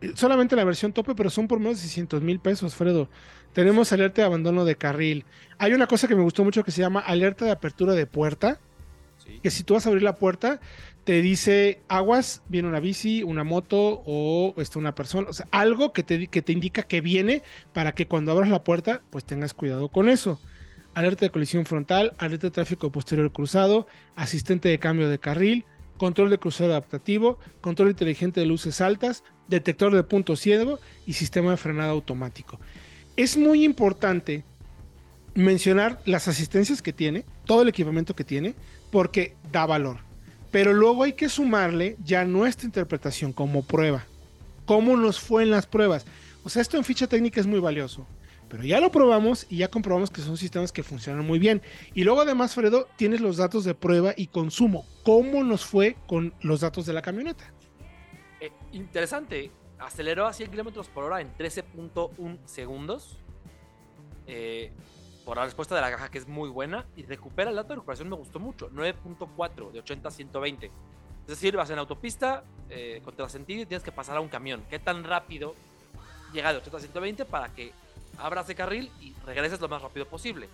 eh, 0.00 0.12
solamente 0.14 0.54
en 0.54 0.58
la 0.58 0.64
versión 0.64 0.92
tope, 0.92 1.14
pero 1.14 1.30
son 1.30 1.48
por 1.48 1.58
menos 1.58 1.76
de 1.76 1.82
600 1.82 2.22
mil 2.22 2.38
pesos, 2.38 2.74
Fredo. 2.74 3.08
Tenemos 3.52 3.92
alerta 3.92 4.22
de 4.22 4.26
abandono 4.26 4.64
de 4.64 4.76
carril. 4.76 5.24
Hay 5.58 5.72
una 5.72 5.86
cosa 5.86 6.06
que 6.06 6.14
me 6.14 6.22
gustó 6.22 6.44
mucho 6.44 6.62
que 6.62 6.70
se 6.70 6.82
llama 6.82 7.00
alerta 7.00 7.46
de 7.46 7.52
apertura 7.52 7.94
de 7.94 8.06
puerta, 8.06 8.60
Que 9.42 9.50
si 9.50 9.62
tú 9.62 9.74
vas 9.74 9.86
a 9.86 9.88
abrir 9.88 10.02
la 10.02 10.16
puerta, 10.16 10.60
te 11.04 11.22
dice 11.22 11.82
aguas, 11.86 12.42
viene 12.48 12.68
una 12.68 12.80
bici, 12.80 13.22
una 13.22 13.44
moto 13.44 14.02
o 14.06 14.54
está 14.56 14.80
una 14.80 14.94
persona, 14.96 15.30
o 15.30 15.32
sea, 15.32 15.46
algo 15.52 15.92
que 15.92 16.02
te, 16.02 16.26
que 16.26 16.42
te 16.42 16.52
indica 16.52 16.82
que 16.82 17.00
viene 17.00 17.42
para 17.72 17.92
que 17.92 18.08
cuando 18.08 18.32
abras 18.32 18.48
la 18.48 18.64
puerta, 18.64 19.02
pues 19.10 19.24
tengas 19.24 19.54
cuidado 19.54 19.88
con 19.88 20.08
eso. 20.08 20.40
Alerta 20.94 21.24
de 21.24 21.30
colisión 21.30 21.64
frontal, 21.64 22.14
alerta 22.18 22.48
de 22.48 22.50
tráfico 22.50 22.90
posterior 22.90 23.30
cruzado, 23.30 23.86
asistente 24.16 24.68
de 24.68 24.80
cambio 24.80 25.08
de 25.08 25.20
carril, 25.20 25.64
control 25.96 26.28
de 26.28 26.38
cruzado 26.38 26.70
adaptativo, 26.70 27.38
control 27.60 27.90
inteligente 27.90 28.40
de 28.40 28.46
luces 28.46 28.80
altas, 28.80 29.22
detector 29.46 29.94
de 29.94 30.02
punto 30.02 30.34
ciego 30.34 30.80
y 31.06 31.12
sistema 31.12 31.52
de 31.52 31.56
frenada 31.56 31.90
automático. 31.90 32.58
Es 33.16 33.36
muy 33.36 33.64
importante 33.64 34.44
mencionar 35.36 36.00
las 36.04 36.28
asistencias 36.28 36.82
que 36.82 36.92
tiene, 36.92 37.24
todo 37.44 37.62
el 37.62 37.68
equipamiento 37.68 38.16
que 38.16 38.24
tiene, 38.24 38.54
porque 38.90 39.36
da 39.52 39.66
valor. 39.66 39.98
Pero 40.50 40.72
luego 40.72 41.04
hay 41.04 41.12
que 41.12 41.28
sumarle 41.28 41.96
ya 42.02 42.24
nuestra 42.24 42.66
interpretación 42.66 43.32
como 43.32 43.62
prueba. 43.62 44.04
¿Cómo 44.64 44.96
nos 44.96 45.20
fue 45.20 45.42
en 45.42 45.50
las 45.50 45.66
pruebas? 45.66 46.06
O 46.42 46.48
sea, 46.48 46.62
esto 46.62 46.76
en 46.76 46.84
ficha 46.84 47.06
técnica 47.06 47.40
es 47.40 47.46
muy 47.46 47.60
valioso. 47.60 48.06
Pero 48.48 48.62
ya 48.62 48.80
lo 48.80 48.90
probamos 48.90 49.46
y 49.50 49.58
ya 49.58 49.68
comprobamos 49.68 50.10
que 50.10 50.22
son 50.22 50.36
sistemas 50.36 50.72
que 50.72 50.82
funcionan 50.82 51.26
muy 51.26 51.38
bien. 51.38 51.62
Y 51.94 52.04
luego 52.04 52.20
además, 52.20 52.54
Fredo, 52.54 52.88
tienes 52.96 53.20
los 53.20 53.36
datos 53.36 53.64
de 53.64 53.74
prueba 53.74 54.14
y 54.16 54.28
consumo. 54.28 54.86
¿Cómo 55.02 55.42
nos 55.42 55.64
fue 55.64 55.96
con 56.06 56.32
los 56.40 56.60
datos 56.60 56.86
de 56.86 56.92
la 56.92 57.02
camioneta? 57.02 57.52
Eh, 58.40 58.52
interesante. 58.72 59.50
Aceleró 59.78 60.26
a 60.26 60.32
100 60.32 60.50
kilómetros 60.50 60.88
por 60.88 61.04
hora 61.04 61.20
en 61.20 61.36
13.1 61.36 62.38
segundos. 62.46 63.18
Eh, 64.26 64.72
por 65.26 65.36
la 65.36 65.44
respuesta 65.44 65.74
de 65.74 65.80
la 65.80 65.90
caja, 65.90 66.08
que 66.08 66.18
es 66.18 66.28
muy 66.28 66.48
buena. 66.48 66.86
Y 66.96 67.02
recupera 67.02 67.50
el 67.50 67.56
dato 67.56 67.70
de 67.70 67.74
recuperación, 67.74 68.08
me 68.08 68.14
gustó 68.16 68.38
mucho. 68.38 68.70
9.4 68.70 69.72
de 69.72 69.80
80 69.80 70.08
a 70.08 70.12
120. 70.12 70.66
Es 70.66 71.26
decir, 71.26 71.56
vas 71.56 71.68
en 71.68 71.80
autopista 71.80 72.44
eh, 72.70 73.00
contra 73.04 73.28
sentido 73.28 73.62
y 73.62 73.66
tienes 73.66 73.82
que 73.82 73.90
pasar 73.90 74.16
a 74.16 74.20
un 74.20 74.28
camión. 74.28 74.62
¿Qué 74.70 74.78
tan 74.78 75.02
rápido 75.02 75.56
llega 76.32 76.52
de 76.52 76.58
80 76.58 76.76
a 76.76 76.80
120 76.80 77.24
para 77.24 77.48
que 77.52 77.72
abras 78.18 78.46
de 78.46 78.54
carril 78.54 78.90
y 79.00 79.14
regreses 79.26 79.60
lo 79.60 79.68
más 79.68 79.82
rápido 79.82 80.06
posible? 80.06 80.48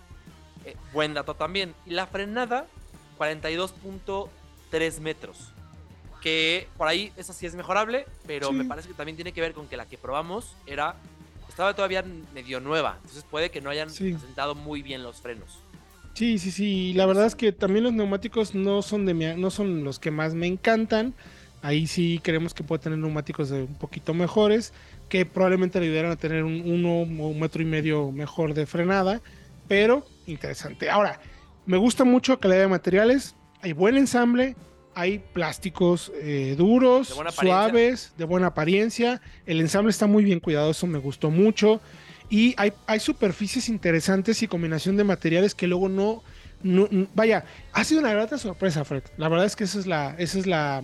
Eh, 0.65 0.75
buen 0.91 1.13
dato 1.13 1.35
también. 1.35 1.75
Y 1.85 1.91
la 1.91 2.07
frenada, 2.07 2.65
42.3 3.19 4.99
metros. 5.01 5.51
Que 6.21 6.67
por 6.77 6.87
ahí 6.87 7.13
esa 7.17 7.33
sí 7.33 7.45
es 7.45 7.53
mejorable, 7.53 8.07
pero 8.25 8.47
Sí. 8.47 8.53
me 8.53 8.65
parece 8.65 8.87
que 8.87 8.93
también 8.95 9.15
tiene 9.17 9.33
que 9.33 9.41
ver 9.41 9.53
con 9.53 9.67
que 9.67 9.77
la 9.77 9.85
que 9.85 9.97
probamos 9.99 10.55
era 10.65 10.95
estaba 11.49 11.75
todavía 11.75 12.03
medio 12.33 12.59
nueva, 12.59 12.95
entonces 12.97 13.25
puede 13.29 13.51
que 13.51 13.61
no 13.61 13.69
hayan 13.69 13.89
Sí. 13.89 14.11
presentado 14.11 14.55
muy 14.55 14.81
bien 14.81 15.03
los 15.03 15.21
frenos. 15.21 15.59
Sí, 16.13 16.37
sí, 16.37 16.51
sí. 16.51 16.93
La 16.93 17.05
verdad 17.07 17.25
es 17.25 17.35
que 17.35 17.51
también 17.51 17.83
los 17.85 17.93
neumáticos 17.93 18.53
no 18.53 18.81
son 18.81 19.05
de 19.05 19.13
mi- 19.13 19.35
no 19.35 19.49
son 19.49 19.83
los 19.83 19.97
que 19.99 20.11
más 20.11 20.33
me 20.35 20.45
encantan. 20.47 21.13
Ahí 21.63 21.87
sí 21.87 22.19
creemos 22.23 22.53
que 22.53 22.63
puede 22.63 22.83
tener 22.83 22.99
neumáticos 22.99 23.49
de 23.49 23.63
un 23.63 23.75
poquito 23.75 24.13
mejores, 24.13 24.73
que 25.09 25.25
probablemente 25.25 25.79
le 25.79 25.85
ayudaran 25.87 26.11
a 26.11 26.15
tener 26.17 26.43
un 26.43 26.61
uno 26.69 26.89
o 27.23 27.27
un 27.29 27.39
metro 27.39 27.61
y 27.61 27.65
medio 27.65 28.11
mejor 28.11 28.53
de 28.53 28.65
frenada, 28.65 29.21
pero 29.67 30.05
interesante. 30.27 30.89
Ahora, 30.89 31.19
me 31.65 31.77
gusta 31.77 32.03
mucho 32.03 32.39
calidad 32.39 32.61
de 32.61 32.67
materiales, 32.67 33.33
hay 33.61 33.73
buen 33.73 33.95
ensamble, 33.97 34.55
hay 34.95 35.19
plásticos 35.33 36.11
eh, 36.21 36.55
duros, 36.57 37.09
De 37.09 37.13
suaves, 37.31 38.13
de 38.17 38.25
buena 38.25 38.47
apariencia. 38.47 39.21
El 39.45 39.59
ensamble 39.61 39.89
está 39.91 40.07
muy 40.07 40.23
bien 40.23 40.39
cuidado, 40.39 40.71
eso 40.71 40.87
me 40.87 40.99
gustó 40.99 41.29
mucho. 41.29 41.81
Y 42.29 42.53
hay, 42.57 42.73
hay 42.87 42.99
superficies 42.99 43.69
interesantes 43.69 44.41
y 44.43 44.47
combinación 44.47 44.97
de 44.97 45.03
materiales 45.03 45.53
que 45.55 45.67
luego 45.67 45.89
no, 45.89 46.23
Vaya, 47.13 47.43
ha 47.73 47.83
sido 47.83 47.99
una 47.99 48.13
grata 48.13 48.37
sorpresa, 48.37 48.85
Fred. 48.85 49.03
La 49.17 49.27
verdad 49.27 49.45
es 49.45 49.55
que 49.57 49.65
esa 49.65 49.79
es 49.79 49.85
la, 49.85 50.15
esa 50.17 50.39
es 50.39 50.47
la, 50.47 50.81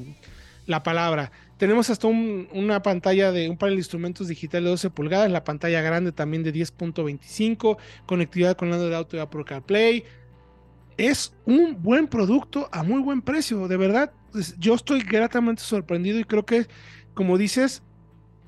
la 0.66 0.84
palabra. 0.84 1.32
Tenemos 1.58 1.90
hasta 1.90 2.08
un- 2.08 2.50
una 2.52 2.82
pantalla 2.82 3.32
de 3.32 3.50
un 3.50 3.58
panel 3.58 3.76
de 3.76 3.80
instrumentos 3.80 4.28
digital 4.28 4.64
de 4.66 4.70
12 4.72 4.90
pulgadas, 4.90 5.32
la 5.32 5.44
pantalla 5.46 5.82
grande 5.82 6.12
también 6.12 6.44
de 6.44 6.54
10.25, 6.54 7.78
conectividad 8.06 8.58
con 8.58 8.72
Android 8.74 8.94
Auto 8.94 9.16
y 9.18 9.20
Apple 9.20 9.44
CarPlay. 9.46 10.04
Es 11.00 11.34
un 11.46 11.82
buen 11.82 12.08
producto 12.08 12.68
a 12.72 12.84
muy 12.84 13.02
buen 13.02 13.22
precio, 13.22 13.68
de 13.68 13.78
verdad. 13.78 14.12
yo 14.60 14.76
estoy 14.76 15.02
gratamente 15.02 15.64
sorprendido 15.64 16.20
y 16.20 16.24
creo 16.24 16.46
que, 16.46 16.68
como 17.14 17.38
dices, 17.38 17.82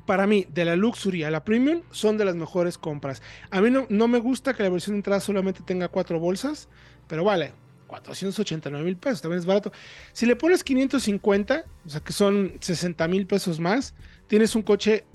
para 0.05 0.27
mí, 0.27 0.45
de 0.53 0.65
la 0.65 0.75
Luxury 0.75 1.23
a 1.23 1.31
la 1.31 1.43
Premium, 1.43 1.81
son 1.91 2.17
de 2.17 2.25
las 2.25 2.35
mejores 2.35 2.77
compras. 2.77 3.21
A 3.49 3.61
mí 3.61 3.69
no, 3.71 3.85
no 3.89 4.07
me 4.07 4.19
gusta 4.19 4.53
que 4.53 4.63
la 4.63 4.69
versión 4.69 4.95
de 4.95 4.99
entrada 4.99 5.19
solamente 5.21 5.61
tenga 5.65 5.87
cuatro 5.87 6.19
bolsas, 6.19 6.67
pero 7.07 7.23
vale, 7.23 7.53
489 7.87 8.85
mil 8.85 8.97
pesos, 8.97 9.21
también 9.21 9.39
es 9.39 9.45
barato. 9.45 9.71
Si 10.13 10.25
le 10.25 10.35
pones 10.35 10.63
550, 10.63 11.65
o 11.85 11.89
sea 11.89 12.01
que 12.01 12.13
son 12.13 12.53
60 12.59 13.07
mil 13.07 13.25
pesos 13.27 13.59
más, 13.59 13.93
tienes 14.27 14.55
un 14.55 14.61
coche 14.63 15.05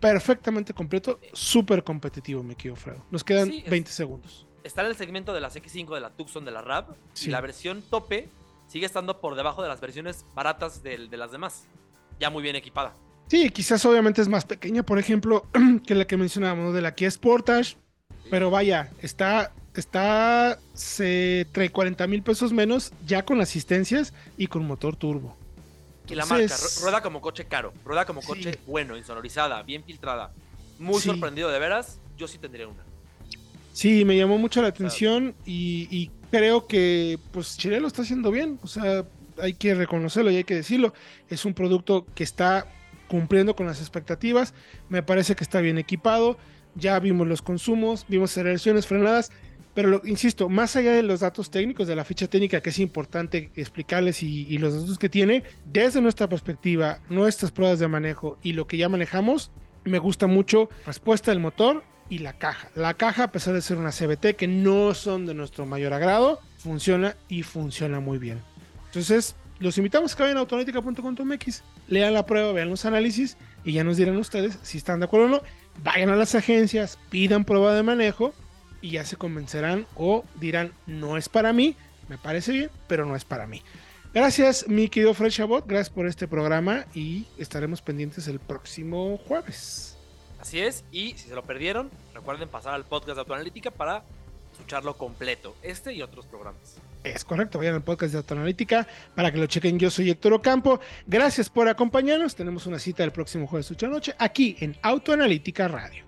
perfectamente 0.00 0.72
completo, 0.72 1.20
súper 1.32 1.82
competitivo, 1.84 2.42
me 2.42 2.54
quiero 2.54 2.76
Fredo. 2.76 3.04
Nos 3.10 3.24
quedan 3.24 3.48
Sí, 3.48 3.62
es- 3.64 3.70
20 3.70 3.90
segundos. 3.90 4.47
Está 4.68 4.82
en 4.82 4.88
el 4.88 4.96
segmento 4.96 5.32
de 5.32 5.40
las 5.40 5.56
X5 5.56 5.94
de 5.94 6.00
la 6.02 6.10
Tucson 6.10 6.44
de 6.44 6.50
la 6.50 6.60
RAV 6.60 6.88
Sí. 7.14 7.28
y 7.28 7.32
la 7.32 7.40
versión 7.40 7.80
tope 7.80 8.28
sigue 8.66 8.84
estando 8.84 9.18
por 9.18 9.34
debajo 9.34 9.62
de 9.62 9.68
las 9.68 9.80
versiones 9.80 10.26
baratas 10.34 10.82
de, 10.82 10.98
las 11.08 11.32
demás. 11.32 11.64
Ya 12.20 12.28
muy 12.28 12.42
bien 12.42 12.54
equipada. 12.54 12.92
Sí, 13.28 13.48
quizás 13.48 13.82
obviamente 13.86 14.20
es 14.20 14.28
más 14.28 14.44
pequeña, 14.44 14.82
por 14.82 14.98
ejemplo, 14.98 15.46
que 15.86 15.94
la 15.94 16.06
que 16.06 16.18
mencionábamos, 16.18 16.74
de 16.74 16.82
la 16.82 16.94
Kia 16.94 17.10
Sportage, 17.10 17.78
pero 18.30 18.50
vaya, 18.50 18.90
está, 19.00 19.52
está, 19.74 20.58
se 20.74 21.46
trae 21.52 21.70
40 21.70 22.06
mil 22.06 22.22
pesos 22.22 22.52
menos 22.52 22.92
ya 23.06 23.24
con 23.24 23.40
asistencias 23.40 24.12
y 24.36 24.48
con 24.48 24.66
motor 24.66 24.96
turbo. 24.96 25.34
Y 26.08 26.14
la 26.14 26.26
marca 26.26 26.42
Entonces- 26.42 26.82
rueda 26.82 27.00
como 27.00 27.22
coche 27.22 27.46
caro, 27.46 27.72
rueda 27.86 28.04
como 28.04 28.20
Sí. 28.20 28.26
coche 28.28 28.58
bueno, 28.66 28.98
insonorizada, 28.98 29.62
bien 29.62 29.82
filtrada. 29.82 30.30
Muy 30.78 31.00
Sí. 31.00 31.08
sorprendido 31.08 31.48
de 31.50 31.58
veras, 31.58 31.98
yo 32.18 32.28
sí 32.28 32.36
tendría 32.36 32.68
una. 32.68 32.84
Sí, 33.78 34.04
me 34.04 34.16
llamó 34.16 34.38
mucho 34.38 34.60
la 34.60 34.66
atención 34.68 35.36
y, 35.46 35.86
y 35.88 36.10
creo 36.32 36.66
que 36.66 37.16
pues 37.30 37.56
Chile 37.56 37.78
lo 37.78 37.86
está 37.86 38.02
haciendo 38.02 38.32
bien. 38.32 38.58
O 38.64 38.66
sea, 38.66 39.04
hay 39.40 39.54
que 39.54 39.72
reconocerlo 39.76 40.32
y 40.32 40.36
hay 40.36 40.42
que 40.42 40.56
decirlo. 40.56 40.92
Es 41.28 41.44
un 41.44 41.54
producto 41.54 42.04
que 42.16 42.24
está 42.24 42.66
cumpliendo 43.06 43.54
con 43.54 43.66
las 43.66 43.78
expectativas. 43.80 44.52
Me 44.88 45.04
parece 45.04 45.36
que 45.36 45.44
está 45.44 45.60
bien 45.60 45.78
equipado. 45.78 46.38
Ya 46.74 46.98
vimos 46.98 47.28
los 47.28 47.40
consumos, 47.40 48.04
vimos 48.08 48.32
aceleraciones 48.32 48.84
frenadas. 48.88 49.30
Pero 49.74 49.90
lo- 49.90 50.02
insisto, 50.04 50.48
más 50.48 50.74
allá 50.74 50.90
de 50.90 51.04
los 51.04 51.20
datos 51.20 51.48
técnicos, 51.52 51.86
de 51.86 51.94
la 51.94 52.04
ficha 52.04 52.26
técnica, 52.26 52.60
que 52.60 52.70
es 52.70 52.80
importante 52.80 53.52
explicarles 53.54 54.24
y, 54.24 54.44
y 54.48 54.58
los 54.58 54.74
datos 54.74 54.98
que 54.98 55.08
tiene, 55.08 55.44
desde 55.64 56.00
nuestra 56.00 56.28
perspectiva, 56.28 56.98
nuestras 57.08 57.52
pruebas 57.52 57.78
de 57.78 57.86
manejo 57.86 58.38
y 58.42 58.54
lo 58.54 58.66
que 58.66 58.76
ya 58.76 58.88
manejamos, 58.88 59.52
me 59.84 60.00
gusta 60.00 60.26
mucho 60.26 60.68
la 60.80 60.86
respuesta 60.86 61.30
del 61.30 61.38
motor 61.38 61.84
y 62.08 62.18
la 62.18 62.32
caja. 62.32 62.70
La 62.74 62.94
caja, 62.94 63.24
a 63.24 63.32
pesar 63.32 63.54
de 63.54 63.62
ser 63.62 63.76
una 63.76 63.90
CBT, 63.90 64.36
que 64.36 64.48
no 64.48 64.94
son 64.94 65.26
de 65.26 65.34
nuestro 65.34 65.66
mayor 65.66 65.92
agrado, 65.92 66.40
funciona 66.58 67.16
y 67.28 67.42
funciona 67.42 68.00
muy 68.00 68.18
bien. 68.18 68.42
Entonces, 68.86 69.36
los 69.58 69.76
invitamos 69.76 70.12
a 70.12 70.16
que 70.16 70.22
vayan 70.22 70.36
a 70.36 70.40
automática.com.mx, 70.40 71.62
lean 71.88 72.14
la 72.14 72.26
prueba, 72.26 72.52
vean 72.52 72.70
los 72.70 72.84
análisis 72.84 73.36
y 73.64 73.72
ya 73.72 73.84
nos 73.84 73.96
dirán 73.96 74.16
ustedes 74.16 74.58
si 74.62 74.78
están 74.78 75.00
de 75.00 75.06
acuerdo 75.06 75.26
o 75.26 75.30
no. 75.30 75.42
Vayan 75.82 76.10
a 76.10 76.16
las 76.16 76.34
agencias, 76.34 76.98
pidan 77.10 77.44
prueba 77.44 77.74
de 77.74 77.82
manejo 77.82 78.32
y 78.80 78.90
ya 78.90 79.04
se 79.04 79.16
convencerán 79.16 79.86
o 79.94 80.24
dirán, 80.36 80.72
no 80.86 81.16
es 81.16 81.28
para 81.28 81.52
mí, 81.52 81.76
me 82.08 82.18
parece 82.18 82.52
bien, 82.52 82.70
pero 82.86 83.04
no 83.04 83.16
es 83.16 83.24
para 83.24 83.46
mí. 83.46 83.62
Gracias, 84.14 84.66
mi 84.68 84.88
querido 84.88 85.12
Fred 85.12 85.30
Chabot, 85.30 85.66
gracias 85.66 85.90
por 85.90 86.06
este 86.06 86.26
programa 86.26 86.86
y 86.94 87.26
estaremos 87.36 87.82
pendientes 87.82 88.26
el 88.26 88.40
próximo 88.40 89.18
jueves. 89.18 89.97
Así 90.40 90.60
es, 90.60 90.84
y 90.92 91.12
si 91.12 91.28
se 91.28 91.34
lo 91.34 91.42
perdieron, 91.42 91.90
recuerden 92.14 92.48
pasar 92.48 92.74
al 92.74 92.84
podcast 92.84 93.16
de 93.16 93.20
Autoanalítica 93.20 93.70
para 93.70 94.04
escucharlo 94.52 94.94
completo, 94.94 95.56
este 95.62 95.92
y 95.92 96.02
otros 96.02 96.26
programas. 96.26 96.76
Es 97.04 97.24
correcto, 97.24 97.58
vayan 97.58 97.74
al 97.74 97.82
podcast 97.82 98.12
de 98.12 98.18
Autoanalítica 98.18 98.86
para 99.14 99.30
que 99.32 99.38
lo 99.38 99.46
chequen. 99.46 99.78
Yo 99.78 99.90
soy 99.90 100.10
Héctor 100.10 100.32
Ocampo. 100.32 100.80
Gracias 101.06 101.48
por 101.48 101.68
acompañarnos. 101.68 102.34
Tenemos 102.34 102.66
una 102.66 102.78
cita 102.78 103.04
el 103.04 103.12
próximo 103.12 103.46
jueves 103.46 103.70
8 103.70 103.86
de 103.86 103.92
noche 103.92 104.14
aquí 104.18 104.56
en 104.60 104.76
Autoanalítica 104.82 105.68
Radio. 105.68 106.07